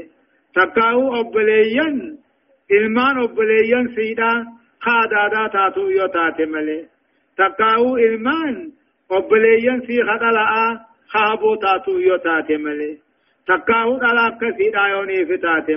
تكاو 0.55 1.01
أبليين 1.21 1.95
إلمان 2.77 3.15
أبليين 3.23 3.85
سيدا 3.95 4.31
خادادا 4.85 5.43
تاتو 5.53 5.89
يو 5.97 6.07
تاتي 6.15 6.45
ملي 6.45 6.79
تقاو 7.39 7.97
إلمان 7.97 8.71
وبليين 9.11 9.79
في 9.87 9.95
خدلاء 10.09 10.53
خابو 11.13 11.55
تاتو 11.55 11.99
يو 11.99 12.17
تاتي 12.17 12.57
ملي 12.57 12.97
تقاو 13.47 13.97
دلاك 14.03 14.33
كسي 14.41 14.69
دايوني 14.75 15.25
في 15.25 15.37
تاتي 15.37 15.75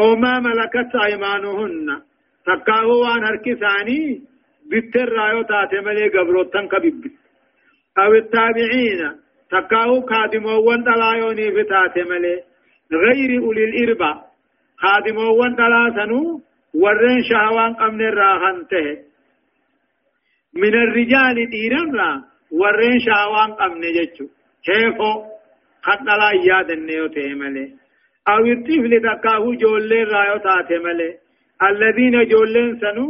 ملي 0.00 0.12
وما 0.12 0.40
ملكت 0.40 0.92
أيمانهن. 1.06 2.02
تقاو 2.46 2.90
وان 3.02 3.24
هركساني 3.24 4.22
بتر 4.70 5.08
رايو 5.08 5.42
تاتي 5.42 5.80
ملي 5.80 6.08
قبروتن 6.08 6.68
كبب 6.68 7.04
أو 7.98 8.14
التابعين 8.14 9.00
تقاو 9.50 10.00
خادمو 10.06 10.68
وان 10.68 10.82
دلايوني 10.82 11.52
في 11.52 11.62
تاتي 11.64 12.02
ملي. 12.02 12.42
غير 12.92 13.42
أولي 13.42 13.64
الإربا. 13.64 14.12
خادمو 14.76 15.36
وان 15.38 15.54
دلاسنو 15.54 16.40
ورين 16.74 17.22
شهوان 17.22 17.74
قمن 17.74 18.00
الراهن 18.00 18.66
ته. 18.70 18.86
من 20.54 20.74
الرجال 20.74 21.50
ديرنا 21.50 22.24
ورين 22.52 22.98
شهوان 23.06 23.52
قمن 23.52 23.80
جچو. 23.80 24.26
كيفو 24.64 25.12
خط 25.82 26.02
لا 26.02 26.30
ياد 26.48 26.70
النيو 26.70 27.06
تهمله 27.06 27.79
أو 28.32 28.44
الطفل 28.56 28.92
تكاهو 29.08 29.52
جولين 29.62 30.06
رايو 30.14 30.38
تاتمله 30.44 31.10
الذين 31.70 32.14
جولين 32.32 32.70
سنو 32.80 33.06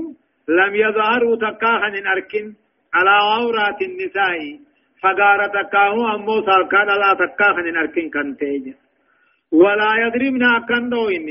لم 0.58 0.72
يظهروا 0.84 1.36
تكاهن 1.36 2.06
أركن 2.14 2.46
على 2.94 3.14
عورات 3.30 3.82
النساء 3.88 4.38
فقار 5.02 5.40
تكاهو 5.58 6.02
أمو 6.14 6.36
سالكان 6.46 6.88
لا 7.02 7.10
تكاهن 7.22 7.76
أركن 7.82 8.06
كنتيج 8.14 8.64
ولا 9.52 9.90
يضربنا 10.02 10.50
كندوين 10.68 11.26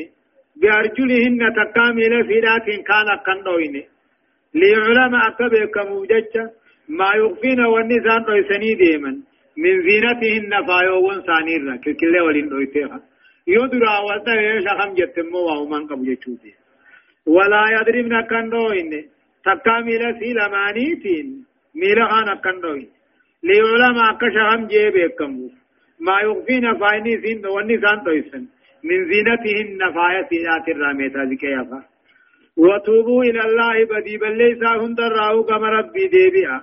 بأرجلهن 0.62 1.42
تكامل 1.60 2.14
فيدات 2.28 2.68
كان 2.90 3.10
كندوين 3.26 3.76
ليعلم 4.60 5.16
أكبك 5.16 5.76
موججة 5.90 6.44
ما 7.00 7.10
يخفين 7.22 7.60
والنسان 7.74 8.22
رويسني 8.30 8.74
ديما 8.82 9.12
من 9.64 9.74
زينتهن 9.88 10.52
فايوون 10.68 11.18
سانيرا 11.28 11.76
كل 11.84 12.16
ولين 12.26 12.50
رويتها 13.58 13.66
يدرى 13.66 13.94
وطا 14.08 14.36
شخم 14.66 14.94
جتمو 14.94 15.40
وهمان 15.48 15.88
قبو 15.88 16.04
جتشوتي 16.04 16.54
ولا 17.26 17.64
يضربن 17.76 18.22
كندوين 18.22 18.92
تكامل 19.46 20.02
سيلمانيتين 20.20 21.46
ميلغان 21.76 22.30
كندوين 22.46 22.90
ليعلم 23.44 23.98
أكشخم 24.12 24.68
جيبكم 24.68 25.32
ما 26.00 26.16
يخفين 26.22 26.66
فايني 26.80 27.22
سين 27.22 27.46
والنسان 27.46 27.98
رويسن 28.08 28.44
من 28.84 29.00
زينتهن 29.10 29.80
فايتيات 29.96 30.66
الراميتا 30.76 31.24
ذكيافا 31.32 31.80
وتوبوا 32.58 33.24
إلى 33.24 33.42
الله 33.48 33.76
بدي 33.92 34.18
بل 34.18 34.38
ليس 34.38 34.62
هند 34.82 35.00
الراو 35.00 35.44
كما 35.44 35.70
ربي 35.70 36.08
ديبئا 36.08 36.58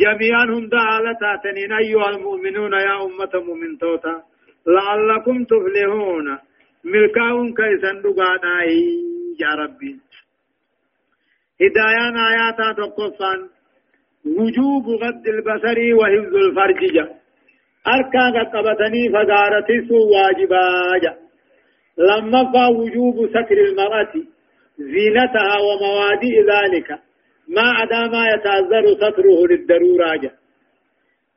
جميعا 0.00 0.44
هند 0.44 0.74
آلتا 0.74 1.36
تنين 1.44 1.72
أيها 1.72 2.08
المؤمنون 2.10 2.72
يا 2.72 2.94
أمة 3.04 3.32
مؤمن 3.46 3.78
توتا 3.78 4.29
لعلكم 4.66 5.44
تفلحون. 5.44 6.38
ملكاون 6.84 7.54
كيسن 7.54 8.02
دقاناي 8.02 8.74
يا 9.40 9.54
ربي. 9.54 9.98
هدايان 11.62 12.16
آياتا 12.16 12.72
تقفان 12.72 13.48
وجوب 14.26 14.84
غض 15.02 15.28
البصر 15.28 15.78
وحفظ 15.98 16.34
الفرج 16.34 16.92
جا. 16.94 17.08
أركا 17.86 18.24
قبتني 18.52 19.08
فقارتي 19.12 19.88
سو 19.88 19.98
واجبا 20.14 20.98
جا. 21.02 21.14
لما 21.98 22.52
فا 22.52 22.66
وجوب 22.66 23.28
ستر 23.28 23.58
المرأة 23.68 24.14
زينتها 24.78 25.56
وموادئ 25.66 26.34
ذلك. 26.52 26.90
ما 27.48 27.62
عدا 27.62 28.08
ما 28.08 28.28
يتعذر 28.28 28.84
ستره 28.94 29.46
للضرورة 29.50 30.16
جا. 30.16 30.30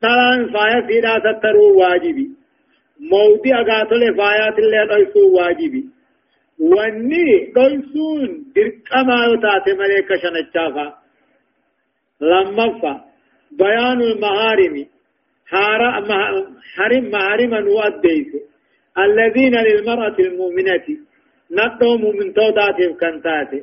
طبعا 0.02 0.36
فايا 0.52 0.86
سيدا 0.88 1.18
ستروا 1.18 1.72
واجبي. 1.80 2.43
موضع 3.12 3.62
قاتل 3.62 4.16
فايات 4.18 4.58
اللي 4.58 4.78
رئيسوا 4.78 5.28
واجبي 5.36 5.84
واني 6.58 7.52
رئيسون 7.56 8.52
درقما 8.56 9.18
يتاتي 9.32 9.72
مليكة 9.80 10.16
شنچافا 10.22 10.86
لما 12.20 12.80
فا 12.80 13.04
بيان 13.52 14.00
المهارم 14.02 14.86
حرم 15.46 17.10
محارما 17.10 17.60
وأديس 17.74 18.30
الذين 18.98 19.54
للمرأة 19.66 20.16
المؤمنة 20.18 20.86
نقوم 21.50 22.02
من 22.16 22.34
توداتهم 22.34 22.92
كنتاتي 23.00 23.60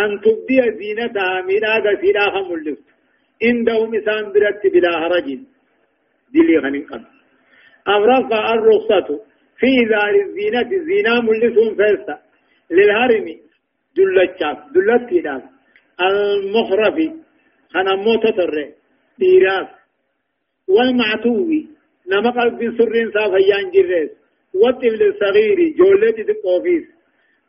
أن 0.00 0.20
تبدي 0.24 0.58
زينتها 0.78 1.42
ميراغا 1.48 2.00
سيراها 2.00 2.48
ملفت 2.48 2.88
عندهم 3.42 3.94
إسان 3.94 4.32
بلا 4.74 4.90
هرج 5.02 5.38
غنين 6.64 7.11
أمرفع 7.88 8.54
الرخصة. 8.54 9.20
في 9.58 9.72
ذار 9.90 10.14
الزينة 10.26 10.60
الزينة 10.60 11.20
ملفون 11.20 11.76
فيستا. 11.76 12.18
للهرم 12.70 13.26
دلتشاف 13.96 14.58
دلت 14.74 15.42
المخرف 16.00 16.96
خنا 17.74 17.94
موتة 17.94 18.44
الرئ 18.44 18.70
ديراس 19.18 19.68
والمعتوي 20.68 21.68
نما 22.10 22.30
قلب 22.30 22.58
سرين 22.78 23.10
سافيان 23.10 23.70
جريس 23.74 24.10
والطفل 24.54 25.02
الصغير 25.02 25.58
جولة 25.78 26.16
القوفيس 26.28 26.84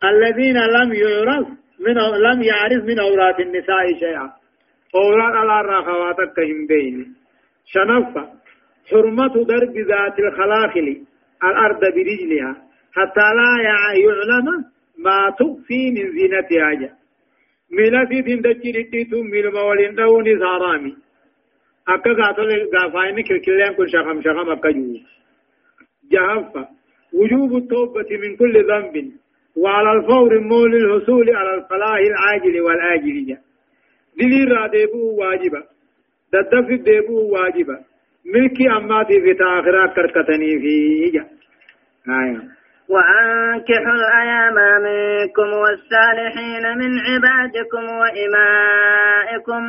الذين 0.03 0.57
لم 0.57 0.93
يعرف 0.93 1.47
من 1.79 1.93
لم 2.27 2.43
يعرف 2.43 2.83
من 2.83 2.99
أورات 2.99 3.39
النساء 3.39 3.99
شيئا. 3.99 4.33
أورات 4.95 5.35
على 5.35 5.61
الرخوات 5.61 6.15
كهم 6.15 6.67
بين 6.67 7.15
شنفة. 7.65 8.29
حرمة 8.89 9.33
درب 9.49 9.77
ذات 9.77 10.19
الخلاخل 10.19 10.87
الأرض 11.43 11.81
برجلها 11.95 12.53
حتى 12.93 13.27
لا 13.39 13.51
يعلم 13.69 14.47
ما 14.97 15.29
تخفي 15.39 15.91
من 15.91 16.11
زينتها. 16.11 16.73
جاء 16.79 16.93
ميلاتي 17.71 18.21
تندجي 18.21 18.71
رتيتو 18.71 19.23
ميل 19.23 19.51
مولين 19.53 19.95
دوني 19.95 20.39
سارامي 20.39 20.95
أكا 21.87 22.13
قاتل 22.13 22.69
قافاين 22.73 23.15
كلكلين 23.27 23.73
كل 23.77 23.89
شخم 23.89 24.21
شخم 24.21 24.49
أكا 24.51 24.71
جو 24.71 24.99
جهفة. 26.11 26.67
وجوب 27.13 27.57
التوبة 27.57 28.09
من 28.21 28.35
كل 28.35 28.55
ذنب. 28.69 29.11
وعلى 29.55 29.91
الفور 29.97 30.39
مول 30.39 30.75
الحصول 30.75 31.35
على 31.35 31.53
الفلاح 31.55 31.97
العاجل 32.11 32.61
والآجل. 32.61 33.25
جا. 33.27 33.37
دلي 34.17 34.43
را 34.43 34.67
ديبو 34.67 35.15
واجبا 35.19 35.63
ددف 36.33 36.81
ديبو 36.81 37.17
واجبا 37.33 37.77
ملكي 38.25 38.71
أماتي 38.71 39.21
في 39.21 39.33
تآخرات 39.33 39.95
كركتني 39.95 40.59
في 40.59 41.03
آية 42.09 42.63
وأنكحوا 42.89 43.93
الأيام 43.93 44.53
منكم 44.83 45.47
والصالحين 45.53 46.77
من 46.77 46.99
عبادكم 46.99 47.83
وإمائكم. 47.83 49.63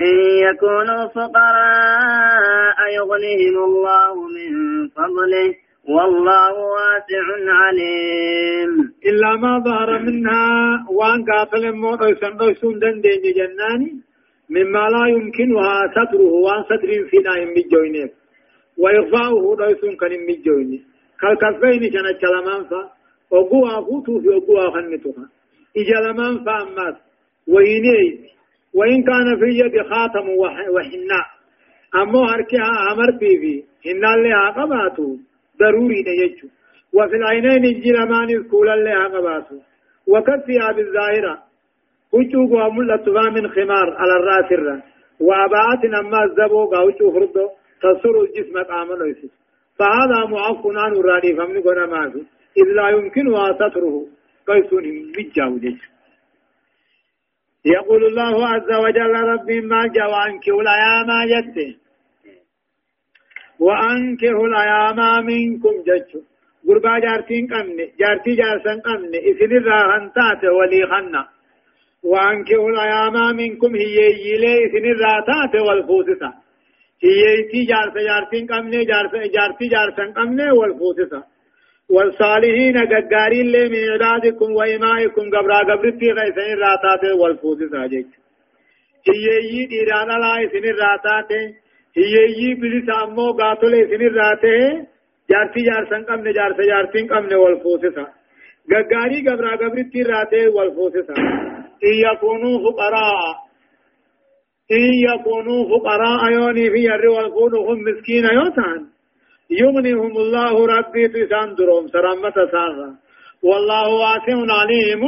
إن 0.00 0.16
يكونوا 0.50 1.08
فقراء 1.08 2.78
يغنيهم 2.94 3.64
الله 3.64 4.14
من 4.14 4.52
فضله. 4.88 5.54
والله 5.88 6.52
واسع 6.52 7.24
عليم. 7.48 8.92
إلا 9.06 9.36
ما 9.36 9.58
ظهر 9.58 9.98
منها 9.98 10.86
وأن 10.90 11.24
قاتل 11.24 11.66
الموت 11.66 12.02
ويسن 12.02 12.78
دندين 12.78 13.22
جناني. 13.36 14.07
مما 14.50 14.88
لا 14.94 15.06
يمكنها 15.08 15.72
ستره 15.96 16.22
وان 16.44 16.62
ستر 16.64 16.90
فينا 17.10 17.32
يمجوينيك 17.42 18.12
وإخفاؤه 18.78 19.56
رئيسون 19.60 19.96
كان 19.96 20.12
يمجوينيك 20.12 20.82
كالكفين 21.20 21.80
جنة 21.94 22.12
جلمان 22.22 22.64
فا 22.70 22.90
وقوها 23.30 23.80
فوتو 23.80 24.20
في 24.20 24.28
وقوها 24.28 24.70
خنتها 24.70 25.24
إجلمان 25.76 26.44
فا 26.44 26.62
أمات 26.62 26.96
وينيت 27.48 28.20
وإن 28.74 29.02
كان 29.02 29.38
في 29.40 29.48
يد 29.60 29.82
خاتم 29.90 30.28
وحناء 30.74 31.26
أمو 32.02 32.24
هركها 32.24 32.92
أمر 32.92 33.10
بيبي 33.20 33.64
حناء 33.84 34.14
اللي 34.14 34.32
عقباتو 34.32 35.16
ضروري 35.60 36.02
نيجو. 36.02 36.48
وفي 36.92 37.16
العينين 37.16 37.64
الجلمان 37.64 38.30
الكولا 38.30 38.74
اللي 38.74 38.90
عقباتو 38.90 39.56
وكفيها 40.06 40.72
بالظاهرة 40.76 41.47
وجوه 42.18 42.66
وملة 42.66 43.06
من 43.34 43.48
خمار 43.54 43.86
على 44.00 44.12
الرأس 44.20 44.52
الرأس 44.52 44.82
وأباءة 45.20 45.82
أما 46.00 46.24
الزبو 46.24 46.70
قاوشو 46.72 47.12
فردو 47.14 47.48
تصر 47.82 48.14
الجسم 48.24 48.56
قامل 48.70 49.02
ويسس 49.02 49.32
فهذا 49.78 50.18
معف 50.32 50.62
عن 50.82 50.92
الرادي 50.92 51.36
فمن 51.36 51.62
قنا 51.62 51.86
ما 51.86 52.10
في 52.10 52.20
إذ 52.60 52.68
لا 52.78 52.88
يمكنها 52.88 53.52
ستره 53.52 54.06
قيسون 54.48 54.84
بجاو 55.16 55.58
يقول 57.64 58.04
الله 58.04 58.46
عز 58.46 58.72
وجل 58.84 59.14
ربي 59.32 59.60
ما 59.60 59.86
جاء 59.94 60.10
وأنكه 60.12 60.60
الأيام 60.60 61.10
جت 61.32 61.76
وأنكه 63.60 64.44
الأيام 64.44 65.26
منكم 65.26 65.74
جت 65.88 66.10
غربا 66.68 66.98
جارتين 66.98 67.46
قمني 67.52 67.86
جارتي 68.00 68.34
جارسن 68.40 68.80
قمني. 68.80 69.18
إذن 69.18 69.56
الراهن 69.56 70.12
تات 70.12 70.44
ولي 70.44 70.86
خنا. 70.86 71.28
وأنكه 72.04 72.68
الأيام 72.68 73.36
منكم 73.36 73.74
هي 73.74 73.98
يلي 74.28 74.54
إذن 74.64 74.84
الراتات 74.94 75.54
والفوسطة 75.68 76.34
هيتي 77.04 77.64
جارس 77.70 77.94
جارتين 78.08 78.46
قمني 78.46 78.84
جارس 78.84 79.12
جارتي 79.34 79.66
جارسن 79.68 80.12
قمني 80.12 80.50
والفوسسا 80.50 81.22
والصالحين 81.90 82.76
غغاري 82.92 83.40
اللي 83.40 83.68
من 83.68 83.82
عبادكم 83.92 84.50
وإمائكم 84.52 85.24
قبرا 85.34 85.58
قبرتي 85.58 86.10
غيثين 86.18 86.58
راتات 86.64 87.04
والفوسسا 87.20 87.86
جيك 87.86 88.06
هيي 89.08 89.66
ديرانا 89.66 90.12
لا 90.22 90.32
سن 90.52 90.66
راتات 90.82 91.32
هيي 91.96 92.54
بلس 92.54 92.88
أمو 93.02 93.32
قاتل 93.32 93.72
سن 93.90 94.02
راته 94.18 94.86
جارتي 95.30 95.60
جارسن 95.68 96.04
قمني 96.08 96.32
جارس 96.32 96.56
جارتين 96.70 97.06
قمني 97.12 97.34
والفوسسا 97.34 98.06
غغاري 98.72 99.18
قبرا 99.28 99.56
قبرتي 99.56 100.02
راته 100.02 100.48
والفوسسا 100.54 101.14
إن 101.88 101.94
يكونوا 102.08 102.56
فقراء 102.64 103.20
إن 104.72 104.92
يكونوا 105.08 105.60
فقراء 105.72 106.32
يوني 106.32 106.70
في 106.70 106.94
الر 106.94 107.08
ويكونوا 107.08 107.74
مسكين 107.74 108.24
يوتان 108.38 108.80
يغنيهم 109.50 110.16
الله 110.24 110.66
ربي 110.66 111.08
تسان 111.08 111.54
دروم 111.54 111.88
سرمة 111.88 112.36
سارة 112.52 112.90
والله 113.42 113.84
واسع 114.02 114.38
عليم 114.60 115.02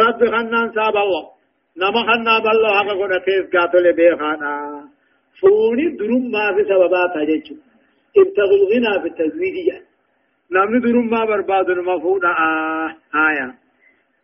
رب 0.00 0.20
خنان 0.32 0.66
ساب 0.76 0.96
الله 1.04 1.24
نما 1.80 2.00
خنا 2.08 2.34
بالله 2.44 2.72
حقا 2.78 2.94
قد 3.00 3.12
تيز 3.26 3.44
قاتل 3.54 3.92
بيخانا 3.98 4.52
فوني 5.40 5.86
دروم 5.98 6.24
ما 6.34 6.44
في 6.54 6.62
سببات 6.70 7.12
هجيشو 7.20 7.54
ابتغوا 8.20 8.56
الغنى 8.60 8.92
في 9.02 9.08
التزويد 9.08 9.56
نمني 10.50 10.80
دروم 10.80 11.10
ما 11.10 11.24
برباد 11.24 11.70
المفهوم 11.70 12.20
آه 12.26 12.96
آية 13.14 13.54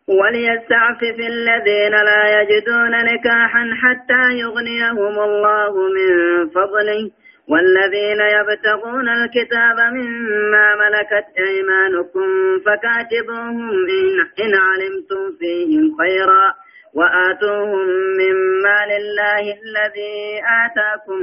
وليستعفف 0.09 1.16
الذين 1.19 1.93
لا 1.93 2.41
يجدون 2.41 2.91
نكاحا 2.91 3.71
حتى 3.83 4.39
يغنيهم 4.39 5.19
الله 5.19 5.73
من 5.89 6.49
فضله. 6.49 7.11
والذين 7.49 8.21
يبتغون 8.37 9.09
الكتاب 9.09 9.77
مما 9.93 10.75
ملكت 10.77 11.27
أيمانكم 11.39 12.29
فكاتبوهم 12.66 13.71
إن, 13.71 14.45
إن 14.45 14.55
علمتم 14.55 15.39
فيهم 15.39 15.97
خيرا. 15.99 16.55
وآتوهم 16.95 17.89
مما 18.21 18.79
لله 18.93 19.41
الذي 19.41 20.41
آتاكم 20.64 21.21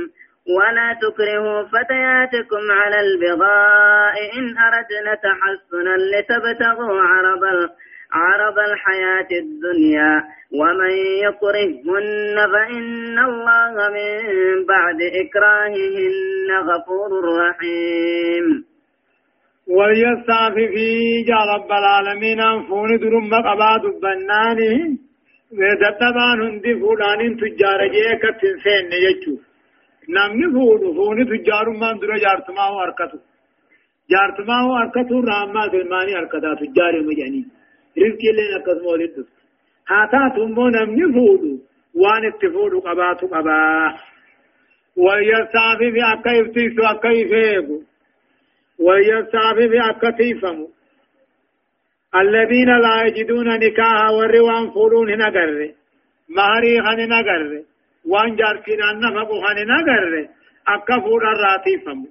ولا 0.50 0.98
تكرهوا 1.02 1.64
فتياتكم 1.64 2.64
على 2.72 3.00
البغاء 3.00 4.16
إن 4.38 4.58
أردنا 4.58 5.16
تحسنا 5.16 5.96
لتبتغوا 5.98 7.02
عرض 7.02 7.70
عرض 8.14 8.60
الحياة 8.60 9.28
الدنيا 9.44 10.24
ومن 10.60 10.94
يكرههن 11.26 12.36
فإن 12.54 13.20
الله 13.20 13.74
من 13.90 14.66
بعد 14.66 15.00
إكراههن 15.02 16.50
غفور 16.70 17.12
رحيم. 17.40 18.66
وليستعفف 19.68 20.74
جاء 21.28 21.42
رب 21.56 21.72
العالمين 21.72 22.40
أنفون 22.42 23.00
درم 23.00 23.34
قباد 23.34 23.82
بنانه 24.02 24.98
ودتبان 25.52 26.42
هندي 26.42 26.80
فولان 26.80 27.38
تجار 27.38 27.88
جيك 27.88 28.24
تنسين 28.42 28.92
يجو 29.06 29.38
فون 30.96 31.26
تجار 31.26 31.70
من 31.70 31.98
در 32.00 32.18
جارتما 32.18 32.62
هو 32.62 32.80
أركتو 32.82 33.18
جارتما 34.10 34.60
هو 34.62 34.78
أركتو 34.78 35.20
راما 35.20 35.68
دلماني 35.68 36.18
أركتا 36.18 36.56
تجار 36.56 37.02
مجاني 37.02 37.46
رزق 37.98 38.22
لنا 38.38 38.58
قسم 38.66 38.86
ولد 38.86 39.26
هاتات 39.90 40.38
مو 40.40 40.70
نمني 40.70 41.14
فودو 41.14 41.58
وان 41.96 42.26
اتفودو 42.26 42.80
قباتو 42.80 43.28
قبا 43.28 43.96
ويستعفي 44.98 45.92
في 45.92 46.02
أكيف 46.14 46.48
تيسو 46.54 46.84
أكيف 46.84 47.32
يبو 47.32 47.82
ويستعفي 48.80 49.70
في 49.70 49.80
أكتيفمو 49.90 50.70
الذين 52.16 52.70
لا 52.86 53.04
يجدون 53.06 53.48
نكاها 53.48 54.10
وروان 54.10 54.72
فولون 54.72 55.18
نقر 55.18 55.74
مهري 56.30 56.82
خن 56.82 57.10
نقر 57.10 57.64
وان 58.12 58.36
جارتين 58.36 58.82
النفق 58.84 59.30
خن 59.44 59.58
نقر 59.74 60.28
أكفور 60.68 61.22
الراتيفمو 61.34 62.08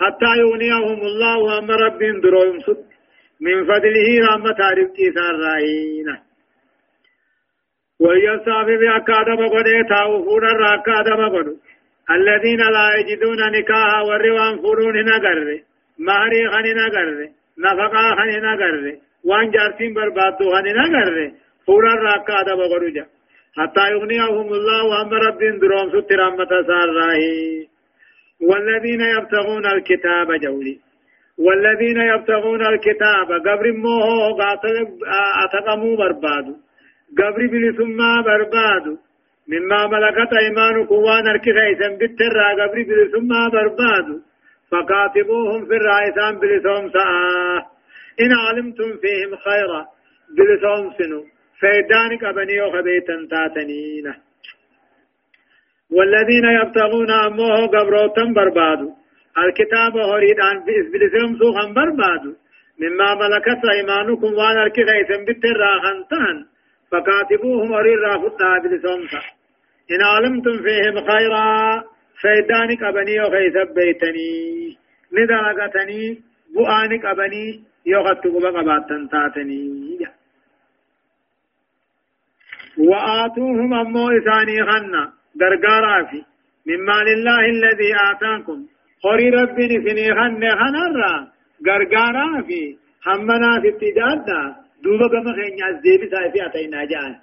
حتى 0.00 0.30
يغنيهم 0.42 1.00
الله 1.10 1.58
أم 1.58 1.70
رب 1.70 2.00
دروهم 2.22 2.58
سد. 2.60 2.86
من 3.40 3.64
فضله 3.64 4.08
رحمة 4.26 4.60
ربكي 4.78 5.12
سارائنا 5.16 6.16
ويصافي 8.00 8.76
بأكادم 8.76 9.40
قد 9.54 9.68
تاو 9.88 10.24
فورا 10.24 10.52
راكادم 10.52 11.20
قد. 11.34 11.48
الذين 12.10 12.60
لا 12.76 12.86
يجدون 12.98 13.40
نكاها 13.56 14.00
والروان 14.08 14.56
فورون 14.62 14.96
نقر 15.04 15.60
مهري 15.98 16.42
خن 16.52 16.66
نقر 16.82 17.08
نفقا 17.58 18.04
خن 18.18 18.30
نقر 18.48 18.98
وان 19.24 19.50
جارتين 19.50 19.94
بربادو 19.94 20.50
خن 20.54 20.66
نقر 20.80 21.32
فورا 21.66 21.94
راكادم 21.94 22.60
قد 22.72 22.84
جا. 22.96 23.15
حتى 23.58 23.84
يغنيهم 23.92 24.48
الله 24.58 25.02
أم 25.02 25.10
رب 25.26 25.40
دروهم 25.60 25.88
سد 25.90 26.12
رحمة 26.12 26.52
سارائنا 26.68 27.66
والذين 28.48 29.00
يبتغون 29.00 29.66
الكتاب 29.66 30.28
جولي. 30.44 30.76
والذين 31.38 31.98
يبتغون 32.12 32.66
الكتاب 32.66 33.28
قبر 33.46 33.72
موه 33.72 34.06
أتقموا 35.44 35.96
بربادو. 35.96 36.54
قبر 37.18 37.40
بلسما 37.52 38.10
بربادو. 38.26 38.94
مما 39.48 39.86
ملكت 39.86 40.32
ايمانكم 40.42 40.94
وان 40.94 41.26
اركخيسا 41.28 41.88
بالترى 42.00 42.48
قبر 42.60 42.78
بلسما 42.88 43.48
بربادو. 43.48 44.16
فقاتبوهم 44.70 45.60
في 45.66 45.74
الرئيسان 45.80 46.32
بلسهم 46.40 46.90
سآه 46.90 47.60
إن 48.20 48.32
علمتم 48.32 48.90
فيهم 49.02 49.36
خيرا 49.36 49.86
بلسهم 50.36 50.92
سنو. 50.98 51.22
فيدانك 51.60 52.24
أبنيو 52.24 52.70
خبيتا 52.72 53.16
تاتنينه 53.30 54.14
والذين 55.90 56.44
يبتغون 56.44 57.10
أمه 57.10 57.66
قبروتا 57.66 58.24
بربادو 58.36 58.88
الكتاب 59.38 59.96
هريد 59.96 60.40
عن 60.40 60.56
بلسهم 60.92 61.38
سوخا 61.38 61.64
بربادو 61.76 62.32
مما 62.82 63.14
ملكت 63.14 63.62
أيمانكم 63.74 64.34
وأنا 64.34 64.62
الكغيثم 64.66 65.24
بالتراخنتان 65.26 66.36
فكاتبوهم 66.90 67.72
هريد 67.74 67.98
رافتا 67.98 68.58
بلسهم 68.64 69.00
إن 69.92 70.02
علمتم 70.02 70.56
فيهم 70.62 70.94
خيرا 71.10 71.84
فيدانك 72.20 72.82
أبني 72.82 73.20
وخيث 73.20 73.56
بيتني. 73.76 74.76
ندرقتني 75.12 76.22
بؤانك 76.54 77.04
أبني 77.04 77.64
يغتق 77.86 78.34
بقباتا 78.42 79.08
تاتني 79.12 79.98
وآتوهم 82.78 83.74
أمو 83.74 84.10
إساني 84.10 84.58
خنا 84.68 85.12
غرغارا 85.40 86.04
في 86.10 86.22
مما 86.66 86.98
لله 87.08 87.40
الذي 87.56 87.90
آتاكم 88.10 88.58
خوري 89.02 89.30
ربي 89.30 89.64
نسني 89.66 90.06
خن 90.18 90.42
خنرا 90.60 91.14
غرغارا 91.66 92.42
في 92.46 92.76
همنا 93.06 93.60
في 93.62 93.68
اتجادا 93.68 94.40
دوبا 94.82 95.08
كما 95.12 95.32
خينيا 95.36 95.80
زيبي 95.82 96.06
سايفي 96.10 96.46
أتينا 96.46 96.84
جان 96.90 97.14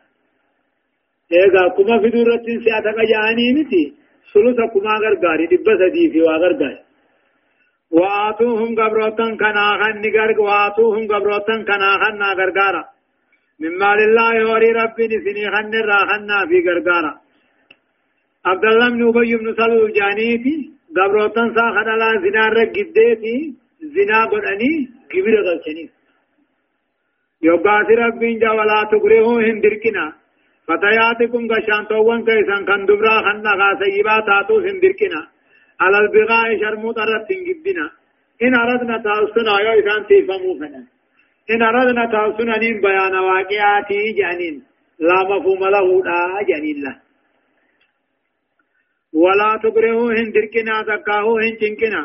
ايغا 1.33 1.63
كما 1.75 1.99
في 2.01 2.09
دورتين 2.09 2.59
سياتا 2.63 2.91
جاني 3.11 3.53
متي 3.55 3.83
سلوسا 4.33 4.65
كما 4.73 4.93
غرغاري 5.03 5.45
دبا 5.51 5.73
سدي 5.79 6.05
في 6.11 6.21
وآتوهم 7.97 8.75
قبروتن 8.79 9.31
كنا 9.41 9.65
خن 9.79 9.95
نغرغ 10.03 10.39
وآتوهم 10.47 11.03
قبروتن 11.11 11.59
كنا 11.69 11.91
خن 12.01 12.21
غرغارا 13.61 13.63
مما 13.63 13.95
لله 13.95 14.51
وري 14.51 14.71
ربي 14.71 15.07
نسني 15.07 15.45
خن 15.53 15.73
را 15.89 15.99
خنا 16.09 16.45
في 16.49 16.57
غرغارا 16.67 17.13
عبد 18.45 18.65
الله 18.65 18.89
بن 18.89 19.03
ابي 19.07 19.35
بن 19.35 19.53
سلول 19.59 19.91
جانيتي 19.93 20.55
غبروتن 20.97 21.47
سا 21.55 21.65
خدلا 21.75 22.09
زنا 22.23 22.43
رغديتي 22.49 23.35
زنا 23.95 24.19
غدني 24.31 24.73
كبير 25.11 25.35
غلچني 25.47 25.85
يوغاث 27.47 27.89
ربين 28.01 28.39
جا 28.39 28.51
ولا 28.51 28.79
تغريه 28.91 29.27
هندركنا 29.47 30.05
فتياتكم 30.67 31.43
غشانتوان 31.51 32.19
كيسان 32.27 32.65
كان 32.65 32.85
دبرا 32.85 33.15
خنا 33.25 33.51
غاسيبا 33.59 34.15
تاتو 34.27 34.55
هندركنا 34.67 35.21
على 35.83 35.97
البغاء 36.03 36.47
شرموت 36.61 36.97
رتين 36.99 37.39
جبنا 37.47 37.85
إن 38.43 38.55
أردنا 38.55 38.97
تاوسنا 39.05 39.61
يا 39.65 39.79
إسان 39.79 40.01
تيفمو 40.07 40.53
فنا 40.59 40.92
إن 41.51 41.61
أردنا 41.61 42.05
تاوسنا 42.11 42.57
نين 42.57 42.81
بيان 42.81 43.15
واقعاتي 43.15 44.11
جانين. 44.19 44.63
لا 44.99 45.19
مفهوم 45.23 45.61
له 45.75 46.03
لا 46.03 46.43
جانين 46.49 46.77
له. 46.83 46.95
ولا 49.13 49.59
تكرهوا 49.63 50.13
هن 50.13 50.31
دركنا 50.31 50.75
تكاهو 50.89 51.37
هن 51.37 51.55
چنكنا 51.61 52.03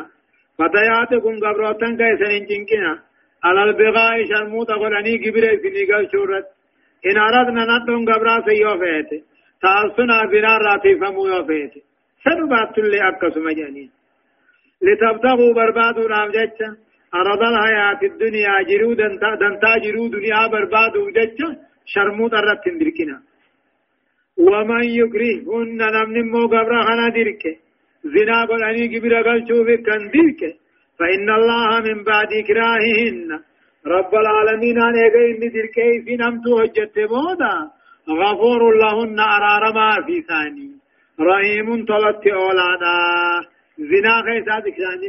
فتياتكم 0.57 1.35
قبروتن 1.43 1.97
كيسن 1.97 2.31
هن 2.35 2.45
چنكنا 2.49 2.93
على 3.43 3.63
البغاء 3.63 4.25
شرموت 4.29 4.71
قراني 4.71 5.17
كبير 5.17 5.43
سنيقل 5.63 6.09
شورت. 6.11 6.45
إن 7.05 7.17
أردنا 7.17 7.63
نتهم 7.71 8.01
قبرا 8.09 8.35
سيوفيت 8.47 9.09
تأصنا 9.61 10.25
بنا 10.31 10.57
راتي 10.57 10.95
فمو 10.99 11.27
يوفيت. 11.27 11.73
سنبات 12.23 12.77
اللي 12.77 12.99
أكسو 13.07 13.39
مجانين. 13.39 13.89
لتبتغوا 14.85 15.53
بربادوا 15.53 16.07
رام 16.07 16.29
أرض 17.13 17.41
الحياة 17.41 18.01
الدنيا 18.03 18.55
جرو 18.69 18.93
دنتا, 18.93 19.35
دنتا 19.41 19.77
جرو 19.83 20.07
دنيا 20.07 20.47
بربادوا 20.47 21.11
جتشا 21.11 21.49
شرموت 21.85 22.33
الرتن 22.33 22.77
دركنا 22.77 23.17
ومن 24.37 24.83
يكرهن 24.83 25.81
نمن 25.95 26.31
مو 26.31 26.47
قبر 26.47 26.73
خنا 26.87 27.09
درك. 27.09 27.43
زنا 28.03 28.45
قلني 28.45 28.87
كبير 28.87 29.13
قل 29.27 29.39
شوف 29.47 29.67
كان 29.85 30.03
درك. 30.13 30.41
فإن 30.99 31.29
الله 31.39 31.69
من 31.87 32.03
بعد 32.03 32.29
إكراههن. 32.41 33.29
رب 33.95 34.13
العالمين 34.23 34.77
أن 34.87 34.95
يقين 35.05 35.39
درك 35.55 35.77
في 36.05 36.15
نمتو 36.21 36.59
هجت 36.59 36.97
مودا 37.13 37.55
غفور 38.19 38.61
لهن 38.81 39.19
أرار 39.19 39.63
ما 39.73 39.89
في 40.05 40.21
ثاني. 40.21 40.69
رحيم 41.27 41.85
طلت 41.85 42.27
أولادا. 42.27 42.97
زنا 43.89 44.15
خيسات 44.25 44.65
كسان 44.75 45.01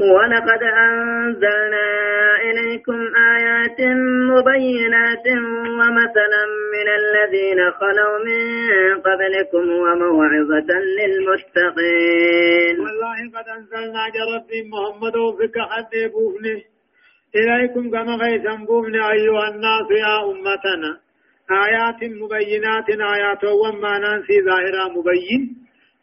ولقد 0.00 0.62
أنزلنا 0.62 1.86
إليكم 2.42 2.98
آيات 3.34 3.80
مبينات 4.30 5.26
ومثلا 5.78 6.44
من 6.74 6.88
الذين 7.00 7.60
خلوا 7.70 8.16
من 8.26 8.40
قبلكم 9.00 9.64
وموعظة 9.70 10.70
للمتقين. 10.98 12.76
والله 12.80 13.18
قد 13.34 13.46
أنزلنا 13.56 14.02
جرب 14.16 14.50
محمد 14.72 15.16
وفك 15.16 15.56
حد 15.70 15.92
بوفني. 16.12 16.56
إليكم 17.36 17.90
كما 17.90 18.14
غيثا 18.16 18.54
بوفني 18.68 19.00
أيها 19.12 19.48
الناس 19.48 19.88
يا 19.90 20.14
أمتنا. 20.30 20.92
آيات 21.50 22.00
مبينات 22.20 22.88
آيات 23.14 23.44
وما 23.44 23.98
ننسي 23.98 24.36
ظاهرة 24.48 24.84
مبين. 24.96 25.42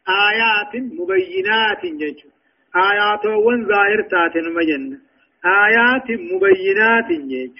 آيات 0.08 0.72
مبينات 0.98 1.82
جيشو 2.00 2.33
آيات 2.76 3.24
وان 3.26 3.66
ظاهر 3.66 4.00
تاتن 4.10 4.46
مجن. 4.56 4.98
آيات 5.44 6.08
مبينات 6.30 7.08
جيج 7.30 7.54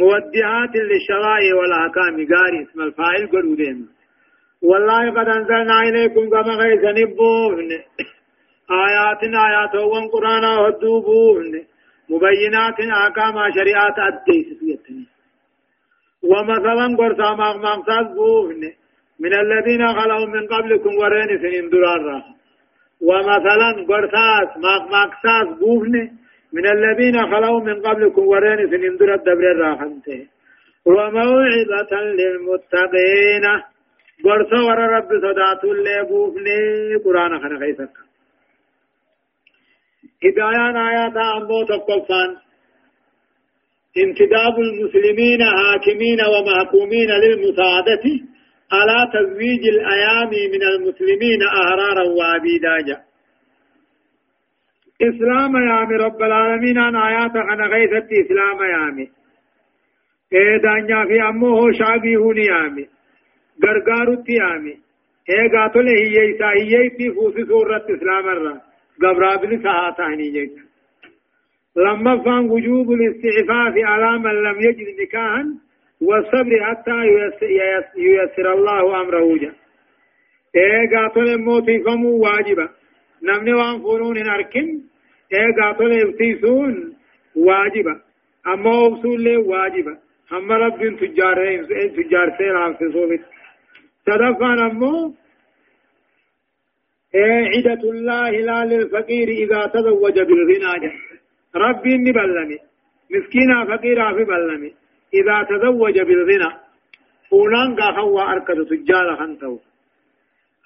مودعات 0.00 0.74
للشرائع 0.90 1.54
والأحكام. 1.54 2.14
قاري 2.32 2.62
اسم 2.62 2.80
الفاعل 2.80 3.26
قلودين 3.32 3.88
والله 4.62 5.10
قد 5.10 5.28
أنزلنا 5.28 5.82
إليكم 5.88 6.30
كما 6.30 6.54
غيث 6.62 6.84
نبوهن. 6.98 7.70
آيات 8.70 9.22
آيات 9.22 9.74
وان 9.74 10.08
قرآن 10.08 10.44
ودوبوهن 10.62 11.64
مبينات 12.10 12.80
أحكام 12.80 13.34
شريعات 13.56 13.98
أديس 13.98 14.46
سيتني 14.60 15.06
ومثلا 16.22 16.96
قرصا 16.98 18.02
بوهن 18.14 18.62
من 19.20 19.32
الذين 19.34 19.82
خلوا 19.96 20.26
من 20.26 20.46
قبلكم 20.46 20.90
ورين 20.98 21.38
سنين 21.42 21.70
درار 21.70 22.35
ومثلا 23.00 23.86
قرثاس 23.88 24.48
ماق 24.56 24.90
ماقساس 24.90 25.58
بوفني 25.60 26.12
من 26.52 26.66
الذين 26.66 27.16
خلوا 27.32 27.60
من 27.60 27.82
قبلكم 27.82 28.22
ورين 28.26 28.70
سنين 28.70 28.96
در 28.96 29.14
الدبر 29.14 29.50
الراحمته 29.52 30.26
وموعظة 30.86 31.92
للمتقين. 32.18 33.44
قرثا 34.24 34.60
ور 34.66 34.78
رب 34.78 35.08
صدات 35.24 35.64
اللي 35.64 36.06
بوفني. 36.08 36.60
قرآن 37.04 37.38
خنا 37.42 37.58
خيسك 37.58 37.94
هدايان 40.24 40.76
آيات 40.76 41.16
أمو 41.16 41.64
تقفان. 41.64 42.36
انتداب 43.96 44.58
المسلمين 44.58 45.40
حاكمين 45.44 46.20
ومحكومين 46.32 47.10
للمساعدة. 47.10 48.35
على 48.72 49.10
تزويج 49.14 49.62
الأيام 49.74 50.30
من 50.52 50.62
المسلمين 50.62 51.40
أحرارا 51.42 52.04
وعبيدا 52.18 52.76
جاء 52.86 53.06
إسلام 55.02 55.56
يامي 55.56 55.96
رب 55.96 56.22
العالمين 56.22 56.78
أن 56.78 56.96
آيات 56.96 57.36
عن 57.36 57.60
غيثة 57.60 58.08
إسلام 58.24 58.58
يامي. 58.62 59.10
إيه 60.32 60.56
دانيا 60.56 61.04
في 61.04 61.28
أمه 61.28 61.72
شعبي 61.72 62.16
هوني 62.16 62.44
يامي. 62.46 62.86
غرغارو 63.64 64.24
يامي. 64.28 64.74
إيه 65.30 65.50
قاتل 65.52 65.88
هي 65.88 66.20
إيسا 66.20 66.48
هي 66.48 66.90
في 66.90 67.10
فوسي 67.14 67.44
سورة 67.44 67.84
إسلام 67.96 68.28
الرا. 68.28 68.60
قبرا 69.02 69.36
بن 69.36 69.62
سهاتاني 69.62 70.30
جيك 70.30 70.52
لما 71.76 72.22
فان 72.24 72.50
وجوب 72.50 72.92
الاستعفاف 72.92 73.74
على 73.76 74.18
من 74.18 74.34
لم 74.42 74.60
يجد 74.60 75.00
نكاحا 75.00 75.44
والصبر 76.00 76.64
حتى 76.64 76.98
ييسر 77.98 78.52
الله 78.52 79.00
أمره 79.00 79.38
جا. 79.38 79.52
إيه 80.56 80.96
قاتل 80.96 81.38
موتي 81.38 81.82
فمو 81.84 82.18
واجبا. 82.18 82.68
نمني 83.22 83.52
وان 83.54 83.78
فنون 83.78 84.28
أركن 84.28 84.80
إيه 85.32 85.62
قاتل 85.62 86.08
ابتيسون 86.08 86.96
واجبا. 87.36 88.00
أما 88.46 88.86
أبسول 88.86 89.22
لي 89.22 89.36
واجبا. 89.36 89.98
أما 90.32 90.56
رب 90.56 90.96
تجار 91.00 91.64
تجار 91.96 92.36
سيرا 92.38 92.72
في 92.72 92.92
صوبت 92.92 93.20
صدفان 94.06 94.58
أمو 94.70 95.14
إيه 97.14 97.48
عدة 97.52 97.90
الله 97.90 98.30
لا 98.30 98.64
للفقير 98.64 99.28
إذا 99.28 99.66
تزوج 99.66 100.20
بالغنى 100.28 100.92
ربي 101.56 101.96
نبلمي 101.96 102.58
مسكينا 103.10 103.64
فقيرا 103.64 104.14
في 104.14 104.24
بلمي 104.24 104.74
إذا 105.20 105.36
تزوج 105.50 106.00
بالغنى 106.00 106.50
فولان 107.30 107.76
قاخوا 107.80 108.22
أركض 108.32 108.68
تجار 108.70 109.16
خنتو 109.16 109.58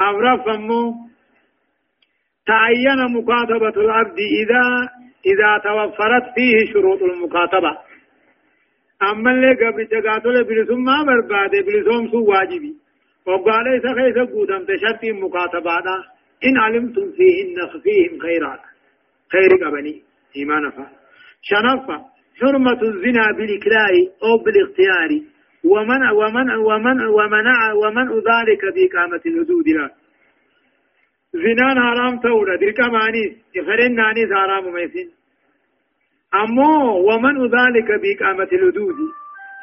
أمرف 0.00 0.48
أمو 0.48 1.10
تعين 2.46 3.00
مكاتبة 3.16 3.76
العبد 3.84 4.18
إذا 4.42 4.64
إذا 5.26 5.58
توفرت 5.64 6.24
فيه 6.34 6.72
شروط 6.72 7.02
المكاتبة. 7.02 7.78
أما 9.02 9.30
اللي 9.30 9.52
قبل 9.54 9.86
تقاتل 9.86 10.44
بلسم 10.44 10.84
ما 10.84 11.02
برباد 11.06 11.50
بلسوم 11.66 12.10
سو 12.10 12.24
واجبي. 12.24 12.74
وقال 13.26 13.64
ليس 13.64 13.82
خيس 13.98 14.16
قودم 14.32 14.64
تشرط 14.64 15.04
مكاتبة 15.04 15.78
إن 16.46 16.56
علمتم 16.58 17.12
فيهن 17.16 17.80
فيهم 17.82 18.20
خيرات. 18.20 18.60
خير 19.32 19.50
قبني 19.64 20.02
إيمان 20.36 20.70
فا 20.70 20.86
شنفا. 21.42 22.04
حرمة 22.40 22.82
الزنا 22.82 23.32
بالإكراه 23.36 23.94
أو 24.22 24.32
بالاختيار 24.44 25.10
ومنع 25.64 26.10
ومن 26.12 26.50
ومن 26.50 26.98
ومنع 27.18 27.72
ومنع 27.72 28.10
ذلك 28.30 28.62
بإقامة 28.74 29.22
الحدود. 29.26 29.68
له 29.68 29.90
زنان 31.34 31.76
حرام 31.86 32.14
تورا 32.20 32.56
دركا 32.56 32.86
مانيس 32.86 33.32
يفرن 33.54 33.94
نانيس 33.94 34.30
حرام 34.32 34.72
ميسين 34.74 35.08
أمو 36.34 36.72
ومن 37.08 37.36
ذلك 37.56 37.88
بإقامة 38.02 38.50
الحدود. 38.52 38.98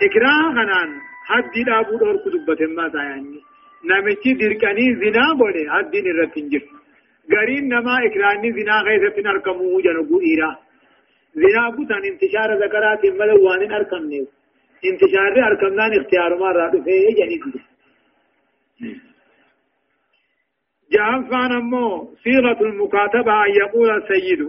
إكراه 0.06 0.44
خنان 0.56 0.90
حد 1.30 1.56
دابو 1.68 1.98
دور 1.98 2.16
كتبة 2.24 2.62
ما 2.78 3.04
يعني 3.04 3.40
نمشي 3.90 4.34
دركاني 4.34 4.86
زنا 5.02 5.34
بولي 5.40 5.64
حد 5.74 5.92
دين 5.92 6.08
الرتنجر 6.08 6.64
غرين 7.32 7.64
نما 7.74 7.96
إكراني 8.06 8.52
زنا 8.58 8.76
غيثة 8.88 9.22
نركمو 9.22 9.82
جنبو 9.86 10.22
إيرا. 10.22 10.67
زنا 11.42 11.70
بوتان 11.76 12.04
انتشار 12.12 12.50
ذكرات 12.64 13.04
ملوان 13.20 13.62
أركم 13.78 14.04
نيو. 14.12 14.26
انتشار 14.90 15.34
أركمنان 15.48 15.92
اختيار 16.00 16.32
ما 16.40 16.52
رادو 16.52 16.84
فيه 16.84 17.08
جنيد 17.20 17.44
جهنفان 20.94 21.52
أمو 21.52 22.16
صيغة 22.24 22.60
المكاتبة 22.62 23.46
أن 23.46 23.52
يقول 23.64 23.90
السيد. 23.98 24.42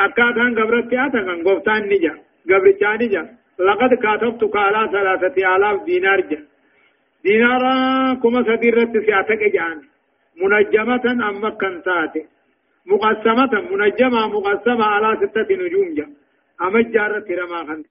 أكادان 0.00 0.58
قبرت 0.58 0.92
أتكن 0.92 1.42
قفتان 1.46 1.82
نجا. 1.92 2.14
قبرتان 2.50 2.98
نجا. 3.02 3.22
لقد 3.68 3.94
كاتبتك 4.02 4.56
على 4.56 4.80
ثلاثة 4.92 5.56
آلاف 5.56 5.84
دينار 5.84 6.20
جا. 6.20 6.40
دينارا 7.24 7.74
كما 8.22 8.42
سديرت 8.48 8.92
سياتك 9.06 9.42
جان. 9.54 9.78
منجمة 10.42 11.04
أما 11.28 11.50
كنتات 11.50 12.14
مقسمة 12.86 13.52
منجمة 13.70 14.20
مقسمة 14.36 14.84
على 14.84 15.08
ستة 15.20 15.48
نجوم 15.62 15.94
جا. 15.94 16.21
أما 16.62 16.82
جارت 16.82 17.30
رما 17.30 17.66
خنت 17.66 17.86